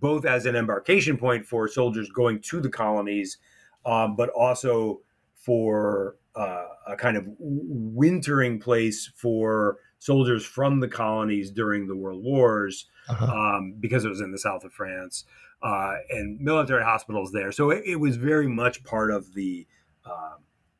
both 0.00 0.24
as 0.24 0.46
an 0.46 0.56
embarkation 0.56 1.16
point 1.16 1.46
for 1.46 1.68
soldiers 1.68 2.08
going 2.10 2.40
to 2.40 2.60
the 2.60 2.68
colonies, 2.68 3.38
um, 3.86 4.16
but 4.16 4.28
also 4.30 5.00
for 5.34 6.16
uh, 6.34 6.64
a 6.88 6.96
kind 6.96 7.16
of 7.16 7.24
wintering 7.38 8.58
place 8.58 9.10
for 9.14 9.78
soldiers 9.98 10.44
from 10.44 10.80
the 10.80 10.88
colonies 10.88 11.50
during 11.50 11.86
the 11.86 11.96
world 11.96 12.22
wars 12.22 12.86
uh-huh. 13.08 13.26
um, 13.26 13.74
because 13.78 14.04
it 14.04 14.08
was 14.08 14.20
in 14.20 14.32
the 14.32 14.38
south 14.38 14.64
of 14.64 14.72
France 14.72 15.24
uh, 15.62 15.94
and 16.10 16.40
military 16.40 16.82
hospitals 16.82 17.32
there. 17.32 17.52
So 17.52 17.70
it, 17.70 17.84
it, 17.86 17.96
was 17.96 18.16
very 18.16 18.48
much 18.48 18.84
part 18.84 19.10
of 19.10 19.32
the 19.34 19.66
uh, 20.04 20.36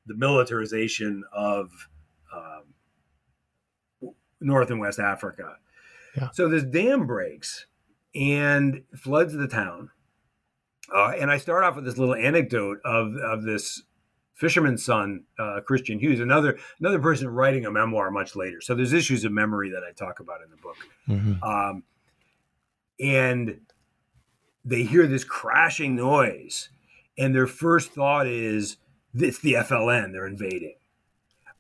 the 0.07 0.15
militarization 0.15 1.25
of 1.33 1.71
um, 2.35 4.11
North 4.41 4.71
and 4.71 4.81
West 4.81 4.99
Africa. 4.99 5.57
Yeah. 6.17 6.29
So 6.33 6.49
this 6.49 6.65
dam 6.65 7.07
breaks 7.07 7.67
and 8.15 8.83
floods 8.97 9.33
the 9.33 9.49
town. 9.49 9.91
Uh, 10.95 11.13
and 11.19 11.31
I 11.31 11.39
start 11.39 11.65
off 11.65 11.77
with 11.77 11.85
this 11.85 11.99
little 11.99 12.15
anecdote 12.15 12.79
of, 12.85 13.17
of 13.17 13.43
this 13.43 13.83
fisherman's 14.35 14.85
son, 14.85 15.25
uh, 15.39 15.61
Christian 15.65 15.99
Hughes, 15.99 16.21
another 16.21 16.59
another 16.79 16.99
person 16.99 17.29
writing 17.29 17.65
a 17.65 17.71
memoir 17.71 18.11
much 18.11 18.37
later. 18.37 18.61
So 18.61 18.75
there's 18.75 18.93
issues 18.93 19.25
of 19.25 19.33
memory 19.33 19.71
that 19.71 19.83
I 19.83 19.93
talk 19.93 20.21
about 20.21 20.41
in 20.43 20.51
the 20.51 20.57
book. 20.57 20.77
Mm-hmm. 21.09 21.43
Um, 21.43 21.83
and 23.01 23.61
they 24.65 24.83
hear 24.83 25.07
this 25.07 25.25
crashing 25.25 25.97
noise, 25.97 26.69
and 27.17 27.35
their 27.35 27.47
first 27.47 27.93
thought 27.93 28.27
is, 28.27 28.77
"It's 29.15 29.39
the 29.39 29.55
FLN. 29.55 30.13
They're 30.13 30.27
invading." 30.27 30.75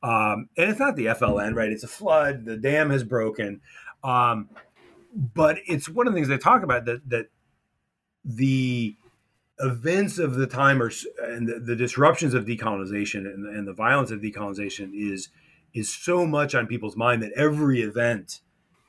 Um, 0.02 0.50
and 0.58 0.70
it's 0.70 0.78
not 0.78 0.96
the 0.96 1.06
FLN, 1.06 1.54
right? 1.54 1.70
It's 1.70 1.84
a 1.84 1.88
flood. 1.88 2.44
The 2.44 2.58
dam 2.58 2.90
has 2.90 3.04
broken. 3.04 3.62
Um, 4.02 4.50
but 5.14 5.58
it's 5.66 5.88
one 5.88 6.06
of 6.06 6.12
the 6.12 6.16
things 6.16 6.28
they 6.28 6.38
talk 6.38 6.62
about 6.62 6.84
that 6.86 7.08
that 7.08 7.26
the 8.24 8.96
events 9.60 10.18
of 10.18 10.34
the 10.34 10.46
time 10.46 10.82
are 10.82 10.90
and 11.22 11.48
the, 11.48 11.60
the 11.60 11.76
disruptions 11.76 12.34
of 12.34 12.44
decolonization 12.44 13.20
and, 13.32 13.46
and, 13.46 13.68
the 13.68 13.72
violence 13.72 14.10
of 14.10 14.20
decolonization 14.20 14.90
is 14.92 15.28
is 15.72 15.92
so 15.92 16.26
much 16.26 16.54
on 16.54 16.66
people's 16.66 16.96
mind 16.96 17.22
that 17.22 17.30
every 17.36 17.80
event 17.82 18.40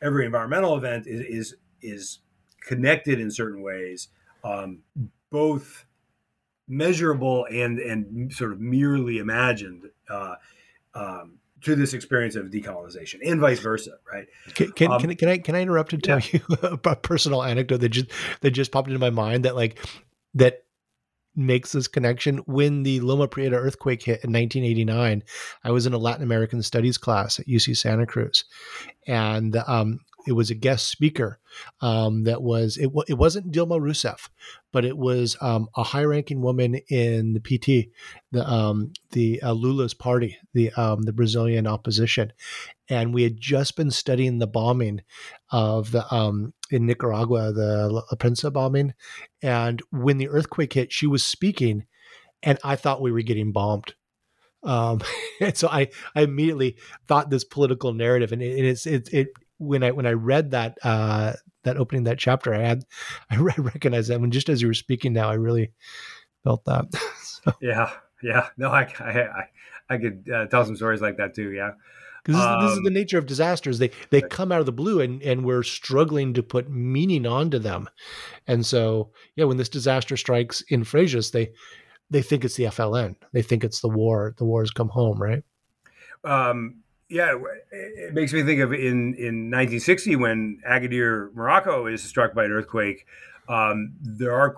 every 0.01 0.25
environmental 0.25 0.75
event 0.75 1.05
is 1.05 1.21
is, 1.21 1.55
is 1.81 2.19
connected 2.61 3.19
in 3.19 3.29
certain 3.29 3.61
ways 3.61 4.07
um, 4.43 4.79
both 5.31 5.85
measurable 6.67 7.45
and 7.51 7.77
and 7.77 8.33
sort 8.33 8.51
of 8.51 8.59
merely 8.59 9.19
imagined 9.19 9.83
uh, 10.09 10.35
um, 10.95 11.37
to 11.65 11.75
this 11.75 11.93
experience 11.93 12.35
of 12.35 12.47
decolonization 12.47 13.19
and 13.25 13.41
vice 13.41 13.59
versa, 13.59 13.97
right? 14.11 14.27
Can 14.53 14.71
can, 14.71 14.91
um, 14.91 15.01
can, 15.01 15.15
can, 15.15 15.29
I 15.29 15.37
can 15.39 15.55
I 15.55 15.61
interrupt 15.61 15.93
and 15.93 16.03
tell 16.03 16.19
yeah. 16.19 16.39
you 16.49 16.57
a 16.85 16.95
personal 16.95 17.43
anecdote 17.43 17.77
that 17.77 17.89
just 17.89 18.11
that 18.41 18.51
just 18.51 18.71
popped 18.71 18.87
into 18.87 18.99
my 18.99 19.09
mind 19.09 19.45
that 19.45 19.55
like 19.55 19.79
that 20.35 20.63
makes 21.35 21.73
this 21.73 21.87
connection 21.87 22.37
when 22.45 22.83
the 22.83 23.01
Loma 23.01 23.27
Prieta 23.27 23.57
earthquake 23.57 24.03
hit 24.03 24.23
in 24.23 24.31
1989 24.31 25.21
I 25.65 25.71
was 25.71 25.85
in 25.85 25.93
a 25.93 25.97
Latin 25.97 26.23
American 26.23 26.61
studies 26.61 26.97
class 26.97 27.39
at 27.39 27.47
UC 27.47 27.75
Santa 27.75 28.05
Cruz 28.05 28.45
and 29.05 29.57
um, 29.67 29.99
it 30.27 30.33
was 30.33 30.49
a 30.49 30.55
guest 30.55 30.87
speaker 30.87 31.39
um, 31.81 32.23
that 32.23 32.41
was 32.41 32.77
it, 32.77 32.89
it 33.07 33.13
wasn't 33.13 33.51
Dilma 33.51 33.79
Rousseff, 33.79 34.29
but 34.71 34.85
it 34.85 34.97
was 34.97 35.37
um, 35.41 35.67
a 35.75 35.83
high-ranking 35.83 36.41
woman 36.41 36.75
in 36.89 37.33
the 37.33 37.39
PT, 37.39 37.91
the 38.31 38.47
um, 38.47 38.93
the 39.11 39.41
uh, 39.41 39.51
Lula's 39.51 39.93
party, 39.93 40.37
the 40.53 40.71
um, 40.73 41.03
the 41.03 41.13
Brazilian 41.13 41.67
opposition, 41.67 42.33
and 42.89 43.13
we 43.13 43.23
had 43.23 43.39
just 43.39 43.75
been 43.75 43.91
studying 43.91 44.39
the 44.39 44.47
bombing 44.47 45.01
of 45.51 45.91
the 45.91 46.13
um, 46.13 46.53
in 46.71 46.85
Nicaragua, 46.85 47.51
the 47.51 47.89
La 47.89 48.01
Prensa 48.17 48.51
bombing, 48.51 48.93
and 49.41 49.81
when 49.91 50.17
the 50.17 50.29
earthquake 50.29 50.73
hit, 50.73 50.91
she 50.91 51.07
was 51.07 51.23
speaking, 51.23 51.85
and 52.41 52.57
I 52.63 52.75
thought 52.75 53.01
we 53.01 53.11
were 53.11 53.21
getting 53.21 53.51
bombed. 53.51 53.93
Um, 54.63 55.01
and 55.39 55.55
so 55.55 55.67
I, 55.67 55.89
I 56.15 56.21
immediately 56.21 56.77
thought 57.07 57.29
this 57.29 57.43
political 57.43 57.93
narrative, 57.93 58.31
and 58.31 58.41
it, 58.41 58.65
it's 58.65 58.85
it, 58.85 59.09
it 59.13 59.27
when 59.57 59.83
I 59.83 59.91
when 59.91 60.05
I 60.05 60.11
read 60.11 60.51
that 60.51 60.77
uh, 60.83 61.33
that 61.63 61.77
opening 61.77 62.05
that 62.05 62.19
chapter, 62.19 62.53
I 62.53 62.59
had 62.59 62.83
I 63.29 63.37
recognized 63.37 64.09
that 64.09 64.21
when 64.21 64.31
just 64.31 64.49
as 64.49 64.61
you 64.61 64.67
were 64.67 64.73
speaking 64.73 65.13
now, 65.13 65.29
I 65.29 65.35
really 65.35 65.71
felt 66.43 66.65
that. 66.65 66.85
so. 67.21 67.53
Yeah, 67.61 67.91
yeah, 68.23 68.49
no, 68.57 68.69
I 68.69 68.87
I 68.99 69.45
I, 69.89 69.97
could 69.97 70.29
uh, 70.33 70.45
tell 70.47 70.65
some 70.65 70.75
stories 70.75 71.01
like 71.01 71.17
that 71.17 71.35
too. 71.35 71.51
Yeah, 71.51 71.71
because 72.23 72.39
this, 72.39 72.47
um, 72.47 72.61
this, 72.61 72.71
is 72.71 72.81
the 72.83 72.87
um, 72.87 72.93
nature 72.93 73.17
of 73.17 73.25
disasters. 73.25 73.79
They 73.79 73.91
they 74.09 74.21
come 74.21 74.51
out 74.51 74.59
of 74.59 74.65
the 74.65 74.71
blue, 74.71 75.01
and 75.01 75.21
and 75.21 75.45
we're 75.45 75.63
struggling 75.63 76.33
to 76.33 76.43
put 76.43 76.69
meaning 76.69 77.25
onto 77.25 77.59
them. 77.59 77.89
And 78.47 78.65
so, 78.65 79.11
yeah, 79.35 79.45
when 79.45 79.57
this 79.57 79.69
disaster 79.69 80.17
strikes 80.17 80.61
in 80.69 80.83
Frejus, 80.83 81.31
they 81.31 81.51
they 82.09 82.21
think 82.21 82.45
it's 82.45 82.55
the 82.55 82.65
FLN. 82.65 83.15
They 83.33 83.41
think 83.41 83.63
it's 83.63 83.81
the 83.81 83.89
war. 83.89 84.33
The 84.37 84.45
war 84.45 84.61
has 84.61 84.71
come 84.71 84.89
home, 84.89 85.21
right? 85.21 85.43
Um, 86.23 86.83
yeah, 87.09 87.37
it 87.71 88.13
makes 88.13 88.33
me 88.33 88.43
think 88.43 88.61
of 88.61 88.73
in 88.73 89.13
in 89.15 89.51
1960 89.51 90.15
when 90.15 90.59
Agadir, 90.67 91.33
Morocco, 91.33 91.87
is 91.87 92.03
struck 92.03 92.33
by 92.33 92.45
an 92.45 92.51
earthquake. 92.51 93.05
Um, 93.47 93.93
there 94.01 94.33
are 94.33 94.57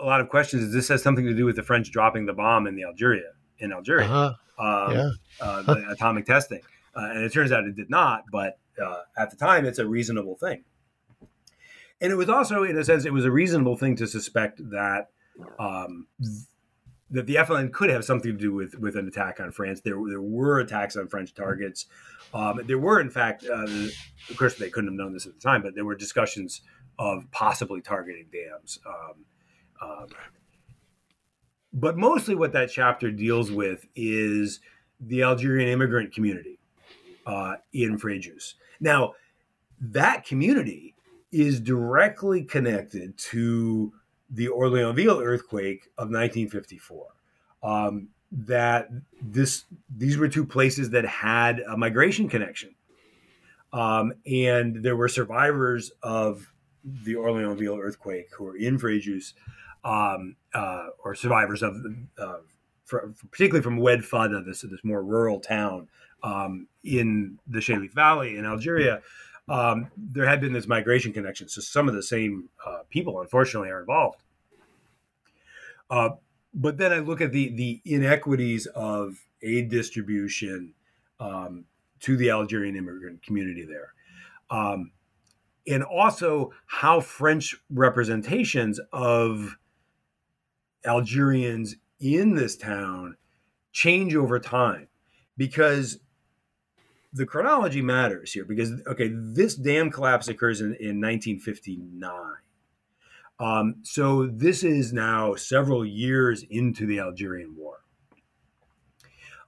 a 0.00 0.04
lot 0.04 0.20
of 0.20 0.28
questions. 0.28 0.72
This 0.72 0.88
has 0.88 1.02
something 1.02 1.24
to 1.24 1.34
do 1.34 1.44
with 1.44 1.56
the 1.56 1.62
French 1.62 1.90
dropping 1.90 2.26
the 2.26 2.32
bomb 2.32 2.66
in 2.66 2.76
the 2.76 2.84
Algeria 2.84 3.32
in 3.58 3.72
Algeria, 3.72 4.06
uh-huh. 4.06 4.64
um, 4.64 4.92
yeah. 4.92 5.10
uh, 5.40 5.62
the 5.74 5.88
atomic 5.90 6.26
testing? 6.26 6.60
Uh, 6.94 7.10
and 7.10 7.24
it 7.24 7.32
turns 7.32 7.52
out 7.52 7.64
it 7.64 7.74
did 7.74 7.90
not. 7.90 8.24
But 8.30 8.58
uh, 8.82 9.02
at 9.16 9.30
the 9.30 9.36
time, 9.36 9.64
it's 9.64 9.78
a 9.78 9.86
reasonable 9.86 10.36
thing. 10.36 10.64
And 12.00 12.12
it 12.12 12.16
was 12.16 12.28
also, 12.28 12.62
in 12.62 12.78
a 12.78 12.84
sense, 12.84 13.04
it 13.04 13.12
was 13.12 13.24
a 13.24 13.30
reasonable 13.30 13.76
thing 13.76 13.96
to 13.96 14.06
suspect 14.06 14.60
that 14.70 15.08
um, 15.58 16.06
that 17.10 17.26
the 17.26 17.36
FLN 17.36 17.72
could 17.72 17.90
have 17.90 18.04
something 18.04 18.32
to 18.32 18.38
do 18.38 18.52
with 18.52 18.74
with 18.78 18.96
an 18.96 19.08
attack 19.08 19.40
on 19.40 19.50
France. 19.52 19.80
There, 19.80 19.96
there 20.08 20.20
were 20.20 20.60
attacks 20.60 20.96
on 20.96 21.08
French 21.08 21.34
targets. 21.34 21.86
Um, 22.34 22.60
there 22.66 22.78
were, 22.78 23.00
in 23.00 23.10
fact, 23.10 23.44
uh, 23.44 23.64
of 23.64 24.36
course, 24.36 24.56
they 24.56 24.70
couldn't 24.70 24.90
have 24.90 24.98
known 24.98 25.12
this 25.12 25.26
at 25.26 25.34
the 25.34 25.40
time, 25.40 25.62
but 25.62 25.74
there 25.74 25.84
were 25.84 25.94
discussions 25.94 26.60
of 26.98 27.30
possibly 27.30 27.80
targeting 27.80 28.26
dams. 28.32 28.78
Um, 28.86 29.24
um, 29.80 30.06
but 31.72 31.96
mostly, 31.96 32.34
what 32.34 32.52
that 32.52 32.70
chapter 32.70 33.10
deals 33.10 33.50
with 33.50 33.86
is 33.94 34.60
the 35.00 35.22
Algerian 35.22 35.68
immigrant 35.68 36.12
community 36.12 36.58
uh, 37.26 37.54
in 37.72 37.98
Frejus. 37.98 38.54
Now, 38.80 39.14
that 39.80 40.24
community 40.24 40.96
is 41.30 41.60
directly 41.60 42.42
connected 42.42 43.16
to 43.18 43.92
the 44.30 44.48
Orleansville 44.48 45.20
earthquake 45.20 45.86
of 45.96 46.08
1954. 46.08 47.06
Um, 47.62 48.08
that 48.30 48.88
this 49.22 49.64
these 49.94 50.18
were 50.18 50.28
two 50.28 50.44
places 50.44 50.90
that 50.90 51.06
had 51.06 51.60
a 51.60 51.76
migration 51.76 52.28
connection, 52.28 52.74
um, 53.72 54.12
and 54.26 54.82
there 54.82 54.96
were 54.96 55.08
survivors 55.08 55.90
of 56.02 56.52
the 56.84 57.16
Orleansville 57.16 57.78
earthquake 57.78 58.28
who 58.36 58.44
were 58.44 58.56
in 58.56 58.78
Frejus, 58.78 59.32
um, 59.82 60.36
uh, 60.54 60.88
or 61.02 61.14
survivors 61.14 61.62
of 61.62 61.76
uh, 62.18 62.38
for, 62.84 63.14
particularly 63.30 63.62
from 63.62 63.78
Oued 63.78 64.04
Fodda, 64.04 64.42
this 64.42 64.60
this 64.62 64.84
more 64.84 65.02
rural 65.02 65.40
town 65.40 65.88
um, 66.22 66.68
in 66.84 67.38
the 67.46 67.60
Chélif 67.60 67.92
Valley 67.92 68.36
in 68.36 68.44
Algeria, 68.44 69.00
um, 69.48 69.90
there 69.96 70.26
had 70.26 70.40
been 70.40 70.52
this 70.52 70.66
migration 70.66 71.12
connection. 71.12 71.48
So 71.48 71.60
some 71.60 71.88
of 71.88 71.94
the 71.94 72.02
same 72.02 72.48
uh, 72.64 72.80
people, 72.90 73.20
unfortunately, 73.20 73.70
are 73.70 73.80
involved. 73.80 74.22
Uh, 75.90 76.10
but 76.54 76.76
then 76.76 76.92
I 76.92 76.98
look 76.98 77.20
at 77.20 77.32
the 77.32 77.50
the 77.50 77.80
inequities 77.84 78.66
of 78.66 79.16
aid 79.42 79.70
distribution 79.70 80.74
um, 81.20 81.64
to 82.00 82.16
the 82.16 82.30
Algerian 82.30 82.76
immigrant 82.76 83.22
community 83.22 83.64
there. 83.64 83.92
Um, 84.50 84.92
and 85.66 85.82
also 85.82 86.52
how 86.66 87.00
French 87.00 87.54
representations 87.70 88.80
of 88.92 89.58
Algerians 90.84 91.76
in 92.00 92.34
this 92.34 92.56
town 92.56 93.16
change 93.72 94.14
over 94.14 94.38
time 94.38 94.88
because 95.36 95.98
the 97.18 97.26
chronology 97.26 97.82
matters 97.82 98.32
here 98.32 98.44
because 98.44 98.72
okay 98.86 99.10
this 99.12 99.54
dam 99.54 99.90
collapse 99.90 100.28
occurs 100.28 100.60
in, 100.60 100.68
in 100.80 101.00
1959 101.00 102.12
um, 103.40 103.76
so 103.82 104.26
this 104.26 104.64
is 104.64 104.92
now 104.92 105.34
several 105.34 105.84
years 105.84 106.44
into 106.50 106.86
the 106.86 106.98
algerian 106.98 107.54
war. 107.56 107.84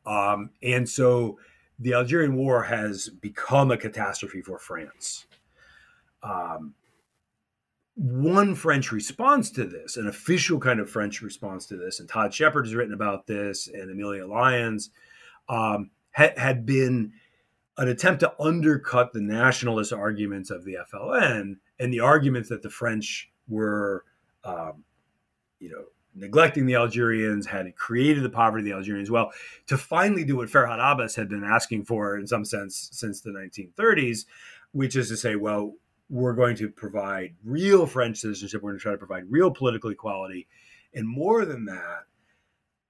Um, 0.07 0.51
and 0.63 0.89
so 0.89 1.39
the 1.79 1.95
algerian 1.95 2.37
war 2.37 2.65
has 2.65 3.09
become 3.09 3.71
a 3.71 3.77
catastrophe 3.77 4.43
for 4.43 4.59
france. 4.59 5.27
Um, 6.23 6.75
one 7.95 8.55
French 8.55 8.93
response 8.93 9.51
to 9.51 9.65
this, 9.65 9.97
an 9.97 10.07
official 10.07 10.59
kind 10.59 10.81
of 10.81 10.89
French 10.89 11.21
response 11.21 11.67
to 11.67 11.77
this, 11.77 12.01
and 12.01 12.09
Todd 12.09 12.33
Shepard 12.33 12.67
has 12.67 12.75
written 12.75 12.95
about 12.95 13.27
this, 13.27 13.67
and 13.67 13.91
Amelia 13.91 14.27
Lyons, 14.27 14.91
um, 15.49 15.91
had, 16.13 16.39
had 16.39 16.65
been 16.65 17.13
an 17.81 17.89
attempt 17.89 18.21
to 18.21 18.33
undercut 18.39 19.15
the 19.15 19.23
nationalist 19.23 19.91
arguments 19.91 20.51
of 20.51 20.67
the 20.67 20.77
FLN 20.93 21.57
and 21.79 21.91
the 21.91 22.01
arguments 22.01 22.51
that 22.51 22.61
the 22.61 22.69
French 22.69 23.33
were, 23.49 24.05
um, 24.45 24.85
you 25.61 25.71
know, 25.71 25.85
neglecting 26.15 26.67
the 26.67 26.75
Algerians, 26.75 27.47
had 27.47 27.75
created 27.77 28.23
the 28.23 28.29
poverty 28.29 28.61
of 28.61 28.65
the 28.67 28.77
Algerians. 28.77 29.11
Well, 29.11 29.33
to 29.67 29.79
finally 29.79 30.25
do 30.25 30.37
what 30.37 30.51
Ferhat 30.51 30.79
Abbas 30.79 31.17
had 31.17 31.31
been 31.31 31.43
asking 31.43 31.87
for 31.87 32.19
in 32.19 32.27
some 32.27 32.45
sense 32.45 32.91
since 32.93 33.23
the 33.23 33.31
1930s, 33.31 34.27
which 34.73 34.95
is 34.95 35.09
to 35.09 35.17
say, 35.17 35.37
well, 35.37 35.73
we're 36.11 36.35
going 36.35 36.57
to 36.57 36.69
provide 36.69 37.35
real 37.43 37.87
French 37.87 38.19
citizenship. 38.19 38.63
We're 38.63 38.73
going 38.73 38.79
to 38.79 38.83
try 38.83 38.93
to 38.93 38.99
provide 38.99 39.31
real 39.31 39.51
political 39.51 39.89
equality. 39.89 40.49
And 40.93 41.09
more 41.09 41.47
than 41.47 41.65
that, 41.65 42.03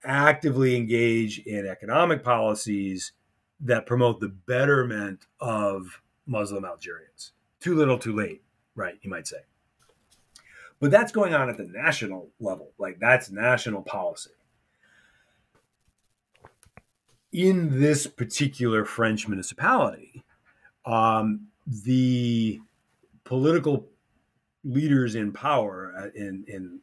actively 0.03 0.75
engage 0.75 1.39
in 1.41 1.65
economic 1.65 2.25
policies 2.25 3.13
that 3.61 3.87
promote 3.87 4.21
the 4.21 4.29
betterment 4.29 5.27
of 5.41 6.01
Muslim 6.27 6.65
Algerians. 6.65 7.33
Too 7.61 7.75
little, 7.75 7.99
too 7.99 8.15
late, 8.15 8.43
right? 8.75 8.95
You 9.03 9.11
might 9.11 9.27
say. 9.27 9.39
But 10.81 10.91
that's 10.91 11.13
going 11.13 11.35
on 11.35 11.51
at 11.51 11.59
the 11.59 11.65
national 11.65 12.31
level. 12.41 12.73
Like 12.79 12.99
that's 12.99 13.31
national 13.31 13.83
policy. 13.83 14.31
In 17.33 17.81
this 17.81 18.07
particular 18.07 18.85
French 18.85 19.29
municipality, 19.29 20.25
um, 20.85 21.49
the 21.67 22.61
political 23.25 23.87
leaders 24.65 25.15
in 25.15 25.33
power 25.33 25.93
uh, 25.97 26.09
in 26.15 26.45
in 26.49 26.81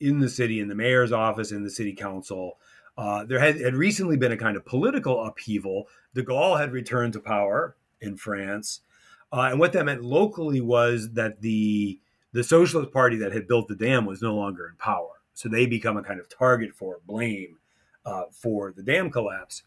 in 0.00 0.18
the 0.18 0.28
city, 0.28 0.58
in 0.58 0.68
the 0.68 0.74
mayor's 0.74 1.12
office, 1.12 1.52
in 1.52 1.62
the 1.62 1.70
city 1.70 1.92
council. 1.92 2.58
Uh, 2.96 3.24
there 3.24 3.40
had, 3.40 3.60
had 3.60 3.74
recently 3.74 4.16
been 4.16 4.32
a 4.32 4.36
kind 4.36 4.56
of 4.56 4.64
political 4.64 5.24
upheaval. 5.24 5.88
De 6.14 6.22
Gaulle 6.22 6.58
had 6.58 6.72
returned 6.72 7.14
to 7.14 7.20
power 7.20 7.76
in 8.00 8.16
France, 8.16 8.80
uh, 9.32 9.48
and 9.50 9.58
what 9.58 9.72
that 9.72 9.86
meant 9.86 10.02
locally 10.02 10.60
was 10.60 11.12
that 11.12 11.40
the 11.40 11.98
the 12.32 12.44
Socialist 12.44 12.92
Party 12.92 13.16
that 13.16 13.32
had 13.32 13.46
built 13.46 13.68
the 13.68 13.76
dam 13.76 14.06
was 14.06 14.22
no 14.22 14.34
longer 14.34 14.68
in 14.68 14.76
power, 14.76 15.20
so 15.34 15.48
they 15.48 15.66
become 15.66 15.96
a 15.96 16.02
kind 16.02 16.20
of 16.20 16.28
target 16.28 16.74
for 16.74 17.00
blame 17.06 17.58
uh, 18.04 18.24
for 18.30 18.72
the 18.72 18.82
dam 18.82 19.10
collapse. 19.10 19.62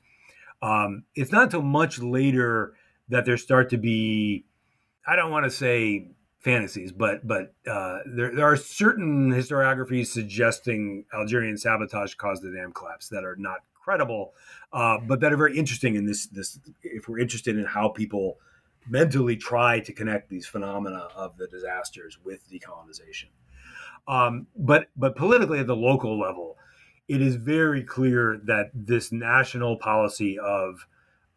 Um, 0.62 1.04
it's 1.16 1.32
not 1.32 1.44
until 1.44 1.62
much 1.62 2.00
later 2.00 2.74
that 3.10 3.26
there 3.26 3.38
start 3.38 3.70
to 3.70 3.78
be 3.78 4.46
I 5.08 5.16
don't 5.16 5.32
want 5.32 5.46
to 5.46 5.52
say 5.52 6.08
fantasies, 6.46 6.92
but 6.92 7.28
but 7.28 7.56
uh, 7.70 8.00
there, 8.06 8.34
there 8.34 8.46
are 8.46 8.56
certain 8.56 9.32
historiographies 9.32 10.08
suggesting 10.08 11.04
Algerian 11.12 11.58
sabotage 11.58 12.14
caused 12.14 12.44
the 12.44 12.52
dam 12.52 12.72
collapse 12.72 13.10
that 13.10 13.26
are 13.26 13.36
not 13.36 13.62
credible, 13.74 14.36
uh, 14.72 15.00
but 15.00 15.20
that 15.22 15.34
are 15.34 15.38
very 15.38 15.58
interesting 15.58 15.96
in 15.96 16.06
this 16.06 16.28
this 16.28 16.60
if 16.84 17.10
we're 17.10 17.18
interested 17.18 17.58
in 17.58 17.66
how 17.66 17.90
people 17.90 18.38
mentally 18.88 19.36
try 19.36 19.80
to 19.80 19.92
connect 19.92 20.30
these 20.30 20.46
phenomena 20.46 21.08
of 21.16 21.36
the 21.38 21.48
disasters 21.48 22.20
with 22.24 22.48
decolonization. 22.48 23.30
Um, 24.08 24.46
but 24.56 24.90
but 24.96 25.16
politically 25.16 25.58
at 25.58 25.66
the 25.66 25.76
local 25.76 26.20
level, 26.20 26.58
it 27.08 27.24
is 27.24 27.38
very 27.38 27.84
clear 27.84 28.40
that 28.46 28.70
this 28.72 29.12
national 29.12 29.78
policy 29.78 30.38
of 30.38 30.86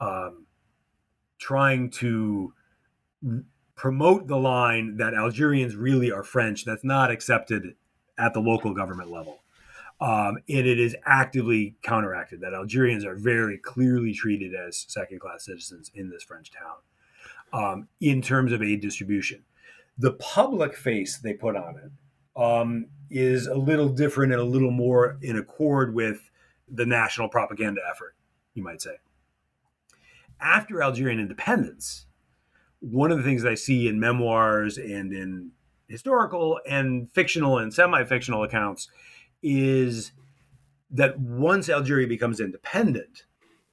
um, 0.02 0.44
trying 1.38 1.88
to 1.92 2.52
promote 3.78 4.26
the 4.26 4.36
line 4.36 4.96
that 4.96 5.14
Algerians 5.14 5.76
really 5.76 6.10
are 6.10 6.24
French. 6.24 6.64
That's 6.64 6.84
not 6.84 7.12
accepted 7.12 7.76
at 8.18 8.34
the 8.34 8.40
local 8.40 8.74
government 8.74 9.10
level. 9.10 9.38
Um, 10.00 10.38
and 10.48 10.66
it 10.66 10.78
is 10.78 10.96
actively 11.06 11.76
counteracted 11.82 12.40
that 12.40 12.54
Algerians 12.54 13.04
are 13.04 13.14
very 13.14 13.56
clearly 13.56 14.12
treated 14.12 14.52
as 14.54 14.84
second 14.88 15.20
class 15.20 15.44
citizens 15.44 15.90
in 15.94 16.10
this 16.10 16.24
French 16.24 16.50
town 16.50 16.76
um, 17.52 17.88
in 18.00 18.20
terms 18.20 18.52
of 18.52 18.62
aid 18.62 18.80
distribution. 18.80 19.44
The 19.96 20.12
public 20.12 20.76
face 20.76 21.16
they 21.18 21.34
put 21.34 21.56
on 21.56 21.76
it 21.76 22.40
um, 22.40 22.86
is 23.10 23.46
a 23.46 23.56
little 23.56 23.88
different 23.88 24.32
and 24.32 24.40
a 24.40 24.44
little 24.44 24.70
more 24.72 25.18
in 25.22 25.36
accord 25.36 25.94
with 25.94 26.30
the 26.68 26.86
national 26.86 27.28
propaganda 27.28 27.80
effort, 27.88 28.14
you 28.54 28.62
might 28.62 28.82
say. 28.82 28.96
After 30.40 30.82
Algerian 30.82 31.20
independence, 31.20 32.06
one 32.80 33.10
of 33.10 33.18
the 33.18 33.24
things 33.24 33.44
I 33.44 33.54
see 33.54 33.88
in 33.88 33.98
memoirs 34.00 34.78
and 34.78 35.12
in 35.12 35.52
historical 35.88 36.60
and 36.68 37.10
fictional 37.12 37.58
and 37.58 37.72
semi-fictional 37.72 38.42
accounts 38.42 38.88
is 39.42 40.12
that 40.90 41.18
once 41.18 41.68
Algeria 41.68 42.06
becomes 42.06 42.40
independent, 42.40 43.24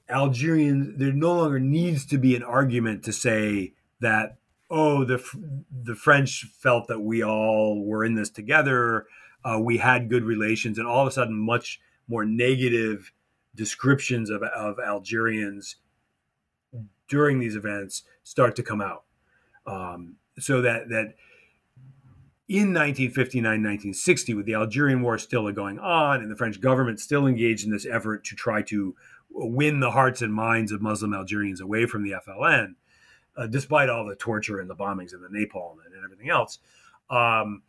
Algerians, 0.10 0.98
there 0.98 1.12
no 1.12 1.36
longer 1.36 1.60
needs 1.60 2.06
to 2.08 2.18
be 2.18 2.36
an 2.36 2.44
argument 2.44 3.04
to 3.04 3.14
say 3.14 3.74
that 4.00 4.38
oh 4.70 5.04
the 5.04 5.24
the 5.72 5.96
French 5.96 6.46
felt 6.60 6.88
that 6.88 7.00
we 7.00 7.24
all 7.24 7.84
were 7.84 8.04
in 8.04 8.16
this 8.16 8.30
together, 8.30 9.06
uh, 9.44 9.60
we 9.60 9.78
had 9.78 10.10
good 10.10 10.24
relations, 10.24 10.78
and 10.78 10.88
all 10.88 11.02
of 11.02 11.08
a 11.08 11.12
sudden 11.12 11.36
much 11.36 11.80
more 12.08 12.26
negative 12.26 13.12
descriptions 13.56 14.30
of, 14.30 14.44
of 14.44 14.78
Algerians 14.80 15.78
during 17.08 17.40
these 17.40 17.56
events 17.56 18.04
start 18.24 18.56
to 18.56 18.64
come 18.64 18.82
out. 18.82 19.04
Um, 19.66 20.16
so 20.38 20.62
that 20.62 20.90
that 20.90 21.16
in 22.48 22.74
1959, 22.74 23.44
1960, 23.44 24.34
with 24.36 24.46
the 24.46 24.54
Algerian 24.54 25.02
War 25.02 25.18
still 25.18 25.52
going 25.52 25.80
on 25.80 26.22
and 26.22 26.30
the 26.30 26.36
French 26.36 26.62
government 26.62 27.00
still 27.00 27.26
engaged 27.26 27.66
in 27.66 27.72
this 27.72 27.88
effort 27.88 28.24
to 28.26 28.36
try 28.36 28.62
to 28.64 28.96
win 29.32 29.80
the 29.80 29.92
hearts 29.92 30.22
and 30.22 30.34
minds 30.34 30.72
of 30.72 30.82
Muslim 30.82 31.14
Algerians 31.14 31.60
away 31.60 31.88
from 31.88 32.04
the 32.04 32.12
FLN, 32.12 32.76
uh, 33.36 33.48
despite 33.48 33.90
all 33.90 34.06
the 34.06 34.16
torture 34.16 34.60
and 34.60 34.70
the 34.70 34.76
bombings 34.76 35.12
and 35.12 35.24
the 35.24 35.30
napalm 35.30 35.78
and, 35.86 35.94
and 35.96 36.04
everything 36.04 36.30
else, 36.30 36.60
um, 37.10 37.64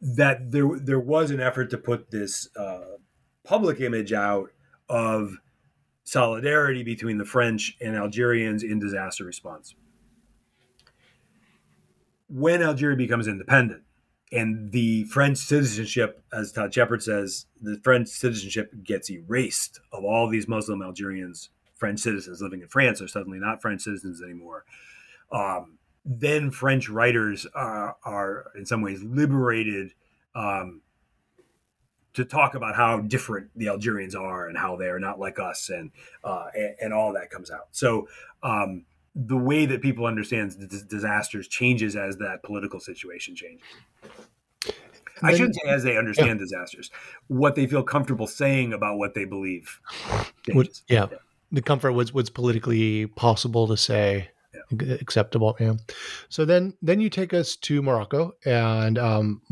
that 0.00 0.50
there 0.50 0.78
there 0.78 1.00
was 1.00 1.30
an 1.30 1.40
effort 1.40 1.70
to 1.70 1.78
put 1.78 2.10
this 2.10 2.48
uh, 2.56 2.96
public 3.44 3.80
image 3.80 4.12
out 4.12 4.50
of 4.88 5.36
solidarity 6.04 6.82
between 6.82 7.18
the 7.18 7.24
French 7.24 7.76
and 7.80 7.96
Algerians 7.96 8.62
in 8.62 8.78
disaster 8.78 9.24
response. 9.24 9.74
When 12.28 12.62
Algeria 12.62 12.96
becomes 12.96 13.26
independent 13.26 13.82
and 14.30 14.70
the 14.72 15.04
French 15.04 15.38
citizenship, 15.38 16.22
as 16.32 16.52
Todd 16.52 16.72
Shepard 16.72 17.02
says, 17.02 17.46
the 17.60 17.80
French 17.82 18.08
citizenship 18.08 18.72
gets 18.82 19.10
erased 19.10 19.80
of 19.92 20.04
all 20.04 20.28
these 20.28 20.46
Muslim 20.46 20.82
Algerians, 20.82 21.50
French 21.74 22.00
citizens 22.00 22.40
living 22.40 22.60
in 22.60 22.68
France 22.68 23.00
are 23.00 23.08
suddenly 23.08 23.38
not 23.38 23.62
French 23.62 23.82
citizens 23.82 24.22
anymore. 24.22 24.64
Um, 25.32 25.78
then 26.04 26.50
French 26.50 26.88
writers 26.88 27.46
are, 27.54 27.96
are, 28.04 28.52
in 28.56 28.66
some 28.66 28.82
ways 28.82 29.02
liberated 29.02 29.92
um, 30.34 30.82
to 32.14 32.24
talk 32.24 32.54
about 32.54 32.76
how 32.76 33.00
different 33.00 33.50
the 33.56 33.68
Algerians 33.68 34.14
are 34.14 34.48
and 34.48 34.56
how 34.56 34.76
they 34.76 34.86
are 34.86 35.00
not 35.00 35.18
like 35.18 35.38
us, 35.38 35.68
and 35.68 35.90
uh, 36.22 36.46
and, 36.54 36.74
and, 36.80 36.92
all 36.92 37.12
that 37.12 37.30
comes 37.30 37.50
out. 37.50 37.68
So 37.72 38.08
um, 38.42 38.84
the 39.14 39.36
way 39.36 39.66
that 39.66 39.82
people 39.82 40.06
understand 40.06 40.54
disasters 40.88 41.46
changes 41.48 41.96
as 41.96 42.16
that 42.18 42.42
political 42.42 42.80
situation 42.80 43.36
changes. 43.36 43.66
I 45.22 45.32
shouldn't 45.32 45.54
say 45.54 45.68
as 45.68 45.84
they 45.84 45.96
understand 45.96 46.40
yeah. 46.40 46.44
disasters, 46.44 46.90
what 47.28 47.54
they 47.54 47.66
feel 47.66 47.82
comfortable 47.82 48.26
saying 48.26 48.72
about 48.72 48.98
what 48.98 49.14
they 49.14 49.24
believe. 49.24 49.80
What, 50.52 50.80
yeah. 50.88 51.06
yeah. 51.10 51.18
the 51.52 51.62
comfort 51.62 51.92
was 51.92 52.12
what's 52.12 52.30
politically 52.30 53.06
possible 53.06 53.68
to 53.68 53.76
say, 53.76 54.30
yeah. 54.52 54.94
acceptable. 54.94 55.56
Yeah. 55.60 55.74
So 56.28 56.44
then, 56.44 56.74
then 56.82 57.00
you 57.00 57.10
take 57.10 57.32
us 57.32 57.54
to 57.56 57.80
Morocco, 57.80 58.32
and 58.44 58.98
um, 58.98 59.42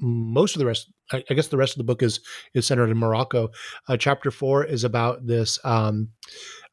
most 0.00 0.54
of 0.54 0.60
the 0.60 0.66
rest 0.66 0.90
I, 1.12 1.34
guess 1.34 1.48
the 1.48 1.56
rest 1.56 1.74
of 1.74 1.78
the 1.78 1.84
book 1.84 2.02
is 2.02 2.20
is 2.54 2.66
centered 2.66 2.90
in 2.90 2.96
Morocco. 2.96 3.50
Uh, 3.88 3.96
chapter 3.96 4.30
four 4.30 4.64
is 4.64 4.84
about 4.84 5.26
this 5.26 5.58
um, 5.64 6.10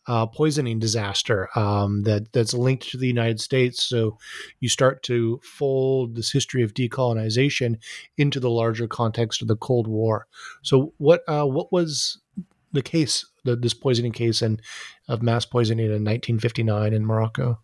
uh, 0.08 0.26
poisoning 0.26 0.80
disaster 0.80 1.50
um, 1.56 2.04
that 2.04 2.32
that's 2.32 2.54
linked 2.54 2.90
to 2.90 2.98
the 2.98 3.08
United 3.08 3.42
States. 3.42 3.84
So 3.84 4.18
you 4.60 4.70
start 4.70 5.04
to 5.04 5.40
fold 5.44 6.16
this 6.16 6.32
history 6.32 6.64
of 6.64 6.74
decolonization 6.74 7.78
into 8.18 8.40
the 8.40 8.50
larger 8.50 8.88
context 8.88 9.42
of 9.42 9.48
the 9.48 9.58
Cold 9.58 9.88
War. 9.88 10.28
So 10.62 10.94
what 10.98 11.24
uh, 11.28 11.46
what 11.46 11.72
was 11.72 12.20
the 12.72 12.82
case, 12.82 13.26
the, 13.44 13.56
this 13.56 13.74
poisoning 13.74 14.12
case, 14.12 14.42
and 14.42 14.62
of 15.08 15.22
mass 15.22 15.46
poisoning 15.46 15.86
in 15.86 16.04
1959 16.04 16.94
in 16.94 17.06
Morocco? 17.06 17.60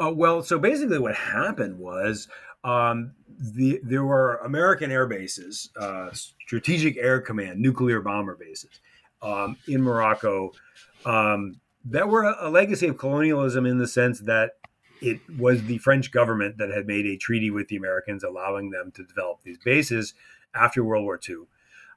Uh, 0.00 0.10
well, 0.14 0.42
so 0.42 0.58
basically, 0.58 0.98
what 0.98 1.14
happened 1.14 1.78
was 1.78 2.26
um, 2.64 3.12
the 3.38 3.80
there 3.82 4.04
were 4.04 4.36
American 4.38 4.90
air 4.90 5.06
bases, 5.06 5.70
uh, 5.80 6.10
Strategic 6.12 6.96
Air 6.96 7.20
Command, 7.20 7.60
nuclear 7.60 8.00
bomber 8.00 8.36
bases 8.36 8.80
um, 9.22 9.56
in 9.66 9.82
Morocco 9.82 10.52
um, 11.06 11.60
that 11.86 12.08
were 12.08 12.24
a, 12.24 12.36
a 12.40 12.50
legacy 12.50 12.86
of 12.86 12.98
colonialism 12.98 13.64
in 13.66 13.78
the 13.78 13.88
sense 13.88 14.20
that 14.20 14.52
it 15.00 15.20
was 15.38 15.64
the 15.64 15.78
French 15.78 16.12
government 16.12 16.58
that 16.58 16.70
had 16.70 16.86
made 16.86 17.06
a 17.06 17.16
treaty 17.16 17.50
with 17.50 17.68
the 17.68 17.76
Americans, 17.76 18.22
allowing 18.22 18.70
them 18.70 18.92
to 18.92 19.04
develop 19.04 19.40
these 19.42 19.58
bases 19.58 20.12
after 20.54 20.84
World 20.84 21.04
War 21.04 21.18
II. 21.26 21.44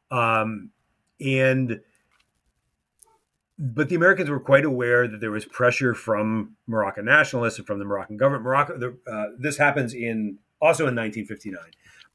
Um, 0.10 0.70
and 1.20 1.82
but 3.60 3.90
the 3.90 3.96
Americans 3.96 4.30
were 4.30 4.40
quite 4.40 4.66
aware 4.66 5.08
that 5.08 5.22
there 5.22 5.32
was 5.32 5.46
pressure 5.46 5.94
from 5.94 6.56
Moroccan 6.66 7.06
nationalists 7.06 7.58
and 7.58 7.68
from 7.68 7.80
the 7.80 7.86
Moroccan 7.86 8.18
government. 8.18 8.44
Morocco, 8.44 8.78
the, 8.78 8.98
uh, 9.10 9.28
this 9.38 9.58
happens 9.58 9.94
in 9.94 10.40
also 10.64 10.84
in 10.84 10.96
1959, 10.96 11.62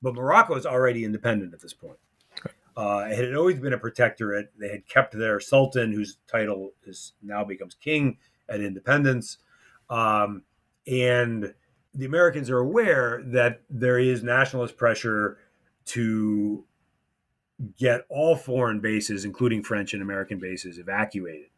but 0.01 0.15
Morocco 0.15 0.55
is 0.57 0.65
already 0.65 1.05
independent 1.05 1.53
at 1.53 1.61
this 1.61 1.75
point. 1.75 1.99
Uh, 2.77 3.07
it 3.11 3.17
had 3.17 3.35
always 3.35 3.59
been 3.59 3.75
a 3.75 3.79
protectorate. 3.79 4.53
They 4.59 4.69
had 4.69 4.89
kept 4.89 5.17
their 5.17 5.39
sultan, 5.39 5.93
whose 5.93 6.19
title 6.27 6.71
is 6.87 7.13
now 7.23 7.45
becomes 7.45 7.75
king 7.75 8.17
at 8.49 8.61
independence, 8.61 9.39
um, 9.91 10.43
and 10.87 11.53
the 11.95 12.07
Americans 12.07 12.49
are 12.49 12.59
aware 12.59 13.23
that 13.27 13.61
there 13.69 13.99
is 13.99 14.23
nationalist 14.23 14.77
pressure 14.77 15.39
to 15.87 16.65
get 17.77 18.07
all 18.09 18.37
foreign 18.37 18.81
bases, 18.81 19.25
including 19.25 19.63
French 19.63 19.93
and 19.93 20.03
American 20.03 20.39
bases, 20.39 20.79
evacuated. 20.79 21.49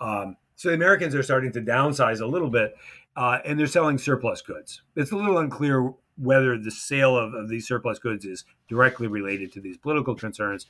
Um, 0.00 0.36
so 0.54 0.68
the 0.68 0.74
Americans 0.76 1.14
are 1.14 1.22
starting 1.22 1.52
to 1.52 1.60
downsize 1.60 2.20
a 2.20 2.26
little 2.26 2.50
bit, 2.50 2.76
uh, 3.16 3.38
and 3.44 3.58
they're 3.58 3.66
selling 3.66 3.98
surplus 3.98 4.40
goods. 4.40 4.82
It's 4.94 5.10
a 5.10 5.16
little 5.16 5.38
unclear 5.38 5.92
whether 6.16 6.58
the 6.58 6.70
sale 6.70 7.16
of, 7.16 7.34
of 7.34 7.48
these 7.48 7.66
surplus 7.66 7.98
goods 7.98 8.24
is 8.24 8.44
directly 8.68 9.06
related 9.06 9.52
to 9.52 9.60
these 9.60 9.76
political 9.76 10.14
concerns. 10.14 10.66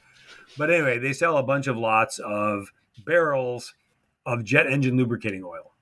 But 0.57 0.71
anyway, 0.71 0.99
they 0.99 1.13
sell 1.13 1.37
a 1.37 1.43
bunch 1.43 1.67
of 1.67 1.77
lots 1.77 2.19
of 2.19 2.73
barrels 3.05 3.75
of 4.25 4.45
jet 4.45 4.67
engine 4.67 4.97
lubricating 4.97 5.45
oil. 5.45 5.73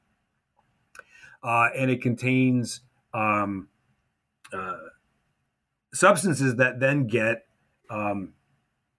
Uh, 1.43 1.69
and 1.77 1.91
it 1.91 2.03
contains 2.03 2.81
um, 3.15 3.69
uh, 4.53 4.77
substances 5.93 6.57
that 6.57 6.81
then 6.81 7.07
get 7.07 7.47
um, 7.91 8.35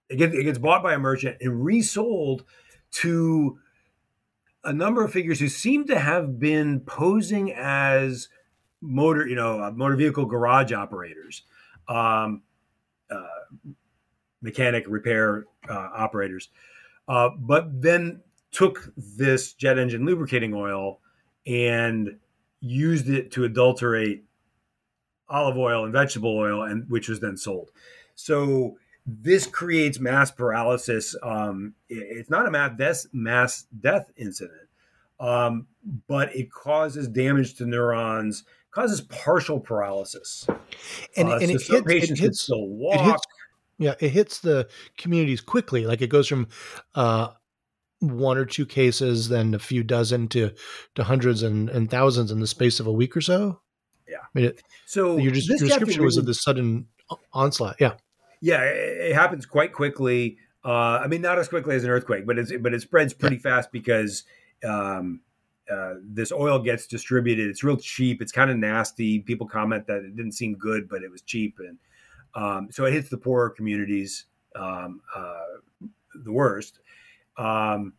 it, 0.08 0.16
gets 0.16 0.34
it 0.34 0.44
gets 0.44 0.58
bought 0.58 0.82
by 0.82 0.94
a 0.94 0.98
merchant 0.98 1.36
and 1.40 1.64
resold 1.64 2.44
to 2.90 3.58
a 4.64 4.72
number 4.72 5.04
of 5.04 5.12
figures 5.12 5.40
who 5.40 5.48
seem 5.48 5.86
to 5.86 5.98
have 5.98 6.38
been 6.38 6.80
posing 6.80 7.52
as 7.52 8.28
motor, 8.82 9.26
you 9.26 9.36
know, 9.36 9.62
uh, 9.62 9.70
motor 9.70 9.96
vehicle 9.96 10.26
garage 10.26 10.72
operators, 10.72 11.42
um, 11.88 12.42
uh, 13.10 13.26
mechanic 14.42 14.84
repair 14.88 15.46
uh, 15.70 15.88
operators, 15.94 16.50
uh, 17.08 17.30
but 17.38 17.80
then 17.80 18.20
took 18.50 18.92
this 18.96 19.54
jet 19.54 19.78
engine 19.78 20.04
lubricating 20.04 20.52
oil 20.52 21.00
and 21.46 22.18
used 22.60 23.08
it 23.08 23.30
to 23.32 23.44
adulterate 23.44 24.24
olive 25.28 25.56
oil 25.56 25.84
and 25.84 25.92
vegetable 25.92 26.36
oil, 26.36 26.62
and 26.62 26.88
which 26.90 27.08
was 27.08 27.20
then 27.20 27.36
sold. 27.36 27.70
So 28.14 28.76
this 29.06 29.46
creates 29.46 29.98
mass 29.98 30.30
paralysis. 30.30 31.16
Um, 31.22 31.74
it's 31.88 32.30
not 32.30 32.46
a 32.46 32.50
mass 32.50 32.72
death, 32.76 33.06
mass 33.12 33.66
death 33.80 34.12
incident, 34.16 34.68
um, 35.18 35.66
but 36.06 36.34
it 36.36 36.52
causes 36.52 37.08
damage 37.08 37.54
to 37.54 37.66
neurons 37.66 38.44
causes 38.72 39.00
partial 39.02 39.60
paralysis. 39.60 40.46
And, 41.16 41.28
uh, 41.28 41.36
and 41.36 41.50
so 41.50 41.54
it, 41.54 41.60
some 41.60 41.76
hits, 41.76 41.86
patients 41.86 42.20
it 42.20 42.24
hits, 42.24 42.40
still 42.42 42.66
walk. 42.66 42.96
It 42.96 43.04
hits, 43.04 43.26
yeah, 43.78 43.94
it 44.00 44.08
hits 44.10 44.40
the 44.40 44.68
communities 44.96 45.40
quickly. 45.40 45.86
Like 45.86 46.02
it 46.02 46.08
goes 46.08 46.26
from 46.28 46.48
uh, 46.94 47.28
one 48.00 48.36
or 48.36 48.44
two 48.44 48.66
cases, 48.66 49.28
then 49.28 49.54
a 49.54 49.58
few 49.58 49.82
dozen 49.82 50.28
to 50.28 50.52
to 50.94 51.04
hundreds 51.04 51.42
and, 51.42 51.70
and 51.70 51.90
thousands 51.90 52.30
in 52.30 52.40
the 52.40 52.46
space 52.46 52.80
of 52.80 52.86
a 52.86 52.92
week 52.92 53.16
or 53.16 53.20
so. 53.20 53.60
Yeah. 54.08 54.18
I 54.18 54.28
mean, 54.34 54.44
it, 54.46 54.62
so 54.86 55.16
your, 55.16 55.32
your 55.34 55.58
description 55.58 56.04
was 56.04 56.16
of 56.16 56.26
the 56.26 56.34
sudden 56.34 56.88
onslaught. 57.32 57.76
Yeah. 57.80 57.94
Yeah, 58.40 58.62
it, 58.62 59.10
it 59.10 59.14
happens 59.14 59.46
quite 59.46 59.72
quickly. 59.72 60.36
Uh, 60.64 61.00
I 61.02 61.06
mean, 61.06 61.22
not 61.22 61.38
as 61.38 61.48
quickly 61.48 61.76
as 61.76 61.84
an 61.84 61.90
earthquake, 61.90 62.26
but 62.26 62.38
it's 62.38 62.52
but 62.60 62.74
it 62.74 62.82
spreads 62.82 63.14
pretty 63.14 63.36
yeah. 63.36 63.42
fast 63.42 63.72
because 63.72 64.24
um, 64.64 65.20
uh, 65.70 65.94
this 66.02 66.32
oil 66.32 66.58
gets 66.58 66.86
distributed. 66.86 67.48
It's 67.48 67.62
real 67.62 67.76
cheap. 67.76 68.20
It's 68.20 68.32
kind 68.32 68.50
of 68.50 68.56
nasty. 68.56 69.20
People 69.20 69.46
comment 69.46 69.86
that 69.86 69.98
it 69.98 70.16
didn't 70.16 70.32
seem 70.32 70.54
good, 70.54 70.88
but 70.88 71.02
it 71.02 71.10
was 71.10 71.22
cheap, 71.22 71.58
and 71.58 71.78
um, 72.34 72.68
so 72.70 72.84
it 72.84 72.92
hits 72.92 73.08
the 73.08 73.18
poorer 73.18 73.50
communities 73.50 74.26
um, 74.56 75.00
uh, 75.14 75.86
the 76.24 76.32
worst. 76.32 76.80
Um, 77.36 77.94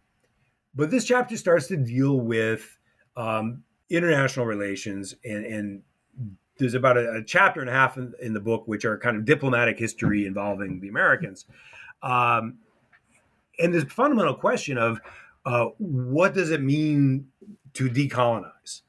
but 0.75 0.91
this 0.91 1.05
chapter 1.05 1.37
starts 1.37 1.67
to 1.67 1.77
deal 1.77 2.19
with 2.19 2.77
um, 3.15 3.63
international 3.89 4.45
relations, 4.45 5.15
and, 5.23 5.45
and, 5.45 5.81
there's 6.59 6.75
about 6.75 6.97
a, 6.97 7.13
a 7.13 7.23
chapter 7.23 7.61
and 7.61 7.69
a 7.69 7.73
half 7.73 7.97
in, 7.97 8.13
in, 8.21 8.31
the 8.31 8.39
book 8.39 8.67
which 8.67 8.85
are 8.85 8.95
kind 8.99 9.17
of 9.17 9.25
diplomatic 9.25 9.79
history 9.79 10.27
involving 10.27 10.79
the 10.79 10.87
Americans. 10.87 11.45
Um, 12.03 12.59
and 13.57 13.73
this 13.73 13.83
fundamental 13.85 14.35
question 14.35 14.77
of 14.77 14.99
uh, 15.45 15.65
what 15.77 16.33
does 16.33 16.51
it 16.51 16.61
mean 16.61 17.27
to 17.73 17.89
decolonize? 17.89 18.81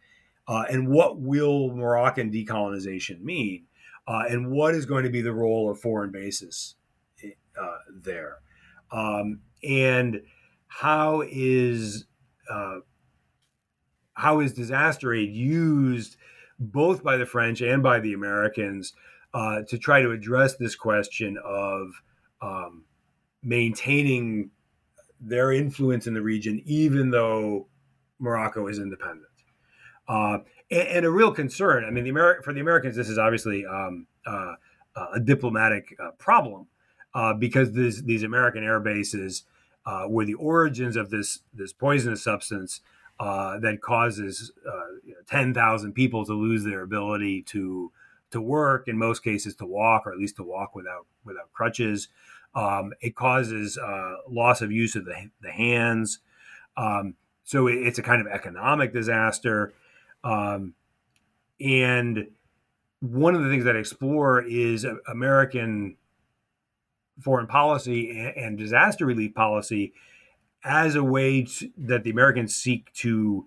Uh, 0.46 0.64
and 0.70 0.88
what 0.88 1.18
will 1.18 1.70
Moroccan 1.70 2.30
decolonization 2.30 3.22
mean? 3.22 3.64
Uh, 4.06 4.24
and 4.28 4.50
what 4.50 4.74
is 4.74 4.84
going 4.84 5.04
to 5.04 5.10
be 5.10 5.22
the 5.22 5.32
role 5.32 5.70
of 5.70 5.80
foreign 5.80 6.10
bases 6.10 6.74
uh, 7.60 7.78
there? 7.92 8.38
Um, 8.92 9.40
and 9.62 10.22
how 10.66 11.22
is 11.26 12.04
uh, 12.50 12.80
how 14.12 14.40
is 14.40 14.52
disaster 14.52 15.14
aid 15.14 15.32
used 15.32 16.16
both 16.58 17.02
by 17.02 17.16
the 17.16 17.26
French 17.26 17.62
and 17.62 17.82
by 17.82 17.98
the 17.98 18.12
Americans 18.12 18.92
to 19.34 19.78
try 19.78 20.00
to 20.02 20.12
address 20.12 20.56
this 20.56 20.76
question 20.76 21.36
of 21.42 21.88
um, 22.40 22.84
maintaining 23.42 24.50
their 25.20 25.52
influence 25.52 26.06
in 26.06 26.14
the 26.14 26.22
region, 26.22 26.62
even 26.64 27.10
though 27.10 27.68
Morocco 28.18 28.66
is 28.68 28.78
independent. 28.78 29.28
Uh, 30.06 30.38
and, 30.70 30.88
and, 30.88 31.06
a 31.06 31.10
real 31.10 31.32
concern. 31.32 31.84
I 31.84 31.90
mean, 31.90 32.04
the 32.04 32.10
Ameri- 32.10 32.42
for 32.42 32.52
the 32.52 32.60
Americans, 32.60 32.94
this 32.94 33.08
is 33.08 33.18
obviously 33.18 33.64
um, 33.64 34.06
uh, 34.26 34.54
a 35.14 35.20
diplomatic 35.20 35.96
uh, 35.98 36.10
problem 36.12 36.66
uh, 37.14 37.34
because 37.34 37.72
this, 37.72 38.02
these 38.02 38.22
American 38.22 38.62
air 38.62 38.80
bases 38.80 39.44
uh, 39.86 40.04
were 40.08 40.24
the 40.24 40.34
origins 40.34 40.96
of 40.96 41.10
this 41.10 41.40
this 41.52 41.72
poisonous 41.72 42.22
substance 42.22 42.80
uh, 43.20 43.58
that 43.58 43.80
causes 43.82 44.52
ten 45.26 45.52
thousand 45.52 45.92
people 45.92 46.24
to 46.24 46.32
lose 46.32 46.64
their 46.64 46.82
ability 46.82 47.42
to 47.42 47.92
to 48.30 48.40
work, 48.40 48.88
in 48.88 48.98
most 48.98 49.22
cases 49.22 49.54
to 49.54 49.64
walk, 49.64 50.06
or 50.06 50.12
at 50.12 50.18
least 50.18 50.36
to 50.36 50.42
walk 50.42 50.74
without 50.74 51.06
without 51.24 51.52
crutches. 51.52 52.08
Um, 52.54 52.92
it 53.00 53.16
causes 53.16 53.76
uh, 53.78 54.16
loss 54.28 54.62
of 54.62 54.70
use 54.70 54.94
of 54.94 55.04
the, 55.04 55.30
the 55.40 55.50
hands. 55.50 56.20
Um, 56.76 57.14
so 57.44 57.66
it, 57.66 57.74
it's 57.74 57.98
a 57.98 58.02
kind 58.02 58.20
of 58.20 58.26
economic 58.26 58.92
disaster. 58.92 59.72
Um, 60.22 60.74
and 61.60 62.28
one 63.00 63.34
of 63.34 63.42
the 63.42 63.50
things 63.50 63.64
that 63.64 63.76
I 63.76 63.80
explore 63.80 64.42
is 64.42 64.86
American 65.08 65.96
foreign 67.20 67.46
policy 67.46 68.10
and, 68.10 68.36
and 68.36 68.58
disaster 68.58 69.06
relief 69.06 69.34
policy 69.34 69.92
as 70.64 70.94
a 70.94 71.04
way 71.04 71.42
to, 71.42 71.70
that 71.76 72.04
the 72.04 72.10
Americans 72.10 72.54
seek 72.54 72.92
to 72.94 73.44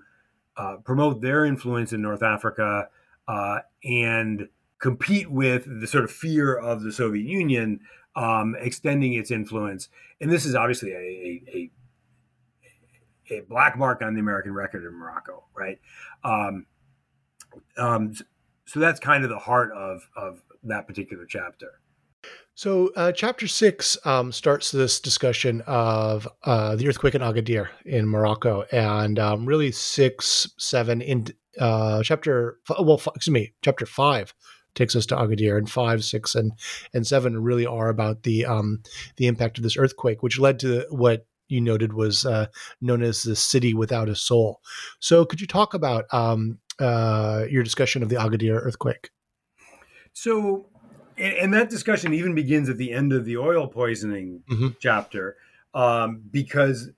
uh, 0.55 0.77
promote 0.83 1.21
their 1.21 1.45
influence 1.45 1.91
in 1.91 2.01
North 2.01 2.23
Africa 2.23 2.89
uh, 3.27 3.59
and 3.83 4.47
compete 4.79 5.29
with 5.29 5.81
the 5.81 5.87
sort 5.87 6.03
of 6.03 6.11
fear 6.11 6.55
of 6.55 6.83
the 6.83 6.91
Soviet 6.91 7.25
Union 7.25 7.79
um, 8.17 8.55
extending 8.59 9.13
its 9.13 9.31
influence. 9.31 9.89
And 10.19 10.31
this 10.31 10.45
is 10.45 10.55
obviously 10.55 10.91
a, 10.91 11.43
a, 11.53 11.71
a, 13.29 13.41
black 13.41 13.77
mark 13.77 14.01
on 14.01 14.15
the 14.15 14.19
American 14.19 14.53
record 14.53 14.83
in 14.83 14.93
Morocco, 14.93 15.43
right? 15.55 15.79
Um, 16.23 16.65
um, 17.77 18.13
so 18.65 18.79
that's 18.79 18.99
kind 18.99 19.23
of 19.23 19.29
the 19.29 19.37
heart 19.37 19.71
of, 19.73 20.09
of 20.15 20.41
that 20.63 20.87
particular 20.87 21.25
chapter. 21.25 21.79
So, 22.55 22.91
uh, 22.95 23.11
chapter 23.11 23.47
six 23.47 23.97
um, 24.03 24.31
starts 24.31 24.71
this 24.71 24.99
discussion 24.99 25.61
of 25.67 26.27
uh, 26.43 26.75
the 26.75 26.87
earthquake 26.87 27.13
in 27.13 27.21
Agadir 27.21 27.67
in 27.85 28.07
Morocco, 28.07 28.65
and 28.71 29.19
um, 29.19 29.45
really 29.45 29.71
six, 29.71 30.49
seven 30.57 31.01
in 31.01 31.27
uh, 31.59 32.01
chapter 32.01 32.57
well, 32.79 32.99
excuse 33.15 33.31
me, 33.31 33.53
chapter 33.61 33.85
five 33.85 34.33
takes 34.77 34.95
us 34.95 35.05
to 35.07 35.15
Agadir, 35.15 35.57
and 35.57 35.69
five, 35.69 36.03
six, 36.05 36.35
and 36.35 36.53
and 36.93 37.05
seven 37.05 37.41
really 37.43 37.65
are 37.65 37.89
about 37.89 38.23
the 38.23 38.45
um, 38.45 38.81
the 39.17 39.27
impact 39.27 39.57
of 39.57 39.63
this 39.63 39.75
earthquake, 39.75 40.23
which 40.23 40.39
led 40.39 40.59
to 40.59 40.85
what 40.89 41.25
you 41.49 41.61
noted 41.61 41.93
was 41.93 42.25
uh, 42.25 42.47
known 42.81 43.01
as 43.01 43.23
the 43.23 43.35
city 43.35 43.73
without 43.73 44.09
a 44.09 44.15
soul. 44.15 44.61
So, 44.99 45.25
could 45.25 45.41
you 45.41 45.47
talk 45.47 45.73
about 45.73 46.05
um, 46.13 46.59
uh, 46.79 47.45
your 47.49 47.63
discussion 47.63 48.03
of 48.03 48.09
the 48.09 48.15
Agadir 48.15 48.61
earthquake? 48.61 49.09
So, 50.13 50.67
and 51.17 51.53
that 51.53 51.69
discussion 51.69 52.13
even 52.13 52.35
begins 52.35 52.69
at 52.69 52.77
the 52.77 52.91
end 52.91 53.13
of 53.13 53.25
the 53.25 53.37
oil 53.37 53.67
poisoning 53.67 54.43
mm-hmm. 54.49 54.69
chapter, 54.79 55.37
um, 55.73 56.23
because 56.31 56.91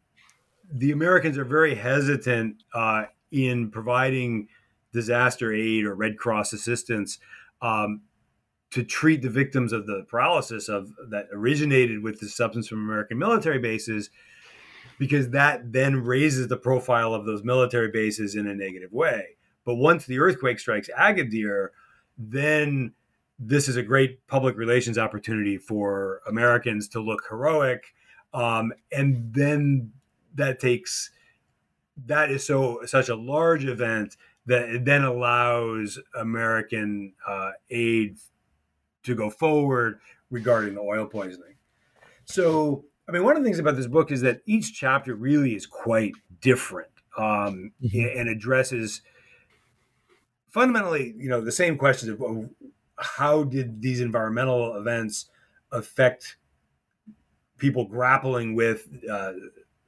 the 0.72 0.92
Americans 0.92 1.38
are 1.38 1.46
very 1.46 1.76
hesitant 1.76 2.64
uh, 2.74 3.06
in 3.32 3.72
providing 3.72 4.48
disaster 4.92 5.54
aid 5.54 5.86
or 5.86 5.96
Red 5.96 6.18
Cross 6.18 6.54
assistance 6.54 7.20
um, 7.62 8.02
to 8.72 8.84
treat 8.84 9.22
the 9.22 9.30
victims 9.30 9.74
of 9.74 9.88
the 9.88 10.06
paralysis 10.08 10.70
of 10.70 10.94
that 11.10 11.28
originated 11.34 12.04
with 12.04 12.20
the 12.20 12.30
substance 12.30 12.68
from 12.68 12.84
American 12.84 13.18
military 13.18 13.60
bases, 13.60 14.10
because 15.00 15.30
that 15.30 15.72
then 15.72 16.04
raises 16.04 16.48
the 16.48 16.58
profile 16.58 17.14
of 17.14 17.26
those 17.26 17.44
military 17.44 17.90
bases 17.90 18.36
in 18.36 18.48
a 18.48 18.54
negative 18.54 18.92
way. 18.92 19.38
But 19.66 19.76
once 19.76 20.06
the 20.06 20.20
earthquake 20.20 20.60
strikes 20.60 20.90
Agadir, 20.98 21.70
then 22.18 22.94
this 23.40 23.68
is 23.68 23.78
a 23.78 23.84
great 23.84 24.26
public 24.28 24.58
relations 24.58 24.98
opportunity 24.98 25.58
for 25.58 26.22
Americans 26.28 26.88
to 26.90 27.00
look 27.00 27.24
heroic, 27.30 27.94
um, 28.34 28.74
and 28.92 29.34
then 29.34 29.92
that 30.36 30.60
takes 30.60 31.12
that 32.06 32.30
is 32.30 32.46
so 32.46 32.82
such 32.86 33.10
a 33.10 33.16
large 33.16 33.66
event 33.66 34.16
that 34.50 34.70
it 34.70 34.86
then 34.86 35.04
allows 35.04 36.00
American 36.16 37.14
uh, 37.28 37.52
aid 37.70 38.18
to 39.04 39.14
go 39.14 39.30
forward 39.30 40.00
regarding 40.32 40.74
the 40.74 40.82
oil 40.82 41.06
poisoning. 41.06 41.54
So, 42.26 42.86
I 43.08 43.12
mean, 43.12 43.24
one 43.24 43.38
of 43.38 43.44
the 43.44 43.48
things 43.48 43.60
about 43.60 43.76
this 43.76 43.86
book 43.86 44.12
is 44.12 44.22
that 44.22 44.42
each 44.48 44.74
chapter 44.74 45.14
really 45.14 45.54
is 45.54 45.68
quite 45.68 46.14
different 46.42 46.90
um, 47.16 47.74
mm-hmm. 47.84 48.20
and 48.20 48.28
addresses 48.28 49.02
fundamentally, 50.50 51.14
you 51.16 51.30
know, 51.30 51.42
the 51.42 51.52
same 51.52 51.78
questions 51.78 52.10
of 52.12 52.50
how 52.98 53.44
did 53.44 53.84
these 53.84 54.02
environmental 54.02 54.76
events 54.76 55.30
affect 55.72 56.38
people 57.60 57.86
grappling 57.86 58.56
with 58.56 58.88
uh, 59.08 59.34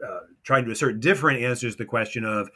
uh, 0.06 0.20
trying 0.44 0.66
to 0.66 0.72
assert 0.72 1.00
different 1.00 1.42
answers 1.42 1.74
to 1.74 1.80
the 1.80 1.86
question 1.86 2.26
of 2.26 2.52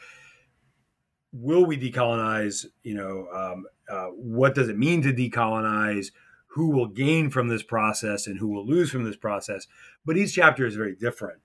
will 1.36 1.66
we 1.66 1.78
decolonize? 1.78 2.66
You 2.84 2.96
know, 2.96 3.28
um, 3.34 3.66
uh, 3.90 4.08
what 4.08 4.56
does 4.56 4.70
it 4.70 4.78
mean 4.78 5.02
to 5.04 5.14
decolonize? 5.14 6.12
Who 6.48 6.70
will 6.70 6.88
gain 6.88 7.30
from 7.30 7.50
this 7.50 7.64
process 7.64 8.28
and 8.28 8.40
who 8.40 8.48
will 8.48 8.66
lose 8.66 8.90
from 8.90 9.04
this 9.04 9.18
process? 9.18 9.68
But 10.06 10.16
each 10.16 10.34
chapter 10.34 10.66
is 10.66 10.76
very 10.76 10.96
different. 10.96 11.40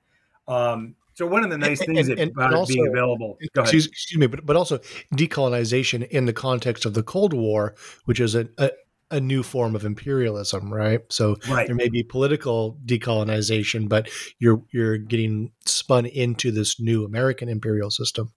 Um, 0.46 0.94
so 1.14 1.26
one 1.26 1.44
of 1.44 1.50
the 1.50 1.58
nice 1.58 1.84
things 1.84 2.08
and, 2.08 2.18
and, 2.18 2.30
about 2.30 2.46
and 2.46 2.54
also, 2.54 2.72
being 2.72 2.86
available. 2.86 3.36
Excuse, 3.56 3.86
excuse, 3.86 4.18
me, 4.18 4.26
but 4.26 4.46
but 4.46 4.56
also 4.56 4.78
decolonization 5.14 6.08
in 6.08 6.26
the 6.26 6.32
context 6.32 6.86
of 6.86 6.94
the 6.94 7.02
Cold 7.02 7.32
War, 7.32 7.74
which 8.04 8.20
is 8.20 8.34
a, 8.34 8.48
a, 8.56 8.70
a 9.10 9.20
new 9.20 9.42
form 9.42 9.74
of 9.74 9.84
imperialism, 9.84 10.72
right? 10.72 11.00
So 11.10 11.36
right. 11.48 11.66
there 11.66 11.76
may 11.76 11.88
be 11.88 12.02
political 12.02 12.78
decolonization, 12.86 13.88
but 13.88 14.08
you're 14.38 14.62
you're 14.70 14.96
getting 14.96 15.52
spun 15.66 16.06
into 16.06 16.52
this 16.52 16.80
new 16.80 17.04
American 17.04 17.48
imperial 17.48 17.90
system. 17.90 18.32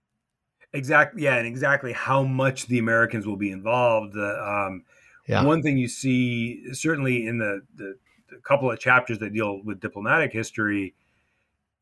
Exactly. 0.73 1.23
Yeah, 1.23 1.35
and 1.35 1.47
exactly 1.47 1.93
how 1.93 2.23
much 2.23 2.67
the 2.67 2.79
Americans 2.79 3.27
will 3.27 3.37
be 3.37 3.51
involved. 3.51 4.15
um, 4.17 4.83
yeah. 5.27 5.43
One 5.43 5.61
thing 5.61 5.77
you 5.77 5.87
see, 5.87 6.73
certainly 6.73 7.25
in 7.25 7.37
the, 7.37 7.61
the, 7.75 7.95
the 8.29 8.37
couple 8.43 8.69
of 8.69 8.79
chapters 8.79 9.19
that 9.19 9.33
deal 9.33 9.61
with 9.63 9.79
diplomatic 9.79 10.33
history, 10.33 10.95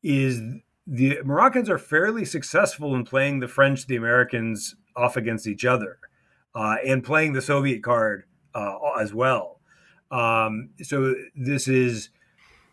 is 0.02 0.40
the 0.86 1.18
Moroccans 1.24 1.70
are 1.70 1.78
fairly 1.78 2.24
successful 2.24 2.94
in 2.94 3.04
playing 3.04 3.40
the 3.40 3.48
French, 3.48 3.86
the 3.86 3.96
Americans 3.96 4.76
off 4.94 5.16
against 5.16 5.46
each 5.46 5.64
other, 5.64 5.98
uh, 6.54 6.76
and 6.84 7.02
playing 7.02 7.32
the 7.32 7.42
Soviet 7.42 7.82
card 7.82 8.24
uh, 8.54 8.76
as 9.00 9.14
well. 9.14 9.60
Um, 10.10 10.70
so 10.82 11.14
this 11.34 11.66
is 11.66 12.10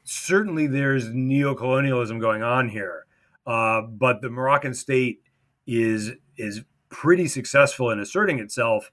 certainly 0.04 0.68
there's 0.68 1.10
neo-colonialism 1.10 2.20
going 2.20 2.44
on 2.44 2.70
here, 2.70 3.06
uh, 3.48 3.82
but 3.82 4.22
the 4.22 4.30
Moroccan 4.30 4.74
state 4.74 5.22
is 5.70 6.14
is 6.36 6.64
pretty 6.90 7.28
successful 7.28 7.92
in 7.92 8.00
asserting 8.00 8.40
itself. 8.40 8.92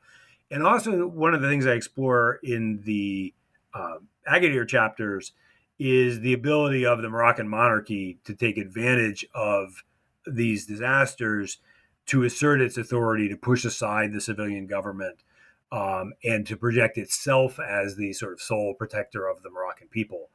And 0.51 0.63
also, 0.63 1.07
one 1.07 1.35
of 1.35 1.41
the 1.41 1.49
things 1.49 1.67
I 1.67 1.73
explore 1.73 2.39
in 2.43 2.83
the 2.85 3.35
uh, 3.75 3.99
Agadir 4.29 4.69
chapters 4.69 5.33
is 5.79 6.21
the 6.21 6.33
ability 6.33 6.85
of 6.85 7.03
the 7.03 7.09
Moroccan 7.09 7.49
monarchy 7.49 8.19
to 8.25 8.35
take 8.35 8.59
advantage 8.59 9.27
of 9.35 9.85
these 10.27 10.67
disasters 10.67 11.59
to 12.07 12.23
assert 12.23 12.61
its 12.61 12.77
authority, 12.77 13.29
to 13.29 13.37
push 13.37 13.65
aside 13.65 14.13
the 14.13 14.21
civilian 14.21 14.67
government, 14.67 15.25
um, 15.73 16.13
and 16.25 16.47
to 16.47 16.57
project 16.57 16.97
itself 16.99 17.59
as 17.59 17.97
the 17.97 18.13
sort 18.13 18.33
of 18.33 18.41
sole 18.41 18.75
protector 18.75 19.27
of 19.27 19.43
the 19.43 19.51
Moroccan 19.51 19.89
people. 19.89 20.31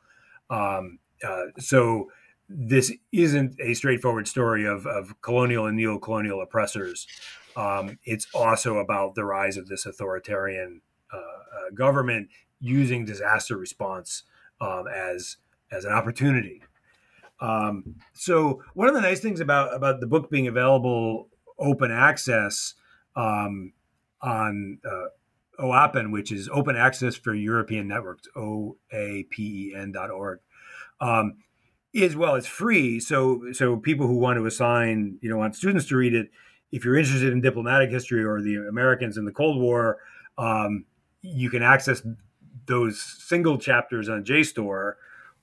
Um, 0.50 1.00
uh, 1.26 1.46
so 1.60 2.12
this 2.54 2.92
isn't 3.12 3.56
a 3.60 3.74
straightforward 3.74 4.28
story 4.28 4.66
of, 4.66 4.86
of 4.86 5.20
colonial 5.22 5.66
and 5.66 5.78
neo-colonial 5.78 6.42
oppressors. 6.42 7.08
Um, 7.56 7.98
it's 8.04 8.28
also 8.34 8.78
about 8.78 9.16
the 9.16 9.26
rise 9.26 9.58
of 9.58 9.68
this 9.68 9.86
authoritarian 9.86 10.82
uh, 11.14 11.18
uh, 11.18 11.70
government 11.74 12.30
using 12.60 13.06
disaster 13.06 13.58
response 13.58 14.24
um, 14.60 14.86
as 14.88 15.38
as 15.72 15.86
an 15.86 15.94
opportunity. 15.94 16.62
Um, 17.40 17.96
so 18.14 18.62
one 18.74 18.88
of 18.88 18.94
the 18.94 19.02
nice 19.02 19.20
things 19.20 19.40
about 19.40 19.74
about 19.74 20.00
the 20.00 20.08
book 20.08 20.30
being 20.30 20.48
available 20.48 21.30
open 21.58 21.92
access 21.92 22.76
um, 23.16 23.74
on 24.22 24.80
uh, 24.86 25.08
OAPEN, 25.60 26.12
which 26.12 26.32
is 26.32 26.50
Open 26.52 26.76
Access 26.76 27.16
for 27.16 27.34
European 27.34 27.88
Networks, 27.88 28.28
O 28.36 28.78
A 28.92 29.26
P 29.30 29.72
E 29.72 29.76
N 29.76 29.92
dot 29.92 30.12
org. 30.12 30.40
Um, 31.00 31.38
is 31.94 32.16
well 32.16 32.36
it's 32.36 32.48
free. 32.48 33.00
So 33.00 33.52
so 33.52 33.78
people 33.78 34.08
who 34.08 34.18
want 34.18 34.38
to 34.38 34.46
assign 34.46 35.18
you 35.22 35.30
know 35.30 35.38
want 35.38 35.56
students 35.56 35.88
to 35.88 35.96
read 35.96 36.14
it 36.14 36.30
if 36.72 36.86
you're 36.86 36.98
interested 36.98 37.34
in 37.34 37.42
diplomatic 37.42 37.90
history 37.90 38.24
or 38.24 38.42
the 38.42 38.56
americans 38.56 39.18
in 39.18 39.26
the 39.26 39.32
cold 39.32 39.62
war 39.62 39.98
um, 40.38 40.86
you 41.22 41.50
can 41.50 41.62
access 41.62 42.02
those 42.66 43.02
single 43.02 43.58
chapters 43.58 44.10
on 44.10 44.24
jstor 44.24 44.94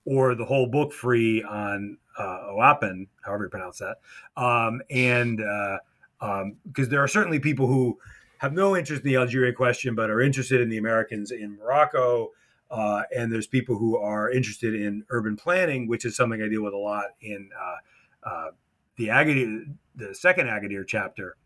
or 0.04 0.34
the 0.34 0.44
whole 0.44 0.66
book 0.66 0.92
free 0.92 1.42
on 1.42 1.98
uh, 2.18 2.40
oapen 2.48 3.06
however 3.22 3.44
you 3.44 3.50
pronounce 3.50 3.78
that. 3.78 3.98
Um, 4.36 4.80
and 4.90 5.38
because 5.38 5.78
uh, 6.20 6.26
um, 6.26 6.56
there 6.88 7.02
are 7.02 7.08
certainly 7.08 7.38
people 7.38 7.66
who 7.66 7.98
have 8.38 8.52
no 8.52 8.76
interest 8.76 9.04
in 9.04 9.10
the 9.10 9.16
algeria 9.16 9.52
question 9.52 9.94
but 9.94 10.10
are 10.10 10.20
interested 10.20 10.60
in 10.60 10.68
the 10.68 10.78
americans 10.78 11.30
in 11.30 11.56
morocco 11.56 12.30
uh, 12.70 13.02
and 13.16 13.32
there's 13.32 13.46
people 13.46 13.78
who 13.78 13.96
are 13.96 14.30
interested 14.30 14.74
in 14.74 15.04
urban 15.10 15.36
planning, 15.36 15.88
which 15.88 16.04
is 16.04 16.16
something 16.16 16.42
I 16.42 16.48
deal 16.48 16.62
with 16.62 16.74
a 16.74 16.78
lot 16.78 17.06
in 17.20 17.50
uh, 17.58 18.28
uh, 18.28 18.50
the 18.96 19.08
Agadir, 19.08 19.74
the 19.94 20.14
second 20.14 20.46
Agadir 20.48 20.86
chapter, 20.86 21.36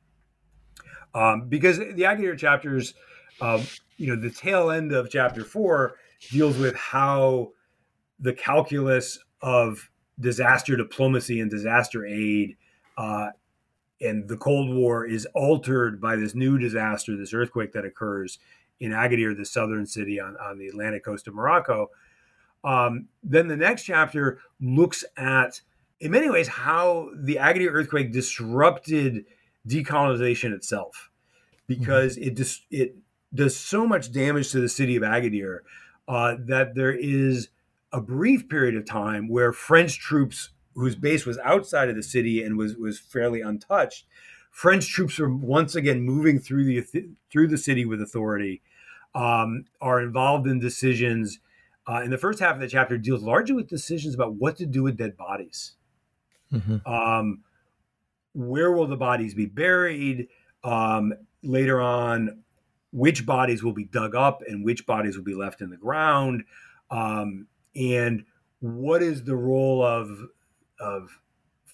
um, 1.14 1.48
because 1.48 1.78
the 1.78 2.02
Agadir 2.02 2.36
chapters, 2.36 2.94
um, 3.40 3.62
you 3.96 4.08
know, 4.08 4.20
the 4.20 4.30
tail 4.30 4.70
end 4.70 4.92
of 4.92 5.10
chapter 5.10 5.44
four 5.44 5.94
deals 6.30 6.58
with 6.58 6.74
how 6.74 7.52
the 8.18 8.32
calculus 8.32 9.18
of 9.40 9.90
disaster 10.20 10.76
diplomacy 10.76 11.40
and 11.40 11.50
disaster 11.50 12.06
aid 12.06 12.56
uh, 12.96 13.28
and 14.00 14.28
the 14.28 14.36
Cold 14.36 14.74
War 14.74 15.06
is 15.06 15.26
altered 15.34 16.00
by 16.00 16.16
this 16.16 16.34
new 16.34 16.58
disaster, 16.58 17.16
this 17.16 17.32
earthquake 17.32 17.72
that 17.72 17.84
occurs 17.84 18.38
in 18.82 18.90
Agadir, 18.90 19.36
the 19.36 19.44
southern 19.44 19.86
city 19.86 20.20
on, 20.20 20.36
on 20.36 20.58
the 20.58 20.66
Atlantic 20.66 21.04
coast 21.04 21.28
of 21.28 21.34
Morocco. 21.34 21.90
Um, 22.64 23.06
then 23.22 23.46
the 23.46 23.56
next 23.56 23.84
chapter 23.84 24.40
looks 24.60 25.04
at, 25.16 25.60
in 26.00 26.10
many 26.10 26.28
ways, 26.28 26.48
how 26.48 27.10
the 27.14 27.36
Agadir 27.36 27.70
earthquake 27.70 28.12
disrupted 28.12 29.24
decolonization 29.68 30.52
itself, 30.52 31.10
because 31.68 32.16
mm-hmm. 32.16 32.28
it 32.28 32.34
dis- 32.34 32.62
it 32.70 32.96
does 33.32 33.56
so 33.56 33.86
much 33.86 34.10
damage 34.10 34.50
to 34.50 34.60
the 34.60 34.68
city 34.68 34.96
of 34.96 35.04
Agadir 35.04 35.60
uh, 36.08 36.34
that 36.40 36.74
there 36.74 36.92
is 36.92 37.48
a 37.92 38.00
brief 38.00 38.48
period 38.48 38.76
of 38.76 38.84
time 38.84 39.28
where 39.28 39.52
French 39.52 40.00
troops, 40.00 40.50
whose 40.74 40.96
base 40.96 41.24
was 41.24 41.38
outside 41.38 41.88
of 41.88 41.94
the 41.94 42.02
city 42.02 42.42
and 42.42 42.58
was 42.58 42.76
was 42.76 42.98
fairly 42.98 43.40
untouched, 43.42 44.06
French 44.50 44.88
troops 44.88 45.18
are 45.18 45.28
once 45.30 45.74
again 45.74 46.02
moving 46.02 46.38
through 46.38 46.64
the 46.64 46.84
through 47.30 47.48
the 47.48 47.58
city 47.58 47.84
with 47.84 48.02
authority, 48.02 48.60
um, 49.14 49.64
are 49.80 50.00
involved 50.00 50.46
in 50.46 50.58
decisions. 50.58 51.38
Uh, 51.86 52.02
in 52.04 52.10
the 52.10 52.18
first 52.18 52.38
half 52.38 52.54
of 52.54 52.60
the 52.60 52.68
chapter, 52.68 52.96
deals 52.96 53.22
largely 53.22 53.54
with 53.54 53.68
decisions 53.68 54.14
about 54.14 54.34
what 54.34 54.56
to 54.56 54.66
do 54.66 54.82
with 54.82 54.96
dead 54.96 55.16
bodies. 55.16 55.72
Mm-hmm. 56.52 56.86
Um, 56.86 57.42
where 58.34 58.72
will 58.72 58.86
the 58.86 58.96
bodies 58.96 59.34
be 59.34 59.46
buried? 59.46 60.28
Um, 60.64 61.12
later 61.42 61.80
on, 61.80 62.42
which 62.92 63.26
bodies 63.26 63.62
will 63.62 63.72
be 63.72 63.84
dug 63.84 64.14
up 64.14 64.42
and 64.46 64.64
which 64.64 64.86
bodies 64.86 65.16
will 65.16 65.24
be 65.24 65.34
left 65.34 65.60
in 65.60 65.70
the 65.70 65.76
ground? 65.76 66.44
Um, 66.90 67.46
and 67.74 68.24
what 68.60 69.02
is 69.02 69.24
the 69.24 69.36
role 69.36 69.84
of 69.84 70.10
of 70.78 71.18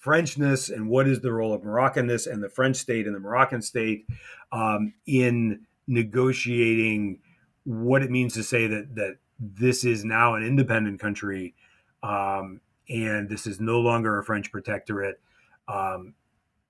Frenchness 0.04 0.70
and 0.70 0.88
what 0.88 1.08
is 1.08 1.20
the 1.20 1.32
role 1.32 1.52
of 1.52 1.62
Moroccanness 1.62 2.30
and 2.30 2.42
the 2.42 2.48
French 2.48 2.76
state 2.76 3.06
and 3.06 3.14
the 3.14 3.20
Moroccan 3.20 3.62
state 3.62 4.06
um, 4.52 4.94
in 5.06 5.66
negotiating 5.86 7.20
what 7.64 8.02
it 8.02 8.10
means 8.10 8.34
to 8.34 8.42
say 8.42 8.66
that 8.66 8.94
that 8.94 9.16
this 9.38 9.84
is 9.84 10.04
now 10.04 10.34
an 10.34 10.42
independent 10.42 11.00
country 11.00 11.54
um, 12.02 12.60
and 12.88 13.28
this 13.28 13.46
is 13.46 13.60
no 13.60 13.80
longer 13.80 14.18
a 14.18 14.24
French 14.24 14.50
protectorate, 14.50 15.20
um, 15.68 16.14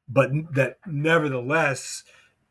but 0.08 0.30
that 0.52 0.78
nevertheless 0.86 2.04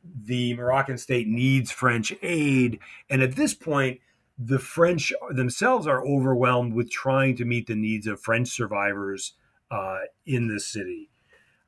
the 0.03 0.53
Moroccan 0.55 0.97
state 0.97 1.27
needs 1.27 1.71
French 1.71 2.13
aid, 2.21 2.79
and 3.09 3.21
at 3.21 3.35
this 3.35 3.53
point 3.53 3.99
the 4.39 4.59
French 4.59 5.11
themselves 5.31 5.87
are 5.87 6.05
overwhelmed 6.05 6.73
with 6.73 6.91
trying 6.91 7.35
to 7.35 7.45
meet 7.45 7.67
the 7.67 7.75
needs 7.75 8.05
of 8.05 8.21
French 8.21 8.49
survivors 8.49 9.33
uh, 9.71 9.99
in 10.25 10.47
the 10.47 10.59
city. 10.59 11.09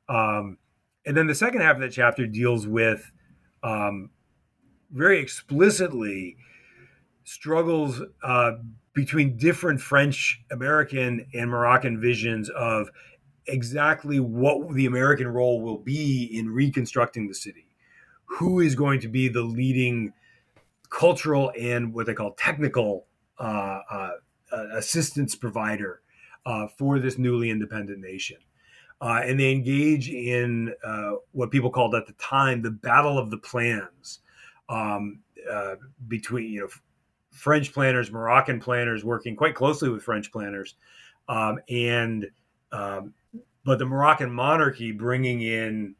Um, 0.08 0.58
and 1.04 1.16
then 1.16 1.26
the 1.26 1.34
second 1.34 1.62
half 1.62 1.76
of 1.76 1.82
the 1.82 1.88
chapter 1.88 2.26
deals 2.26 2.66
with 2.66 3.10
um, 3.62 4.10
very 4.92 5.18
explicitly 5.18 6.36
struggles 7.24 8.02
uh, 8.22 8.52
between 8.92 9.36
different 9.36 9.80
French, 9.80 10.42
American, 10.50 11.26
and 11.34 11.50
Moroccan 11.50 12.00
visions 12.00 12.48
of 12.50 12.90
exactly 13.46 14.20
what 14.20 14.74
the 14.74 14.86
American 14.86 15.28
role 15.28 15.60
will 15.60 15.78
be 15.78 16.24
in 16.32 16.50
reconstructing 16.50 17.28
the 17.28 17.34
city. 17.34 17.66
Who 18.24 18.60
is 18.60 18.74
going 18.74 19.00
to 19.00 19.08
be 19.08 19.28
the 19.28 19.42
leading 19.42 20.12
cultural 20.88 21.52
and 21.58 21.94
what 21.94 22.06
they 22.06 22.14
call 22.14 22.32
technical 22.32 23.06
uh, 23.38 23.80
uh, 23.90 24.10
assistance 24.74 25.34
provider 25.34 26.02
uh, 26.46 26.66
for 26.66 26.98
this 26.98 27.18
newly 27.18 27.50
independent 27.50 28.00
nation. 28.00 28.36
Uh, 29.00 29.22
and 29.24 29.40
they 29.40 29.50
engage 29.50 30.10
in 30.10 30.74
uh, 30.84 31.12
what 31.32 31.50
people 31.50 31.70
called 31.70 31.94
at 31.94 32.06
the 32.06 32.12
time 32.14 32.60
the 32.60 32.70
battle 32.70 33.18
of 33.18 33.30
the 33.30 33.38
plans 33.38 34.18
um, 34.68 35.20
uh, 35.50 35.76
between 36.08 36.50
you 36.50 36.60
know 36.60 36.68
French 37.40 37.72
planners, 37.72 38.12
Moroccan 38.12 38.60
planners 38.60 39.04
working 39.04 39.34
quite 39.34 39.54
closely 39.54 39.88
with 39.88 40.02
French 40.02 40.30
planners, 40.30 40.74
um, 41.28 41.58
and 41.70 42.26
um, 42.70 43.14
but 43.64 43.78
the 43.78 43.86
Moroccan 43.86 44.30
monarchy 44.30 44.92
bringing 44.92 45.40
in 45.40 45.94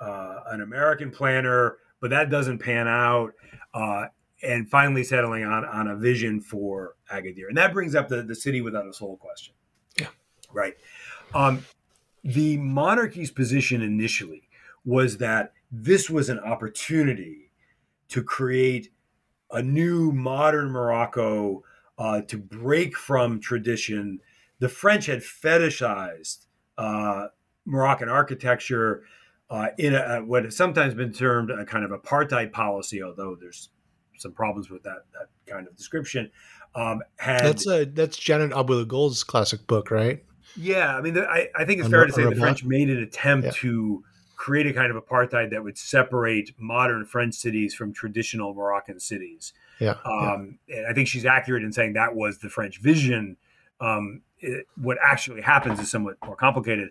uh, 0.00 0.40
an 0.48 0.62
American 0.62 1.10
planner, 1.10 1.76
but 2.00 2.10
that 2.10 2.28
doesn't 2.28 2.58
pan 2.58 2.88
out. 2.88 3.32
Uh, 3.72 4.06
and 4.42 4.70
finally 4.70 5.04
settling 5.04 5.44
on, 5.44 5.66
on 5.66 5.88
a 5.88 5.96
vision 5.96 6.40
for 6.40 6.96
Agadir. 7.12 7.48
And 7.48 7.56
that 7.58 7.74
brings 7.74 7.94
up 7.94 8.08
the, 8.08 8.22
the 8.22 8.34
city 8.34 8.62
without 8.62 8.86
a 8.86 8.92
soul 8.92 9.18
question. 9.18 9.52
Yeah. 9.98 10.06
Right. 10.50 10.74
Um, 11.34 11.64
the 12.24 12.56
monarchy's 12.56 13.30
position 13.30 13.82
initially 13.82 14.48
was 14.84 15.18
that 15.18 15.52
this 15.70 16.08
was 16.08 16.30
an 16.30 16.38
opportunity 16.38 17.50
to 18.08 18.22
create 18.22 18.90
a 19.52 19.62
new 19.62 20.12
modern 20.12 20.70
Morocco 20.70 21.62
uh, 21.98 22.22
to 22.22 22.38
break 22.38 22.96
from 22.96 23.40
tradition. 23.40 24.20
The 24.58 24.68
French 24.68 25.06
had 25.06 25.20
fetishized 25.20 26.46
uh, 26.78 27.28
Moroccan 27.64 28.08
architecture 28.08 29.04
uh, 29.50 29.68
in 29.78 29.94
a, 29.94 30.20
what 30.24 30.44
has 30.44 30.56
sometimes 30.56 30.94
been 30.94 31.12
termed 31.12 31.50
a 31.50 31.64
kind 31.64 31.84
of 31.84 31.90
apartheid 31.90 32.52
policy, 32.52 33.02
although 33.02 33.36
there's 33.38 33.70
some 34.18 34.32
problems 34.32 34.70
with 34.70 34.82
that 34.84 35.04
that 35.12 35.28
kind 35.46 35.66
of 35.66 35.76
description. 35.76 36.30
Um, 36.74 37.02
had, 37.16 37.44
that's 37.44 37.66
a 37.66 37.84
that's 37.84 38.16
Janet 38.16 38.52
Abu-Lughod's 38.52 39.24
classic 39.24 39.66
book, 39.66 39.90
right? 39.90 40.24
Yeah, 40.56 40.96
I 40.96 41.00
mean, 41.00 41.18
I, 41.18 41.48
I 41.56 41.64
think 41.64 41.80
it's 41.80 41.88
fair 41.88 42.06
to 42.06 42.12
say 42.12 42.24
the 42.24 42.34
French 42.34 42.64
made 42.64 42.90
an 42.90 42.98
attempt 42.98 43.46
yeah. 43.46 43.52
to 43.56 44.04
create 44.40 44.66
a 44.66 44.72
kind 44.72 44.90
of 44.90 44.96
apartheid 44.96 45.50
that 45.50 45.62
would 45.62 45.76
separate 45.76 46.54
modern 46.56 47.04
French 47.04 47.34
cities 47.34 47.74
from 47.74 47.92
traditional 47.92 48.54
Moroccan 48.54 48.98
cities. 48.98 49.52
Yeah, 49.78 49.96
um, 50.06 50.58
yeah. 50.66 50.78
And 50.78 50.86
I 50.86 50.94
think 50.94 51.08
she's 51.08 51.26
accurate 51.26 51.62
in 51.62 51.74
saying 51.74 51.92
that 51.92 52.14
was 52.14 52.38
the 52.38 52.48
French 52.48 52.80
vision. 52.80 53.36
Um, 53.82 54.22
it, 54.38 54.66
what 54.80 54.96
actually 55.04 55.42
happens 55.42 55.78
is 55.78 55.90
somewhat 55.90 56.16
more 56.24 56.36
complicated. 56.36 56.88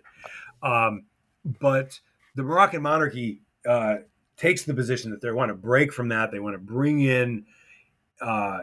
Um, 0.62 1.06
but 1.44 1.98
the 2.36 2.44
Moroccan 2.44 2.82
monarchy 2.82 3.42
uh, 3.68 3.96
takes 4.36 4.62
the 4.62 4.72
position 4.72 5.10
that 5.10 5.20
they 5.20 5.32
want 5.32 5.48
to 5.48 5.56
break 5.56 5.92
from 5.92 6.08
that. 6.10 6.30
They 6.30 6.38
want 6.38 6.54
to 6.54 6.60
bring 6.60 7.00
in 7.00 7.46
uh, 8.20 8.60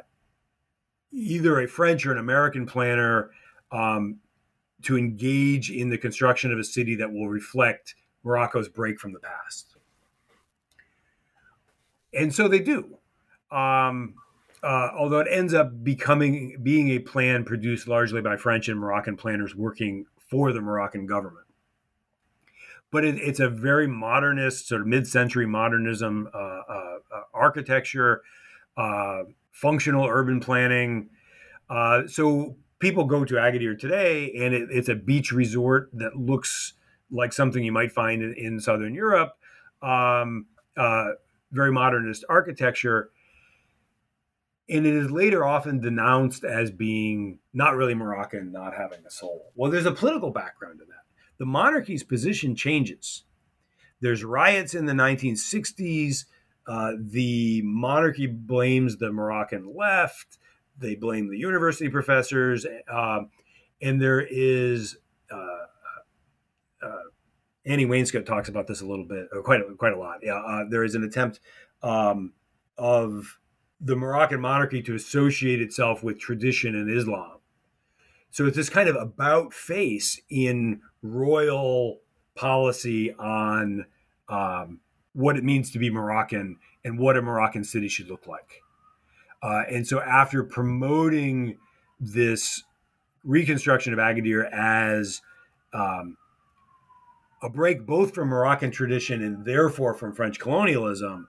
either 1.12 1.60
a 1.60 1.68
French 1.68 2.06
or 2.06 2.14
an 2.14 2.20
American 2.20 2.66
planner 2.66 3.32
um, 3.70 4.20
to 4.84 4.98
engage 4.98 5.72
in 5.72 5.90
the 5.90 5.98
construction 5.98 6.54
of 6.54 6.58
a 6.58 6.64
city 6.64 6.96
that 6.96 7.12
will 7.12 7.28
reflect 7.28 7.96
Morocco's 8.28 8.68
break 8.68 9.00
from 9.00 9.14
the 9.14 9.20
past. 9.20 9.78
And 12.14 12.34
so 12.34 12.48
they 12.48 12.60
do. 12.60 12.98
Um, 13.52 14.16
uh, 14.62 14.90
although 14.98 15.20
it 15.20 15.28
ends 15.32 15.54
up 15.54 15.84
becoming 15.84 16.58
being 16.62 16.90
a 16.90 17.00
plan 17.00 17.46
produced 17.46 17.88
largely 17.88 18.22
by 18.22 18.36
French 18.36 18.68
and 18.68 18.80
Moroccan 18.80 19.16
planners 19.16 19.56
working 19.56 20.06
for 20.30 20.52
the 20.52 20.60
Moroccan 20.60 21.06
government. 21.06 21.46
But 22.92 23.06
it, 23.06 23.16
it's 23.16 23.40
a 23.40 23.50
very 23.50 23.88
modernist, 23.88 24.68
sort 24.68 24.82
of 24.82 24.88
mid-century 24.88 25.46
modernism 25.46 26.30
uh, 26.34 26.38
uh, 26.38 26.98
uh 27.16 27.22
architecture, 27.34 28.24
uh, 28.76 29.24
functional 29.52 30.06
urban 30.06 30.40
planning. 30.40 31.10
Uh, 31.70 32.08
so 32.08 32.56
people 32.80 33.06
go 33.06 33.24
to 33.24 33.36
Agadir 33.36 33.78
today, 33.78 34.32
and 34.40 34.54
it, 34.54 34.70
it's 34.72 34.90
a 34.90 34.96
beach 34.96 35.32
resort 35.32 35.90
that 35.94 36.16
looks 36.16 36.74
like 37.12 37.34
something 37.34 37.64
you 37.64 37.72
might 37.72 37.92
find 37.92 38.22
in, 38.22 38.34
in 38.34 38.60
southern 38.60 38.94
Europe. 38.94 39.34
Um, 39.82 40.48
uh, 40.76 41.12
very 41.52 41.72
modernist 41.72 42.26
architecture, 42.30 43.10
and 44.70 44.86
it 44.86 44.94
is 44.94 45.10
later 45.10 45.46
often 45.46 45.80
denounced 45.80 46.44
as 46.44 46.72
being 46.72 47.40
not 47.54 47.76
really 47.76 47.94
Moroccan, 47.94 48.52
not 48.52 48.74
having 48.76 49.00
a 49.06 49.10
soul. 49.10 49.52
Well, 49.56 49.72
there's 49.72 49.86
a 49.86 49.94
political 49.94 50.32
background 50.32 50.80
to 50.80 50.86
that. 50.86 51.04
The 51.38 51.46
monarchy's 51.46 52.04
position 52.04 52.56
changes. 52.56 53.24
There's 54.02 54.24
riots 54.24 54.76
in 54.76 54.86
the 54.86 54.94
1960s. 54.94 56.26
Uh, 56.68 56.94
the 57.00 57.62
monarchy 57.64 58.28
blames 58.28 58.98
the 58.98 59.12
Moroccan 59.12 59.74
left. 59.76 60.38
They 60.78 60.96
blame 60.96 61.30
the 61.30 61.38
university 61.38 61.90
professors, 61.90 62.66
um, 62.92 63.30
and 63.82 64.02
there 64.02 64.22
is 64.22 64.98
uh, 65.32 65.36
uh, 65.36 65.66
Annie 67.66 67.86
Wainscott 67.86 68.26
talks 68.26 68.48
about 68.48 68.68
this 68.68 68.82
a 68.82 68.86
little 68.86 69.06
bit, 69.06 69.28
quite 69.44 69.60
a, 69.60 69.76
quite 69.76 69.94
a 69.94 70.00
lot. 70.00 70.20
Yeah, 70.24 70.36
uh, 70.36 70.64
there 70.70 70.84
is 70.84 70.96
an 70.96 71.04
attempt 71.04 71.42
um, 71.84 72.34
of 72.78 73.40
the 73.80 73.96
Moroccan 73.96 74.40
monarchy 74.40 74.82
to 74.84 74.96
associate 74.96 75.62
itself 75.62 76.02
with 76.02 76.20
tradition 76.20 76.76
and 76.76 76.90
Islam. 76.90 77.38
So 78.32 78.46
it's 78.46 78.56
this 78.56 78.70
kind 78.70 78.90
of 78.90 78.96
about 78.96 79.54
face 79.54 80.20
in 80.30 80.82
royal 81.02 82.00
policy 82.36 83.14
on 83.14 83.86
um, 84.30 84.80
what 85.14 85.38
it 85.38 85.44
means 85.44 85.72
to 85.72 85.80
be 85.80 85.90
Moroccan 85.90 86.58
and 86.84 87.00
what 87.00 87.18
a 87.18 87.22
Moroccan 87.22 87.64
city 87.64 87.88
should 87.88 88.10
look 88.10 88.28
like. 88.28 88.62
Uh, 89.42 89.64
and 89.70 89.88
so 89.88 90.02
after 90.02 90.44
promoting 90.44 91.58
this 92.00 92.64
reconstruction 93.24 93.94
of 93.94 94.00
Agadir 94.00 94.50
as 94.52 95.22
um, 95.74 96.18
a 97.42 97.50
break 97.50 97.86
both 97.86 98.14
from 98.14 98.30
Moroccan 98.30 98.72
tradition 98.72 99.22
and 99.22 99.46
therefore 99.46 99.94
from 99.94 100.14
French 100.14 100.40
colonialism, 100.40 101.28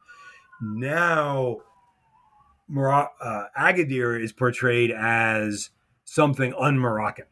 now 0.60 1.58
Mor- 2.68 3.10
uh, 3.20 3.44
Agadir 3.58 4.22
is 4.22 4.32
portrayed 4.32 4.90
as 4.90 5.70
something 6.04 6.54
un-Moroccan. 6.58 7.26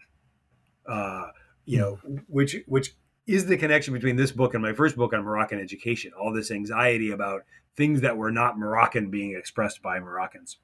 Uh, 0.86 1.28
you 1.64 1.78
know, 1.78 1.98
which 2.28 2.56
which 2.66 2.94
is 3.26 3.46
the 3.46 3.56
connection 3.56 3.92
between 3.92 4.16
this 4.16 4.30
book 4.30 4.54
and 4.54 4.62
my 4.62 4.72
first 4.72 4.96
book 4.96 5.12
on 5.12 5.24
Moroccan 5.24 5.58
education, 5.58 6.12
all 6.18 6.32
this 6.32 6.50
anxiety 6.50 7.10
about 7.10 7.42
things 7.76 8.00
that 8.02 8.16
were 8.16 8.30
not 8.30 8.58
Moroccan 8.58 9.10
being 9.10 9.34
expressed 9.36 9.82
by 9.82 9.98
Moroccans. 9.98 10.58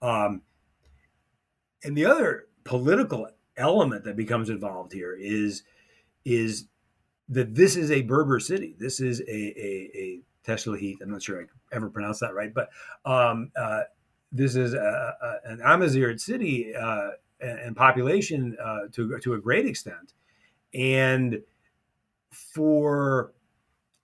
Um, 0.00 0.42
and 1.84 1.96
the 1.96 2.06
other 2.06 2.46
political 2.64 3.28
element 3.56 4.04
that 4.04 4.16
becomes 4.16 4.48
involved 4.48 4.92
here 4.92 5.14
is 5.14 5.62
is 6.24 6.66
that 7.28 7.54
this 7.54 7.76
is 7.76 7.90
a 7.90 8.02
Berber 8.02 8.40
city. 8.40 8.76
This 8.78 9.00
is 9.00 9.20
a 9.20 9.24
a, 9.24 9.90
a. 9.94 10.20
I'm 10.48 11.10
not 11.12 11.22
sure 11.22 11.42
I 11.42 11.76
ever 11.76 11.90
pronounced 11.90 12.20
that 12.22 12.34
right, 12.34 12.52
but 12.52 12.70
um, 13.04 13.52
uh, 13.54 13.82
this 14.32 14.56
is 14.56 14.74
a, 14.74 14.78
a, 15.22 15.48
an 15.48 15.60
Amazigh 15.64 16.16
city 16.16 16.74
uh, 16.74 17.10
and 17.40 17.76
population 17.76 18.56
uh, 18.60 18.88
to 18.92 19.18
to 19.18 19.34
a 19.34 19.40
great 19.40 19.66
extent, 19.66 20.14
and 20.74 21.40
for 22.30 23.32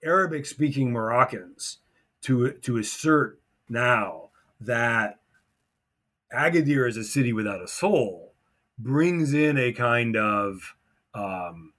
Arabic 0.03 0.45
speaking 0.45 0.91
Moroccans 0.91 1.79
to 2.21 2.53
to 2.53 2.77
assert 2.77 3.39
now 3.67 4.29
that 4.61 5.19
Agadir 6.33 6.87
is 6.87 6.97
a 6.97 7.03
city 7.03 7.33
without 7.33 7.61
a 7.61 7.67
soul 7.67 8.33
brings 8.79 9.33
in 9.33 9.57
a 9.57 9.71
kind 9.71 10.15
of 10.15 10.75
um, 11.13 11.73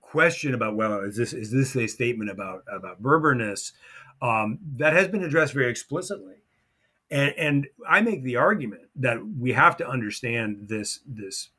question 0.00 0.54
about 0.54 0.74
well 0.74 1.00
is 1.00 1.16
this 1.16 1.32
is 1.32 1.50
this 1.50 1.76
a 1.76 1.86
statement 1.86 2.30
about 2.30 2.64
about 2.72 3.02
Berberness 3.02 3.72
um, 4.22 4.58
that 4.76 4.94
has 4.94 5.08
been 5.08 5.22
addressed 5.22 5.52
very 5.52 5.70
explicitly 5.70 6.36
and 7.10 7.34
and 7.38 7.66
I 7.88 8.00
make 8.00 8.22
the 8.22 8.36
argument 8.36 8.82
that 8.96 9.18
we 9.26 9.52
have 9.52 9.76
to 9.78 9.88
understand 9.88 10.68
this 10.68 11.00
this 11.06 11.50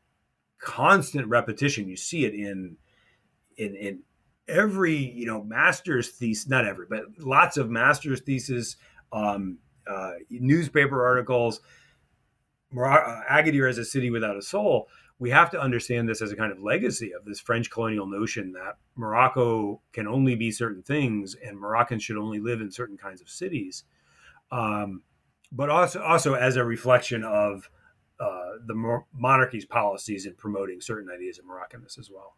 constant 0.59 1.27
repetition. 1.27 1.87
You 1.87 1.95
see 1.95 2.25
it 2.25 2.33
in 2.33 2.77
in 3.57 3.75
in 3.75 3.99
every 4.47 4.95
you 4.95 5.25
know 5.25 5.43
master's 5.43 6.09
thesis, 6.09 6.47
not 6.47 6.65
every, 6.65 6.85
but 6.89 7.03
lots 7.17 7.57
of 7.57 7.69
master's 7.69 8.21
thesis, 8.21 8.75
um, 9.11 9.57
uh, 9.87 10.13
newspaper 10.29 11.05
articles. 11.05 11.61
Uh, 12.71 13.21
Agadir 13.27 13.67
as 13.67 13.79
a 13.79 13.85
city 13.85 14.11
without 14.11 14.37
a 14.37 14.43
soul. 14.43 14.89
We 15.19 15.29
have 15.31 15.51
to 15.51 15.61
understand 15.61 16.07
this 16.07 16.21
as 16.21 16.31
a 16.31 16.35
kind 16.35 16.51
of 16.51 16.63
legacy 16.63 17.13
of 17.13 17.25
this 17.25 17.39
French 17.39 17.69
colonial 17.69 18.07
notion 18.07 18.53
that 18.53 18.77
Morocco 18.95 19.81
can 19.91 20.07
only 20.07 20.35
be 20.35 20.51
certain 20.51 20.81
things 20.81 21.35
and 21.35 21.59
Moroccans 21.59 22.03
should 22.03 22.17
only 22.17 22.39
live 22.39 22.61
in 22.61 22.71
certain 22.71 22.97
kinds 22.97 23.21
of 23.21 23.29
cities. 23.29 23.83
Um, 24.51 25.03
but 25.51 25.69
also 25.69 26.01
also 26.01 26.33
as 26.35 26.55
a 26.55 26.63
reflection 26.63 27.23
of 27.23 27.69
uh, 28.19 28.53
the 28.65 29.01
monarchy's 29.13 29.65
policies 29.65 30.25
in 30.25 30.33
promoting 30.35 30.81
certain 30.81 31.09
ideas 31.09 31.39
of 31.39 31.45
Moroccanness 31.45 31.97
as 31.97 32.09
well. 32.11 32.35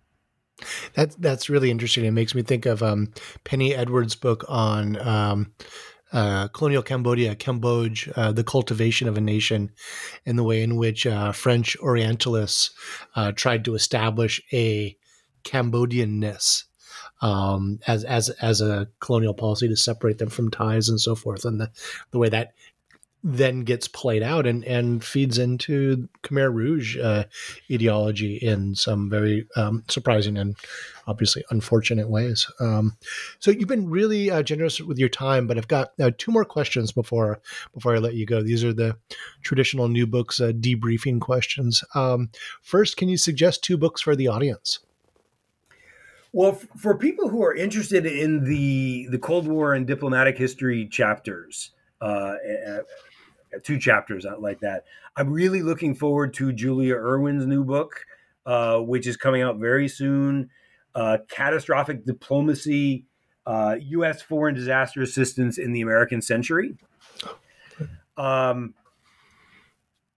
That's 0.93 1.15
that's 1.15 1.49
really 1.49 1.71
interesting. 1.71 2.05
It 2.05 2.11
makes 2.11 2.35
me 2.35 2.43
think 2.43 2.65
of 2.65 2.83
um, 2.83 3.11
Penny 3.43 3.73
Edwards' 3.73 4.15
book 4.15 4.45
on 4.47 4.97
um, 4.99 5.53
uh, 6.13 6.47
colonial 6.49 6.83
Cambodia, 6.83 7.35
Cambodge, 7.35 8.11
uh, 8.15 8.31
the 8.31 8.43
cultivation 8.43 9.07
of 9.07 9.17
a 9.17 9.21
nation, 9.21 9.71
and 10.25 10.37
the 10.37 10.43
way 10.43 10.61
in 10.61 10.75
which 10.75 11.07
uh, 11.07 11.31
French 11.31 11.77
Orientalists 11.79 12.71
uh, 13.15 13.31
tried 13.31 13.65
to 13.65 13.75
establish 13.75 14.41
a 14.51 14.97
Cambodianness 15.43 16.65
um, 17.21 17.79
as 17.87 18.03
as 18.03 18.29
as 18.29 18.61
a 18.61 18.87
colonial 18.99 19.33
policy 19.33 19.67
to 19.67 19.75
separate 19.75 20.17
them 20.17 20.29
from 20.29 20.49
Thais 20.49 20.89
and 20.89 20.99
so 20.99 21.15
forth, 21.15 21.45
and 21.45 21.59
the 21.59 21.71
the 22.11 22.17
way 22.17 22.29
that 22.29 22.53
then 23.23 23.61
gets 23.61 23.87
played 23.87 24.23
out 24.23 24.47
and, 24.47 24.63
and 24.65 25.03
feeds 25.03 25.37
into 25.37 26.09
Khmer 26.23 26.51
Rouge 26.51 26.97
uh, 26.97 27.25
ideology 27.71 28.37
in 28.37 28.75
some 28.75 29.09
very 29.09 29.47
um, 29.55 29.83
surprising 29.87 30.37
and 30.37 30.55
obviously 31.07 31.43
unfortunate 31.51 32.09
ways. 32.09 32.47
Um, 32.59 32.97
so 33.39 33.51
you've 33.51 33.67
been 33.67 33.89
really 33.89 34.31
uh, 34.31 34.41
generous 34.41 34.79
with 34.81 34.97
your 34.97 35.09
time, 35.09 35.45
but 35.45 35.57
I've 35.57 35.67
got 35.67 35.91
uh, 35.99 36.11
two 36.17 36.31
more 36.31 36.45
questions 36.45 36.91
before 36.91 37.39
before 37.73 37.95
I 37.95 37.99
let 37.99 38.15
you 38.15 38.25
go. 38.25 38.41
These 38.41 38.63
are 38.63 38.73
the 38.73 38.97
traditional 39.43 39.87
new 39.87 40.07
books 40.07 40.39
uh, 40.39 40.51
debriefing 40.51 41.21
questions. 41.21 41.83
Um, 41.93 42.29
first, 42.61 42.97
can 42.97 43.09
you 43.09 43.17
suggest 43.17 43.63
two 43.63 43.77
books 43.77 44.01
for 44.01 44.15
the 44.15 44.27
audience? 44.27 44.79
Well, 46.33 46.53
for 46.77 46.97
people 46.97 47.27
who 47.27 47.43
are 47.43 47.53
interested 47.53 48.05
in 48.05 48.45
the 48.45 49.07
the 49.11 49.19
Cold 49.19 49.47
War 49.47 49.73
and 49.73 49.85
diplomatic 49.85 50.37
history 50.37 50.87
chapters, 50.87 51.71
uh, 51.99 52.35
two 53.63 53.79
chapters 53.79 54.25
like 54.39 54.59
that. 54.61 54.85
I'm 55.15 55.31
really 55.31 55.61
looking 55.61 55.95
forward 55.95 56.33
to 56.35 56.51
Julia 56.51 56.95
Irwin's 56.95 57.45
new 57.45 57.63
book, 57.63 58.05
uh, 58.45 58.79
which 58.79 59.07
is 59.07 59.17
coming 59.17 59.41
out 59.41 59.57
very 59.57 59.87
soon. 59.87 60.49
Uh, 60.93 61.19
Catastrophic 61.29 62.05
Diplomacy, 62.05 63.05
uh, 63.45 63.77
U.S. 63.79 64.21
Foreign 64.21 64.55
Disaster 64.55 65.01
Assistance 65.01 65.57
in 65.57 65.73
the 65.73 65.81
American 65.81 66.21
Century. 66.21 66.75
Um, 68.17 68.73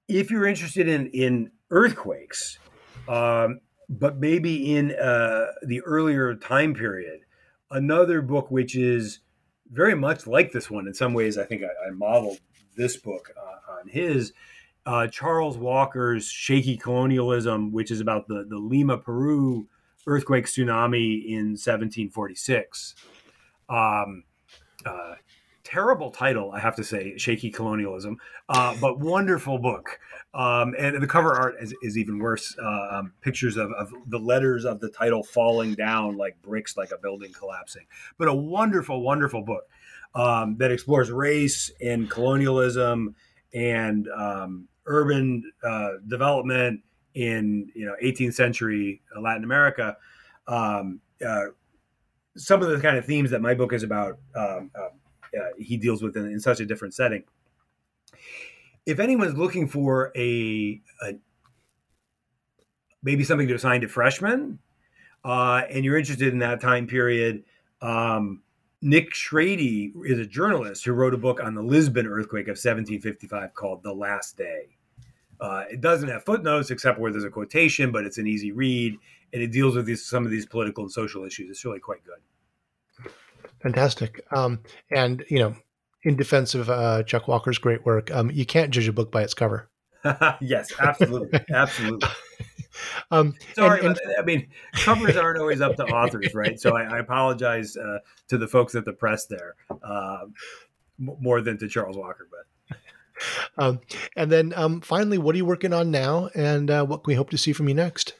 if 0.09 0.31
you're 0.31 0.47
interested 0.47 0.89
in 0.89 1.06
in 1.09 1.51
earthquakes, 1.70 2.59
um, 3.09 3.61
but 3.89 4.19
maybe 4.19 4.77
in 4.77 4.93
uh, 4.93 5.47
the 5.62 5.81
earlier 5.82 6.35
time 6.35 6.74
period, 6.74 7.20
another 7.70 8.20
book 8.20 8.51
which 8.51 8.77
is 8.77 9.20
very 9.70 9.94
much 9.94 10.27
like 10.27 10.52
this 10.52 10.70
one 10.70 10.86
in 10.86 10.94
some 10.94 11.15
ways. 11.15 11.39
I 11.39 11.44
think 11.44 11.62
I, 11.62 11.89
I 11.89 11.90
modeled 11.90 12.39
this 12.76 12.96
book 12.96 13.32
uh, 13.36 13.72
on 13.72 13.88
his. 13.88 14.32
Uh, 14.86 15.06
Charles 15.06 15.56
Walker's 15.56 16.28
Shaky 16.28 16.76
Colonialism, 16.76 17.72
which 17.72 17.90
is 17.90 18.01
about 18.01 18.28
the, 18.28 18.44
the 18.46 18.59
Lima, 18.59 18.98
Peru 18.98 19.66
earthquake 20.06 20.46
tsunami 20.46 21.24
in 21.26 21.52
1746. 21.56 22.94
Um, 23.68 24.24
uh, 24.84 25.14
terrible 25.64 26.10
title, 26.10 26.52
I 26.52 26.60
have 26.60 26.76
to 26.76 26.84
say, 26.84 27.16
Shaky 27.16 27.51
Colonialism, 27.51 28.18
uh, 28.48 28.76
but 28.80 29.01
wonderful 29.01 29.59
book. 29.59 29.98
Um, 30.34 30.74
and 30.78 31.02
the 31.02 31.06
cover 31.06 31.32
art 31.32 31.56
is, 31.60 31.74
is 31.82 31.96
even 31.96 32.18
worse. 32.18 32.55
Uh, 32.62 32.88
um, 32.90 33.12
pictures 33.22 33.56
of, 33.56 33.72
of, 33.72 33.92
the 34.06 34.18
letters 34.18 34.64
of 34.64 34.80
the 34.80 34.90
title 34.90 35.22
falling 35.22 35.74
down 35.74 36.16
like 36.16 36.40
bricks, 36.42 36.76
like 36.76 36.90
a 36.90 36.98
building 36.98 37.32
collapsing. 37.32 37.86
But 38.18 38.28
a 38.28 38.34
wonderful, 38.34 39.01
wonderful 39.01 39.42
book 39.42 39.64
um, 40.15 40.57
that 40.59 40.70
explores 40.70 41.11
race 41.11 41.70
and 41.81 42.09
colonialism 42.11 43.15
and 43.53 44.09
um, 44.09 44.69
urban 44.86 45.51
uh, 45.62 45.91
development 46.09 46.81
in 47.15 47.70
you 47.74 47.86
know 47.86 47.95
18th 48.03 48.35
century 48.35 49.01
Latin 49.20 49.45
America. 49.45 49.97
Um, 50.47 51.01
uh, 51.27 51.47
some 52.36 52.62
of 52.62 52.69
the 52.69 52.81
kind 52.81 52.97
of 52.97 53.05
themes 53.05 53.31
that 53.31 53.41
my 53.41 53.55
book 53.55 53.73
is 53.73 53.82
about, 53.82 54.19
um, 54.35 54.70
uh, 54.77 54.89
he 55.57 55.77
deals 55.77 56.03
with 56.03 56.16
in, 56.16 56.27
in, 56.27 56.41
such 56.41 56.61
a 56.61 56.66
different 56.66 56.93
setting. 56.93 57.23
If 58.86 58.99
anyone's 58.99 59.36
looking 59.36 59.69
for 59.69 60.12
a, 60.16 60.81
a 61.03 61.15
maybe 63.03 63.24
something 63.24 63.49
to 63.49 63.55
assign 63.55 63.81
to 63.82 63.89
freshmen, 63.89 64.59
uh, 65.24 65.62
and 65.70 65.85
you're 65.85 65.97
interested 65.97 66.32
in 66.32 66.41
that 66.41 66.61
time 66.61 66.86
period, 66.86 67.45
um, 67.81 68.43
Nick 68.85 69.15
Shrady 69.15 69.94
is 70.05 70.19
a 70.19 70.27
journalist 70.27 70.85
who 70.85 70.93
wrote 70.93 71.15
a 71.15 71.16
book 71.16 71.43
on 71.43 71.55
the 71.55 71.62
Lisbon 71.62 72.06
earthquake 72.06 72.48
of 72.48 72.59
1755 72.59 73.55
called 73.55 73.82
The 73.82 73.94
Last 73.94 74.36
Day. 74.36 74.77
Uh, 75.40 75.65
it 75.70 75.81
doesn't 75.81 76.11
have 76.11 76.23
footnotes 76.27 76.70
except 76.70 77.01
where 77.01 77.11
there's 77.11 77.24
a 77.24 77.31
quotation, 77.31 77.90
but 77.90 78.05
it's 78.05 78.19
an 78.19 78.27
easy 78.27 78.52
read 78.52 78.98
and 79.32 79.43
it 79.43 79.52
deals 79.52 79.74
with 79.74 79.86
these, 79.86 80.05
some 80.05 80.27
of 80.27 80.31
these 80.31 80.44
political 80.44 80.85
and 80.85 80.93
social 80.93 81.24
issues. 81.24 81.48
It's 81.48 81.65
really 81.65 81.81
quite 81.81 82.01
good. 82.05 83.11
Fantastic. 83.62 84.23
Um, 84.31 84.61
and, 84.90 85.24
you 85.31 85.39
know, 85.39 85.56
in 86.02 86.15
defense 86.15 86.55
of 86.55 86.69
uh, 86.69 87.05
Chuck 87.05 87.27
Walker's 87.27 87.56
great 87.56 87.86
work, 87.86 88.15
um, 88.15 88.31
you 88.31 88.44
can't 88.44 88.70
judge 88.70 88.86
a 88.86 88.93
book 88.93 89.11
by 89.11 89.23
its 89.23 89.32
cover. 89.32 89.70
yes, 90.40 90.72
absolutely. 90.78 91.40
absolutely. 91.51 92.09
Um, 93.12 93.35
Sorry, 93.55 93.86
and, 93.86 93.97
and, 94.05 94.14
I 94.18 94.22
mean, 94.22 94.48
covers 94.72 95.16
aren't 95.16 95.39
always 95.39 95.60
up 95.60 95.76
to 95.76 95.85
authors, 95.85 96.35
right? 96.35 96.59
So 96.59 96.76
I, 96.76 96.97
I 96.97 96.98
apologize 96.98 97.76
uh, 97.76 97.98
to 98.26 98.36
the 98.36 98.48
folks 98.48 98.74
at 98.74 98.85
the 98.85 98.93
press 98.93 99.26
there, 99.26 99.55
uh, 99.82 100.24
more 100.98 101.40
than 101.40 101.56
to 101.59 101.68
Charles 101.68 101.97
Walker, 101.97 102.28
but. 102.31 102.76
Um, 103.56 103.78
and 104.16 104.32
then 104.32 104.52
um, 104.56 104.81
finally, 104.81 105.18
what 105.18 105.36
are 105.36 105.39
you 105.39 105.44
working 105.44 105.72
on 105.72 105.93
now, 105.93 106.31
and 106.35 106.68
uh, 106.68 106.85
what 106.85 107.05
can 107.05 107.12
we 107.12 107.14
hope 107.14 107.31
to 107.31 107.39
see 107.39 107.52
from 107.52 107.68
you 107.68 107.74
next? 107.74 108.14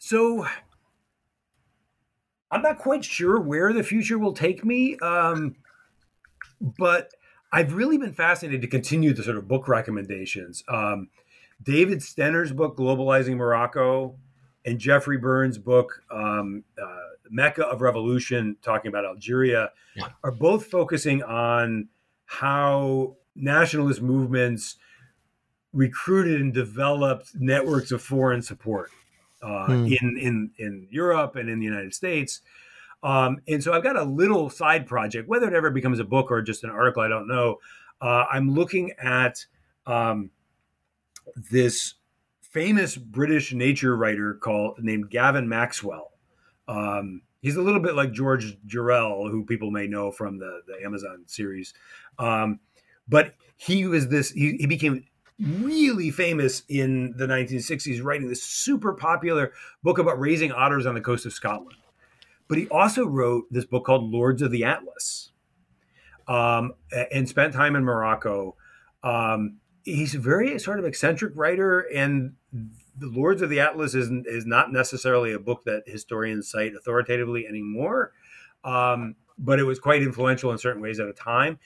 So, 0.00 0.44
I'm 2.50 2.62
not 2.62 2.78
quite 2.78 3.04
sure 3.04 3.40
where 3.40 3.72
the 3.72 3.84
future 3.84 4.18
will 4.18 4.32
take 4.32 4.64
me, 4.64 4.96
um, 4.98 5.54
but 6.60 7.12
I've 7.52 7.74
really 7.74 7.98
been 7.98 8.12
fascinated 8.12 8.60
to 8.62 8.68
continue 8.68 9.12
the 9.12 9.22
sort 9.22 9.36
of 9.36 9.48
book 9.48 9.68
recommendations. 9.68 10.64
Um, 10.68 11.08
David 11.62 12.00
Stenner's 12.00 12.52
book, 12.52 12.76
Globalizing 12.76 13.36
Morocco, 13.36 14.16
and 14.64 14.78
Jeffrey 14.78 15.16
Byrne's 15.16 15.58
book, 15.58 16.02
um, 16.10 16.64
uh, 16.80 16.96
Mecca 17.30 17.64
of 17.66 17.80
Revolution, 17.80 18.56
talking 18.62 18.88
about 18.88 19.04
Algeria, 19.04 19.70
yeah. 19.94 20.08
are 20.22 20.32
both 20.32 20.66
focusing 20.66 21.22
on 21.22 21.88
how 22.26 23.16
nationalist 23.34 24.02
movements 24.02 24.76
recruited 25.72 26.40
and 26.40 26.52
developed 26.52 27.30
networks 27.34 27.92
of 27.92 28.02
foreign 28.02 28.42
support. 28.42 28.90
uh, 29.42 29.66
mm. 29.68 29.96
in 30.00 30.16
in 30.18 30.50
in 30.58 30.88
Europe 30.90 31.36
and 31.36 31.48
in 31.48 31.58
the 31.58 31.64
United 31.64 31.94
States. 31.94 32.40
Um, 33.02 33.38
and 33.46 33.62
so 33.62 33.72
I've 33.72 33.82
got 33.82 33.96
a 33.96 34.04
little 34.04 34.50
side 34.50 34.86
project, 34.86 35.28
whether 35.28 35.46
it 35.46 35.54
ever 35.54 35.70
becomes 35.70 36.00
a 36.00 36.04
book 36.04 36.30
or 36.30 36.42
just 36.42 36.64
an 36.64 36.70
article, 36.70 37.02
I 37.02 37.08
don't 37.08 37.28
know. 37.28 37.58
Uh, 38.00 38.24
I'm 38.30 38.50
looking 38.50 38.92
at 38.98 39.46
um, 39.86 40.30
this 41.50 41.94
famous 42.40 42.96
British 42.96 43.52
nature 43.52 43.96
writer 43.96 44.34
called 44.34 44.78
named 44.82 45.10
Gavin 45.10 45.48
Maxwell. 45.48 46.12
Um, 46.68 47.22
he's 47.42 47.56
a 47.56 47.62
little 47.62 47.80
bit 47.80 47.94
like 47.94 48.12
Gerald 48.12 48.44
Durrell, 48.66 49.28
who 49.28 49.44
people 49.44 49.70
may 49.70 49.86
know 49.86 50.10
from 50.10 50.38
the, 50.38 50.62
the 50.66 50.84
Amazon 50.84 51.24
series. 51.26 51.74
Um, 52.18 52.60
but 53.08 53.34
he 53.56 53.86
was 53.86 54.08
this, 54.08 54.30
he, 54.30 54.56
he 54.58 54.66
became 54.66 55.04
really 55.38 56.10
famous 56.10 56.62
in 56.68 57.14
the 57.16 57.26
1960s, 57.26 58.02
writing 58.02 58.28
this 58.28 58.42
super 58.42 58.94
popular 58.94 59.52
book 59.82 59.98
about 59.98 60.18
raising 60.18 60.50
otters 60.50 60.86
on 60.86 60.94
the 60.94 61.00
coast 61.00 61.26
of 61.26 61.32
Scotland. 61.32 61.76
But 62.48 62.58
he 62.58 62.68
also 62.68 63.06
wrote 63.06 63.44
this 63.50 63.64
book 63.64 63.84
called 63.84 64.10
Lords 64.10 64.42
of 64.42 64.50
the 64.50 64.64
Atlas 64.64 65.32
um, 66.28 66.74
and 67.12 67.28
spent 67.28 67.52
time 67.52 67.76
in 67.76 67.84
Morocco. 67.84 68.56
Um, 69.02 69.58
he's 69.84 70.14
a 70.14 70.18
very 70.18 70.58
sort 70.58 70.78
of 70.78 70.84
eccentric 70.84 71.32
writer, 71.34 71.80
and 71.94 72.34
the 72.52 73.08
Lords 73.08 73.42
of 73.42 73.50
the 73.50 73.60
Atlas 73.60 73.94
is, 73.94 74.10
is 74.26 74.46
not 74.46 74.72
necessarily 74.72 75.32
a 75.32 75.38
book 75.38 75.64
that 75.64 75.84
historians 75.86 76.50
cite 76.50 76.74
authoritatively 76.74 77.46
anymore, 77.46 78.12
um, 78.64 79.16
but 79.38 79.58
it 79.58 79.64
was 79.64 79.78
quite 79.78 80.02
influential 80.02 80.50
in 80.50 80.58
certain 80.58 80.82
ways 80.82 80.98
at 80.98 81.08
a 81.08 81.12
time. 81.12 81.58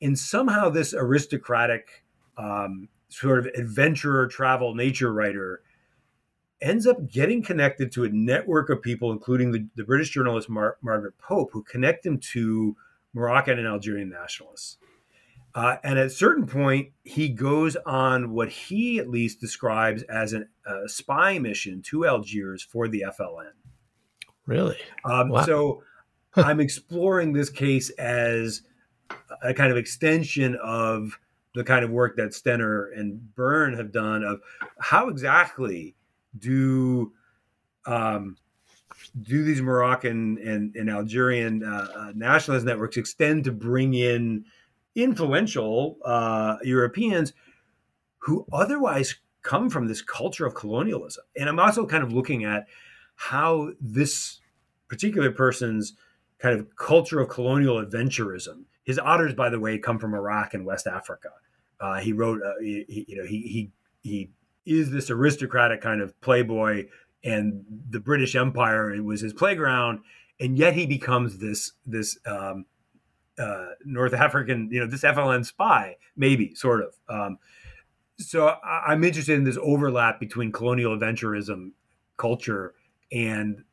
And 0.00 0.18
somehow, 0.18 0.68
this 0.68 0.94
aristocratic 0.94 2.04
um, 2.36 2.88
sort 3.08 3.38
of 3.38 3.46
adventurer, 3.46 4.26
travel, 4.26 4.74
nature 4.74 5.12
writer 5.12 5.62
ends 6.62 6.86
up 6.86 7.08
getting 7.08 7.42
connected 7.42 7.92
to 7.92 8.04
a 8.04 8.08
network 8.08 8.70
of 8.70 8.80
people, 8.80 9.12
including 9.12 9.52
the, 9.52 9.66
the 9.76 9.84
British 9.84 10.10
journalist 10.10 10.48
Mar- 10.48 10.78
Margaret 10.80 11.18
Pope, 11.18 11.50
who 11.52 11.62
connect 11.62 12.06
him 12.06 12.18
to 12.18 12.76
Moroccan 13.12 13.58
and 13.58 13.66
Algerian 13.66 14.08
nationalists. 14.08 14.78
Uh, 15.54 15.76
and 15.84 15.98
at 15.98 16.06
a 16.06 16.10
certain 16.10 16.46
point, 16.46 16.88
he 17.04 17.28
goes 17.28 17.76
on 17.84 18.30
what 18.30 18.48
he 18.48 18.98
at 18.98 19.10
least 19.10 19.40
describes 19.40 20.02
as 20.04 20.32
a 20.32 20.44
spy 20.86 21.38
mission 21.38 21.82
to 21.82 22.06
Algiers 22.06 22.62
for 22.62 22.88
the 22.88 23.04
FLN. 23.18 23.50
Really? 24.46 24.78
Um, 25.04 25.28
wow. 25.28 25.44
So 25.44 25.82
I'm 26.36 26.60
exploring 26.60 27.34
this 27.34 27.50
case 27.50 27.90
as 27.90 28.62
a 29.42 29.52
kind 29.52 29.70
of 29.70 29.76
extension 29.76 30.56
of 30.62 31.18
the 31.54 31.64
kind 31.64 31.84
of 31.84 31.90
work 31.90 32.16
that 32.16 32.30
Stenner 32.30 32.86
and 32.96 33.34
Byrne 33.34 33.74
have 33.74 33.92
done 33.92 34.24
of 34.24 34.40
how 34.80 35.08
exactly 35.08 35.94
do 36.38 37.12
um, 37.86 38.36
do 39.20 39.44
these 39.44 39.60
Moroccan 39.60 40.38
and, 40.38 40.74
and 40.76 40.88
Algerian 40.90 41.62
uh, 41.64 41.88
uh, 41.94 42.12
nationalist 42.14 42.64
networks 42.66 42.96
extend 42.96 43.44
to 43.44 43.52
bring 43.52 43.94
in 43.94 44.44
influential 44.94 45.98
uh, 46.04 46.56
Europeans 46.62 47.32
who 48.18 48.46
otherwise 48.52 49.16
come 49.42 49.68
from 49.68 49.86
this 49.86 50.02
culture 50.02 50.46
of 50.46 50.54
colonialism? 50.54 51.24
And 51.36 51.48
I'm 51.48 51.58
also 51.58 51.86
kind 51.86 52.02
of 52.02 52.12
looking 52.12 52.44
at 52.44 52.66
how 53.16 53.72
this 53.80 54.40
particular 54.88 55.30
person's 55.30 55.94
kind 56.38 56.58
of 56.58 56.74
culture 56.76 57.20
of 57.20 57.28
colonial 57.28 57.84
adventurism. 57.84 58.64
His 58.84 58.98
otters, 58.98 59.34
by 59.34 59.48
the 59.48 59.60
way, 59.60 59.78
come 59.78 59.98
from 59.98 60.14
Iraq 60.14 60.54
and 60.54 60.64
West 60.64 60.86
Africa. 60.86 61.30
Uh, 61.80 62.00
he 62.00 62.12
wrote, 62.12 62.40
uh, 62.42 62.52
he, 62.60 63.04
you 63.08 63.16
know, 63.16 63.26
he 63.26 63.40
he 63.42 63.70
he 64.02 64.30
is 64.64 64.90
this 64.90 65.10
aristocratic 65.10 65.80
kind 65.80 66.00
of 66.00 66.18
playboy, 66.20 66.86
and 67.24 67.64
the 67.90 68.00
British 68.00 68.34
Empire 68.34 69.00
was 69.02 69.20
his 69.20 69.32
playground, 69.32 70.00
and 70.40 70.56
yet 70.58 70.74
he 70.74 70.86
becomes 70.86 71.38
this 71.38 71.72
this 71.86 72.18
um, 72.26 72.66
uh, 73.38 73.66
North 73.84 74.14
African, 74.14 74.68
you 74.70 74.80
know, 74.80 74.86
this 74.86 75.02
FLN 75.02 75.44
spy, 75.44 75.96
maybe 76.16 76.54
sort 76.54 76.82
of. 76.82 76.94
Um, 77.08 77.38
so 78.18 78.48
I, 78.48 78.92
am 78.92 79.04
interested 79.04 79.36
in 79.36 79.44
this 79.44 79.58
overlap 79.60 80.20
between 80.20 80.52
colonial 80.52 80.96
adventurism 80.96 81.72
culture 82.16 82.74
and 83.10 83.64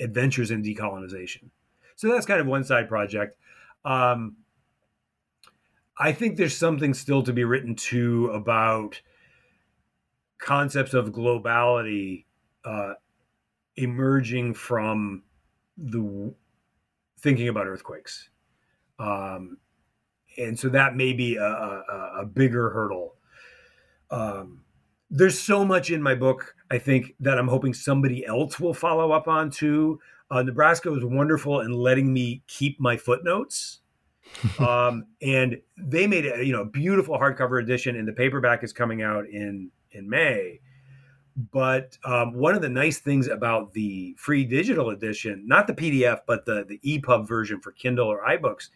adventures 0.00 0.50
in 0.50 0.62
decolonization. 0.62 1.50
So 1.96 2.08
that's 2.08 2.26
kind 2.26 2.40
of 2.40 2.46
one 2.46 2.64
side 2.64 2.88
project. 2.88 3.36
Um, 3.84 4.36
I 5.98 6.12
think 6.12 6.36
there's 6.36 6.56
something 6.56 6.92
still 6.92 7.22
to 7.22 7.32
be 7.32 7.44
written 7.44 7.76
too 7.76 8.30
about 8.30 9.00
concepts 10.44 10.92
of 10.92 11.10
globality 11.10 12.26
uh, 12.64 12.92
emerging 13.76 14.52
from 14.54 15.22
the 15.78 16.34
thinking 17.18 17.48
about 17.48 17.66
earthquakes. 17.66 18.28
Um, 18.98 19.56
and 20.36 20.58
so 20.58 20.68
that 20.68 20.96
may 20.96 21.14
be 21.14 21.36
a, 21.36 21.42
a, 21.42 22.12
a 22.20 22.26
bigger 22.26 22.70
hurdle. 22.70 23.14
Um, 24.10 24.60
there's 25.10 25.38
so 25.38 25.64
much 25.64 25.90
in 25.90 26.02
my 26.02 26.14
book, 26.14 26.54
I 26.70 26.78
think, 26.78 27.14
that 27.20 27.38
I'm 27.38 27.48
hoping 27.48 27.72
somebody 27.72 28.26
else 28.26 28.60
will 28.60 28.74
follow 28.74 29.12
up 29.12 29.26
on 29.26 29.50
too. 29.50 29.98
Uh, 30.30 30.42
Nebraska 30.42 30.90
was 30.90 31.04
wonderful 31.04 31.60
in 31.60 31.72
letting 31.72 32.12
me 32.12 32.42
keep 32.46 32.78
my 32.78 32.96
footnotes. 32.96 33.80
um, 34.58 35.06
and 35.22 35.60
they 35.78 36.06
made 36.06 36.26
a 36.26 36.44
you 36.44 36.52
know 36.52 36.64
beautiful 36.64 37.18
hardcover 37.18 37.62
edition, 37.62 37.94
and 37.94 38.08
the 38.08 38.12
paperback 38.12 38.64
is 38.64 38.72
coming 38.72 39.02
out 39.02 39.26
in 39.28 39.70
in 39.94 40.08
May. 40.08 40.60
But 41.52 41.98
um, 42.04 42.32
one 42.34 42.54
of 42.54 42.62
the 42.62 42.68
nice 42.68 42.98
things 42.98 43.26
about 43.26 43.72
the 43.72 44.14
free 44.18 44.44
digital 44.44 44.90
edition, 44.90 45.42
not 45.46 45.66
the 45.66 45.72
PDF, 45.72 46.20
but 46.26 46.46
the 46.46 46.64
the 46.64 46.78
EPUB 46.84 47.26
version 47.26 47.60
for 47.60 47.72
Kindle 47.72 48.06
or 48.06 48.24
iBooks, 48.24 48.68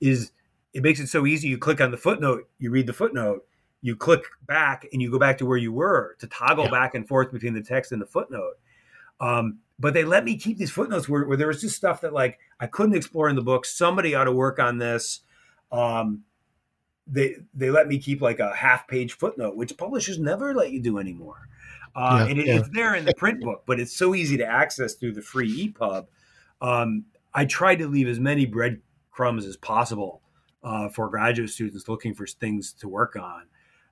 is 0.00 0.32
it 0.72 0.82
makes 0.82 0.98
it 0.98 1.08
so 1.08 1.26
easy. 1.26 1.48
You 1.48 1.58
click 1.58 1.80
on 1.80 1.90
the 1.90 1.96
footnote, 1.96 2.48
you 2.58 2.70
read 2.70 2.86
the 2.86 2.92
footnote, 2.92 3.46
you 3.82 3.94
click 3.94 4.24
back, 4.46 4.86
and 4.92 5.00
you 5.00 5.10
go 5.10 5.18
back 5.18 5.38
to 5.38 5.46
where 5.46 5.56
you 5.56 5.72
were 5.72 6.16
to 6.18 6.26
toggle 6.26 6.64
yeah. 6.64 6.70
back 6.70 6.94
and 6.94 7.06
forth 7.06 7.32
between 7.32 7.54
the 7.54 7.62
text 7.62 7.92
and 7.92 8.02
the 8.02 8.06
footnote. 8.06 8.54
Um, 9.20 9.58
but 9.78 9.94
they 9.94 10.04
let 10.04 10.24
me 10.24 10.36
keep 10.36 10.58
these 10.58 10.70
footnotes 10.70 11.08
where, 11.08 11.24
where, 11.24 11.36
there 11.36 11.46
was 11.46 11.60
just 11.60 11.76
stuff 11.76 12.00
that 12.00 12.12
like 12.12 12.38
I 12.58 12.66
couldn't 12.66 12.94
explore 12.94 13.28
in 13.28 13.36
the 13.36 13.42
book. 13.42 13.64
Somebody 13.64 14.14
ought 14.14 14.24
to 14.24 14.32
work 14.32 14.58
on 14.58 14.78
this. 14.78 15.20
Um, 15.70 16.24
they 17.10 17.36
they 17.54 17.70
let 17.70 17.88
me 17.88 17.98
keep 17.98 18.20
like 18.22 18.38
a 18.38 18.54
half 18.54 18.86
page 18.86 19.12
footnote, 19.12 19.56
which 19.56 19.76
publishers 19.76 20.18
never 20.18 20.54
let 20.54 20.70
you 20.70 20.80
do 20.80 20.98
anymore. 20.98 21.48
Uh, 21.94 22.18
yeah, 22.24 22.30
and 22.30 22.38
it, 22.38 22.46
yeah. 22.46 22.58
it's 22.58 22.68
there 22.72 22.94
in 22.94 23.04
the 23.04 23.14
print 23.14 23.40
book, 23.40 23.64
but 23.66 23.80
it's 23.80 23.96
so 23.96 24.14
easy 24.14 24.36
to 24.36 24.46
access 24.46 24.94
through 24.94 25.12
the 25.12 25.22
free 25.22 25.68
EPUB. 25.68 26.06
Um, 26.60 27.04
I 27.34 27.44
tried 27.44 27.76
to 27.76 27.88
leave 27.88 28.06
as 28.06 28.20
many 28.20 28.46
breadcrumbs 28.46 29.44
as 29.44 29.56
possible 29.56 30.22
uh, 30.62 30.88
for 30.88 31.08
graduate 31.08 31.50
students 31.50 31.88
looking 31.88 32.14
for 32.14 32.26
things 32.26 32.72
to 32.74 32.88
work 32.88 33.16
on 33.16 33.46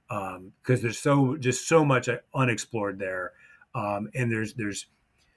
because 0.08 0.78
um, 0.78 0.82
there's 0.82 0.98
so 0.98 1.36
just 1.36 1.68
so 1.68 1.84
much 1.84 2.08
unexplored 2.34 2.98
there, 2.98 3.32
um, 3.74 4.08
and 4.14 4.30
there's 4.30 4.54
there's 4.54 4.86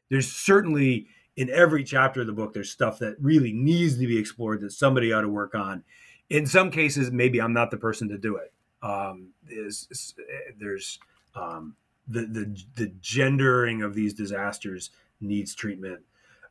there's 0.09 0.31
certainly 0.31 1.07
in 1.35 1.49
every 1.49 1.83
chapter 1.83 2.21
of 2.21 2.27
the 2.27 2.33
book 2.33 2.53
there's 2.53 2.69
stuff 2.69 2.99
that 2.99 3.15
really 3.19 3.53
needs 3.53 3.97
to 3.97 4.05
be 4.05 4.17
explored 4.17 4.61
that 4.61 4.71
somebody 4.71 5.11
ought 5.11 5.21
to 5.21 5.29
work 5.29 5.55
on 5.55 5.83
in 6.31 6.45
some 6.45 6.71
cases, 6.71 7.11
maybe 7.11 7.41
I'm 7.41 7.51
not 7.51 7.71
the 7.71 7.77
person 7.77 8.07
to 8.07 8.17
do 8.17 8.37
it. 8.37 8.53
Um, 8.81 9.33
is, 9.49 9.87
is 9.91 10.15
there's 10.57 10.97
um, 11.35 11.75
the, 12.07 12.21
the 12.21 12.63
the 12.75 12.91
gendering 13.01 13.83
of 13.83 13.93
these 13.93 14.13
disasters 14.13 14.91
needs 15.19 15.53
treatment. 15.53 15.99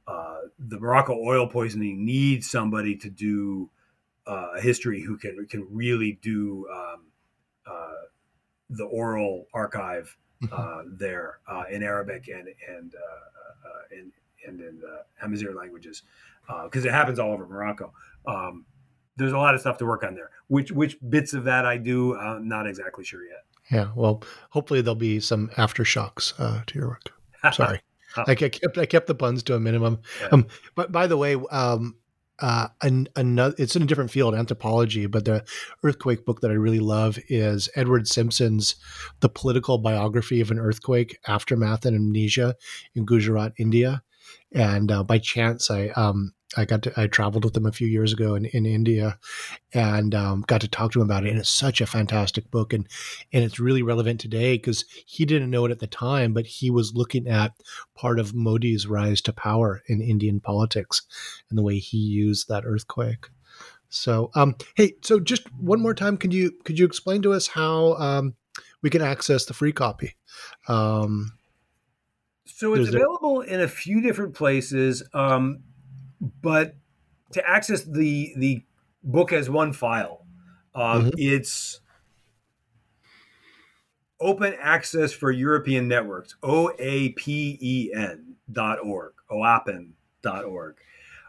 Uh, 0.07 0.37
the 0.59 0.79
Morocco 0.79 1.19
oil 1.19 1.47
poisoning 1.47 2.05
needs 2.05 2.49
somebody 2.49 2.95
to 2.97 3.09
do 3.09 3.71
uh, 4.27 4.49
a 4.59 4.61
history 4.61 5.01
who 5.01 5.17
can 5.17 5.47
can 5.47 5.67
really 5.71 6.19
do 6.21 6.69
um, 6.71 7.07
uh, 7.67 8.03
the 8.69 8.85
oral 8.85 9.47
archive 9.55 10.15
mm-hmm. 10.43 10.55
uh, 10.55 10.83
there 10.87 11.39
uh, 11.49 11.65
in 11.71 11.83
Arabic 11.83 12.29
and 12.29 12.49
and 12.69 12.95
uh, 12.95 13.97
and, 13.99 14.13
and 14.47 14.61
in 14.61 14.79
the 14.79 15.05
Amazigh 15.23 15.55
languages 15.55 16.03
because 16.65 16.85
it 16.85 16.93
happens 16.93 17.19
all 17.19 17.33
over 17.33 17.47
Morocco. 17.47 17.93
Um, 18.27 18.67
there's 19.21 19.33
a 19.33 19.39
lot 19.39 19.55
of 19.55 19.61
stuff 19.61 19.79
to 19.79 19.87
work 19.87 20.03
on 20.03 20.15
there. 20.15 20.31
Which 20.49 20.73
which 20.73 20.97
bits 21.09 21.33
of 21.35 21.45
that 21.45 21.65
I 21.65 21.77
do, 21.77 22.17
I'm 22.17 22.49
not 22.49 22.67
exactly 22.67 23.05
sure 23.05 23.23
yet. 23.25 23.45
Yeah, 23.71 23.91
well, 23.95 24.25
hopefully 24.51 24.81
there'll 24.81 24.97
be 24.97 25.21
some 25.21 25.49
aftershocks 25.51 26.35
uh, 26.39 26.63
to 26.67 26.79
your 26.79 26.89
work. 26.89 27.03
Sorry, 27.53 27.81
I 28.17 28.35
kept 28.35 28.77
I 28.77 28.87
kept 28.87 29.07
the 29.07 29.15
puns 29.15 29.43
to 29.45 29.55
a 29.55 29.61
minimum. 29.61 30.01
Yeah. 30.21 30.29
Um, 30.33 30.47
but 30.75 30.91
by 30.91 31.07
the 31.07 31.17
way, 31.17 31.37
um, 31.51 31.97
uh, 32.41 32.69
an, 32.83 33.09
another 33.17 33.55
it's 33.59 33.77
in 33.77 33.83
a 33.83 33.87
different 33.87 34.11
field, 34.11 34.35
anthropology, 34.35 35.07
but 35.07 35.25
the 35.25 35.45
earthquake 35.85 36.25
book 36.25 36.41
that 36.41 36.51
I 36.51 36.55
really 36.55 36.81
love 36.81 37.19
is 37.29 37.69
Edward 37.77 38.09
Simpson's 38.09 38.77
"The 39.21 39.29
Political 39.29 39.79
Biography 39.79 40.41
of 40.41 40.51
an 40.51 40.59
Earthquake: 40.59 41.19
Aftermath 41.29 41.85
and 41.85 41.95
Amnesia 41.95 42.57
in 42.95 43.05
Gujarat, 43.05 43.53
India." 43.59 44.03
And 44.53 44.91
uh, 44.91 45.05
by 45.05 45.19
chance, 45.19 45.71
I 45.71 45.89
um, 45.89 46.33
I 46.57 46.65
got 46.65 46.83
to 46.83 46.93
I 47.01 47.07
traveled 47.07 47.45
with 47.45 47.57
him 47.57 47.67
a 47.67 47.73
few 47.73 47.87
years 47.87 48.13
ago 48.13 48.35
in, 48.35 48.47
in 48.47 48.67
India, 48.67 49.19
and 49.73 50.15
um, 50.15 50.45
got 50.47 50.61
to 50.63 50.69
talk 50.69 50.93
to 50.93 51.01
him 51.01 51.07
about 51.07 51.25
it. 51.25 51.31
And 51.31 51.39
it's 51.39 51.49
such 51.49 51.81
a 51.81 51.87
fantastic 51.87 52.51
book, 52.51 52.73
and 52.73 52.89
and 53.33 53.45
it's 53.45 53.61
really 53.61 53.83
relevant 53.83 54.21
today 54.21 54.55
because 54.55 54.85
he 55.07 55.25
didn't 55.25 55.51
know 55.51 55.65
it 55.65 55.71
at 55.71 55.79
the 55.79 55.87
time, 55.87 56.33
but 56.33 56.47
he 56.47 56.71
was 56.71 56.95
looking 56.95 57.29
at 57.29 57.53
part 57.95 58.19
of 58.19 58.35
Modi's 58.35 58.87
rise 58.87 59.21
to 59.23 59.33
power 59.33 59.83
in 59.87 60.01
Indian 60.01 60.41
politics, 60.41 61.03
and 61.49 61.59
the 61.59 61.63
way 61.63 61.79
he 61.79 61.99
used 61.99 62.49
that 62.49 62.65
earthquake. 62.67 63.29
So, 63.89 64.31
um, 64.35 64.55
hey, 64.77 64.95
so 65.03 65.19
just 65.21 65.53
one 65.55 65.81
more 65.81 65.95
time, 65.95 66.17
could 66.17 66.33
you 66.33 66.53
could 66.65 66.79
you 66.79 66.85
explain 66.85 67.23
to 67.23 67.33
us 67.33 67.49
how 67.49 67.95
um, 67.95 68.35
we 68.83 68.91
can 68.91 69.03
access 69.03 69.45
the 69.45 69.55
free 69.55 69.73
copy? 69.73 70.15
Um, 70.69 71.33
so 72.45 72.75
it's 72.75 72.89
available 72.89 73.41
in 73.41 73.61
a 73.61 73.69
few 73.69 74.01
different 74.01 74.35
places, 74.35 75.03
um, 75.15 75.61
but 76.21 76.75
to 77.33 77.49
access 77.49 77.85
the 77.85 78.33
the 78.37 78.63
book 79.03 79.33
as 79.33 79.49
one 79.49 79.73
file, 79.73 80.27
um, 80.75 81.07
mm-hmm. 81.07 81.11
it's 81.17 81.81
open 84.21 84.55
access 84.61 85.13
for 85.13 85.31
European 85.31 85.89
networks, 85.89 86.37
OAPEN 86.43 88.21
dot 88.53 88.79
org, 88.83 89.13
OAPEN 89.31 89.93
dot 90.23 90.45
org. 90.45 90.77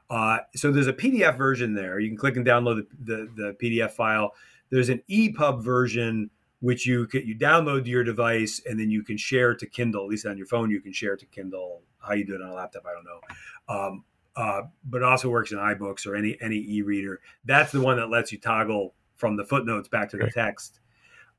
Uh, 0.10 0.40
so 0.56 0.72
there's 0.72 0.88
a 0.88 0.94
PDF 0.94 1.38
version 1.38 1.74
there. 1.74 2.00
You 2.00 2.10
can 2.10 2.18
click 2.18 2.36
and 2.36 2.46
download 2.46 2.86
the, 3.06 3.16
the, 3.16 3.30
the 3.36 3.54
PDF 3.64 3.92
file. 3.92 4.34
There's 4.70 4.90
an 4.90 5.02
EPUB 5.10 5.64
version 5.64 6.30
which 6.60 6.86
you 6.86 7.08
can, 7.08 7.26
you 7.26 7.36
download 7.36 7.86
to 7.86 7.90
your 7.90 8.04
device 8.04 8.62
and 8.70 8.80
then 8.80 8.92
you 8.92 9.04
can 9.04 9.18
share 9.18 9.56
to 9.56 9.66
Kindle. 9.66 10.04
At 10.04 10.10
least 10.10 10.26
on 10.26 10.38
your 10.38 10.48
phone, 10.48 10.70
you 10.70 10.82
can 10.82 10.92
share 10.92 11.16
to 11.16 11.26
Kindle. 11.28 11.82
How 12.00 12.14
you 12.14 12.26
do 12.26 12.36
it 12.36 12.42
on 12.42 12.50
a 12.50 12.54
laptop, 12.54 12.84
I 12.86 12.94
don't 12.94 13.06
know. 13.06 13.22
Um, 13.70 14.04
uh, 14.36 14.62
but 14.84 15.04
also 15.04 15.30
works 15.30 15.52
in 15.52 15.58
iBooks 15.58 16.06
or 16.06 16.16
any 16.16 16.38
any 16.42 16.58
e-reader. 16.58 17.20
That's 17.46 17.72
the 17.72 17.82
one 17.82 17.98
that 17.98 18.10
lets 18.10 18.32
you 18.32 18.40
toggle 18.40 18.94
from 19.16 19.38
the 19.38 19.46
footnotes 19.46 19.88
back 19.88 20.10
to 20.12 20.18
the 20.18 20.32
text. 20.32 20.80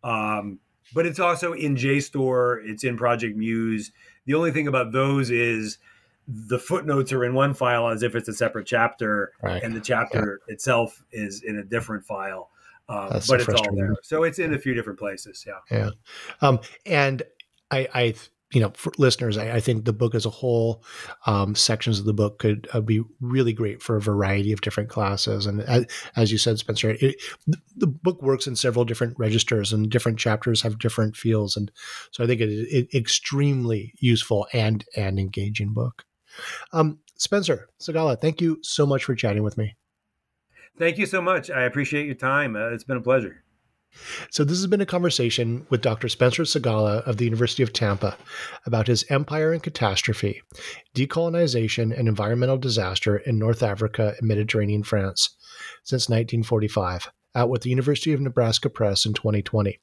Um, 0.05 0.59
but 0.95 1.07
it's 1.07 1.19
also 1.19 1.53
in 1.53 1.77
JSTOR. 1.77 2.61
It's 2.65 2.85
in 2.85 2.97
Project 2.97 3.37
Muse. 3.37 3.93
The 4.27 4.35
only 4.35 4.53
thing 4.53 4.69
about 4.69 4.93
those 4.93 5.31
is 5.31 5.79
the 6.29 6.59
footnotes 6.59 7.13
are 7.13 7.25
in 7.25 7.35
one 7.35 7.55
file 7.55 7.89
as 7.89 8.03
if 8.03 8.15
it's 8.15 8.29
a 8.29 8.33
separate 8.33 8.67
chapter, 8.67 9.33
right. 9.43 9.63
and 9.63 9.75
the 9.75 9.81
chapter 9.81 10.41
yeah. 10.47 10.53
itself 10.53 11.03
is 11.11 11.43
in 11.43 11.59
a 11.59 11.65
different 11.65 12.05
file. 12.05 12.51
Um, 12.89 13.09
but 13.29 13.41
it's 13.41 13.49
all 13.49 13.75
there, 13.75 13.95
so 14.03 14.25
it's 14.25 14.39
in 14.39 14.55
a 14.55 14.59
few 14.59 14.75
different 14.75 14.99
places. 14.99 15.45
Yeah, 15.47 15.61
yeah. 15.71 15.91
Um, 16.41 16.61
and 16.85 17.23
I, 17.71 17.89
I, 17.95 18.15
you 18.53 18.61
know, 18.61 18.71
for 18.75 18.93
listeners, 18.99 19.39
I, 19.39 19.57
I 19.57 19.61
think 19.61 19.85
the 19.85 19.93
book 19.93 20.15
as 20.15 20.27
a 20.27 20.31
whole, 20.31 20.85
um, 21.27 21.55
sections 21.55 21.99
of 21.99 22.05
the 22.05 22.13
book 22.13 22.39
could 22.39 22.69
uh, 22.73 22.81
be 22.81 23.03
really 23.21 23.53
great 23.53 23.83
for 23.83 23.97
a 23.97 24.01
variety 24.01 24.53
of 24.53 24.61
different 24.61 24.91
classes. 24.91 25.47
And 25.47 25.63
as, 25.63 25.87
as 26.17 26.31
you 26.31 26.39
said, 26.39 26.59
Spencer, 26.59 26.97
it, 27.01 27.17
the 27.77 27.87
book 27.87 28.23
works 28.23 28.47
in 28.47 28.57
several 28.57 28.85
different 28.85 29.19
registers, 29.19 29.73
and 29.73 29.91
different 29.91 30.19
chapters 30.19 30.63
have 30.63 30.79
different 30.79 31.17
feels. 31.17 31.57
And 31.57 31.71
so 32.11 32.23
I 32.23 32.27
think 32.27 32.41
it 32.41 32.51
is 32.51 32.87
extremely 32.95 33.95
useful 33.99 34.47
and 34.53 34.85
and 34.97 35.19
engaging 35.19 35.73
book. 35.73 36.05
Um, 36.73 36.99
Spencer 37.17 37.69
Segalla, 37.81 38.21
thank 38.21 38.41
you 38.41 38.59
so 38.63 38.87
much 38.87 39.05
for 39.05 39.15
chatting 39.15 39.43
with 39.43 39.57
me. 39.57 39.77
Thank 40.79 40.99
you 40.99 41.07
so 41.07 41.21
much. 41.21 41.51
I 41.51 41.63
appreciate 41.63 42.07
your 42.07 42.15
time. 42.15 42.57
Uh, 42.57 42.71
it's 42.71 42.85
been 42.85 42.97
a 42.97 43.03
pleasure. 43.03 43.42
So, 44.31 44.45
this 44.45 44.59
has 44.59 44.67
been 44.67 44.81
a 44.81 44.87
conversation 44.87 45.67
with 45.71 45.83
Dr. 45.83 46.09
Spencer 46.09 46.43
Segalla 46.45 47.03
of 47.07 47.17
the 47.17 47.25
University 47.25 47.63
of 47.63 47.73
Tampa 47.73 48.17
about 48.65 48.87
his 48.87 49.05
Empire 49.11 49.53
and 49.53 49.63
Catastrophe 49.63 50.43
Decolonization 50.95 51.97
and 51.97 52.09
Environmental 52.09 52.59
Disaster 52.59 53.19
in 53.19 53.39
North 53.39 53.63
Africa 53.63 54.15
and 54.19 54.29
Mediterranean 54.29 54.83
France 54.83 55.31
since 55.83 56.09
1945, 56.09 57.11
out 57.35 57.51
with 57.51 57.63
the 57.63 57.71
University 57.71 58.13
of 58.13 58.21
Nebraska 58.21 58.71
Press 58.71 59.05
in 59.07 59.15
2020. 59.15 59.79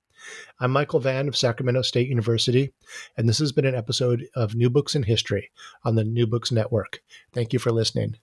I'm 0.59 0.71
Michael 0.71 0.99
Vann 0.99 1.27
of 1.27 1.37
Sacramento 1.37 1.81
State 1.81 2.09
University, 2.09 2.73
and 3.17 3.27
this 3.27 3.39
has 3.39 3.51
been 3.51 3.65
an 3.65 3.75
episode 3.75 4.27
of 4.35 4.55
New 4.55 4.69
Books 4.69 4.95
in 4.95 5.03
History 5.03 5.49
on 5.83 5.95
the 5.95 6.03
New 6.03 6.27
Books 6.27 6.51
Network. 6.51 7.01
Thank 7.33 7.53
you 7.53 7.59
for 7.59 7.71
listening. 7.71 8.17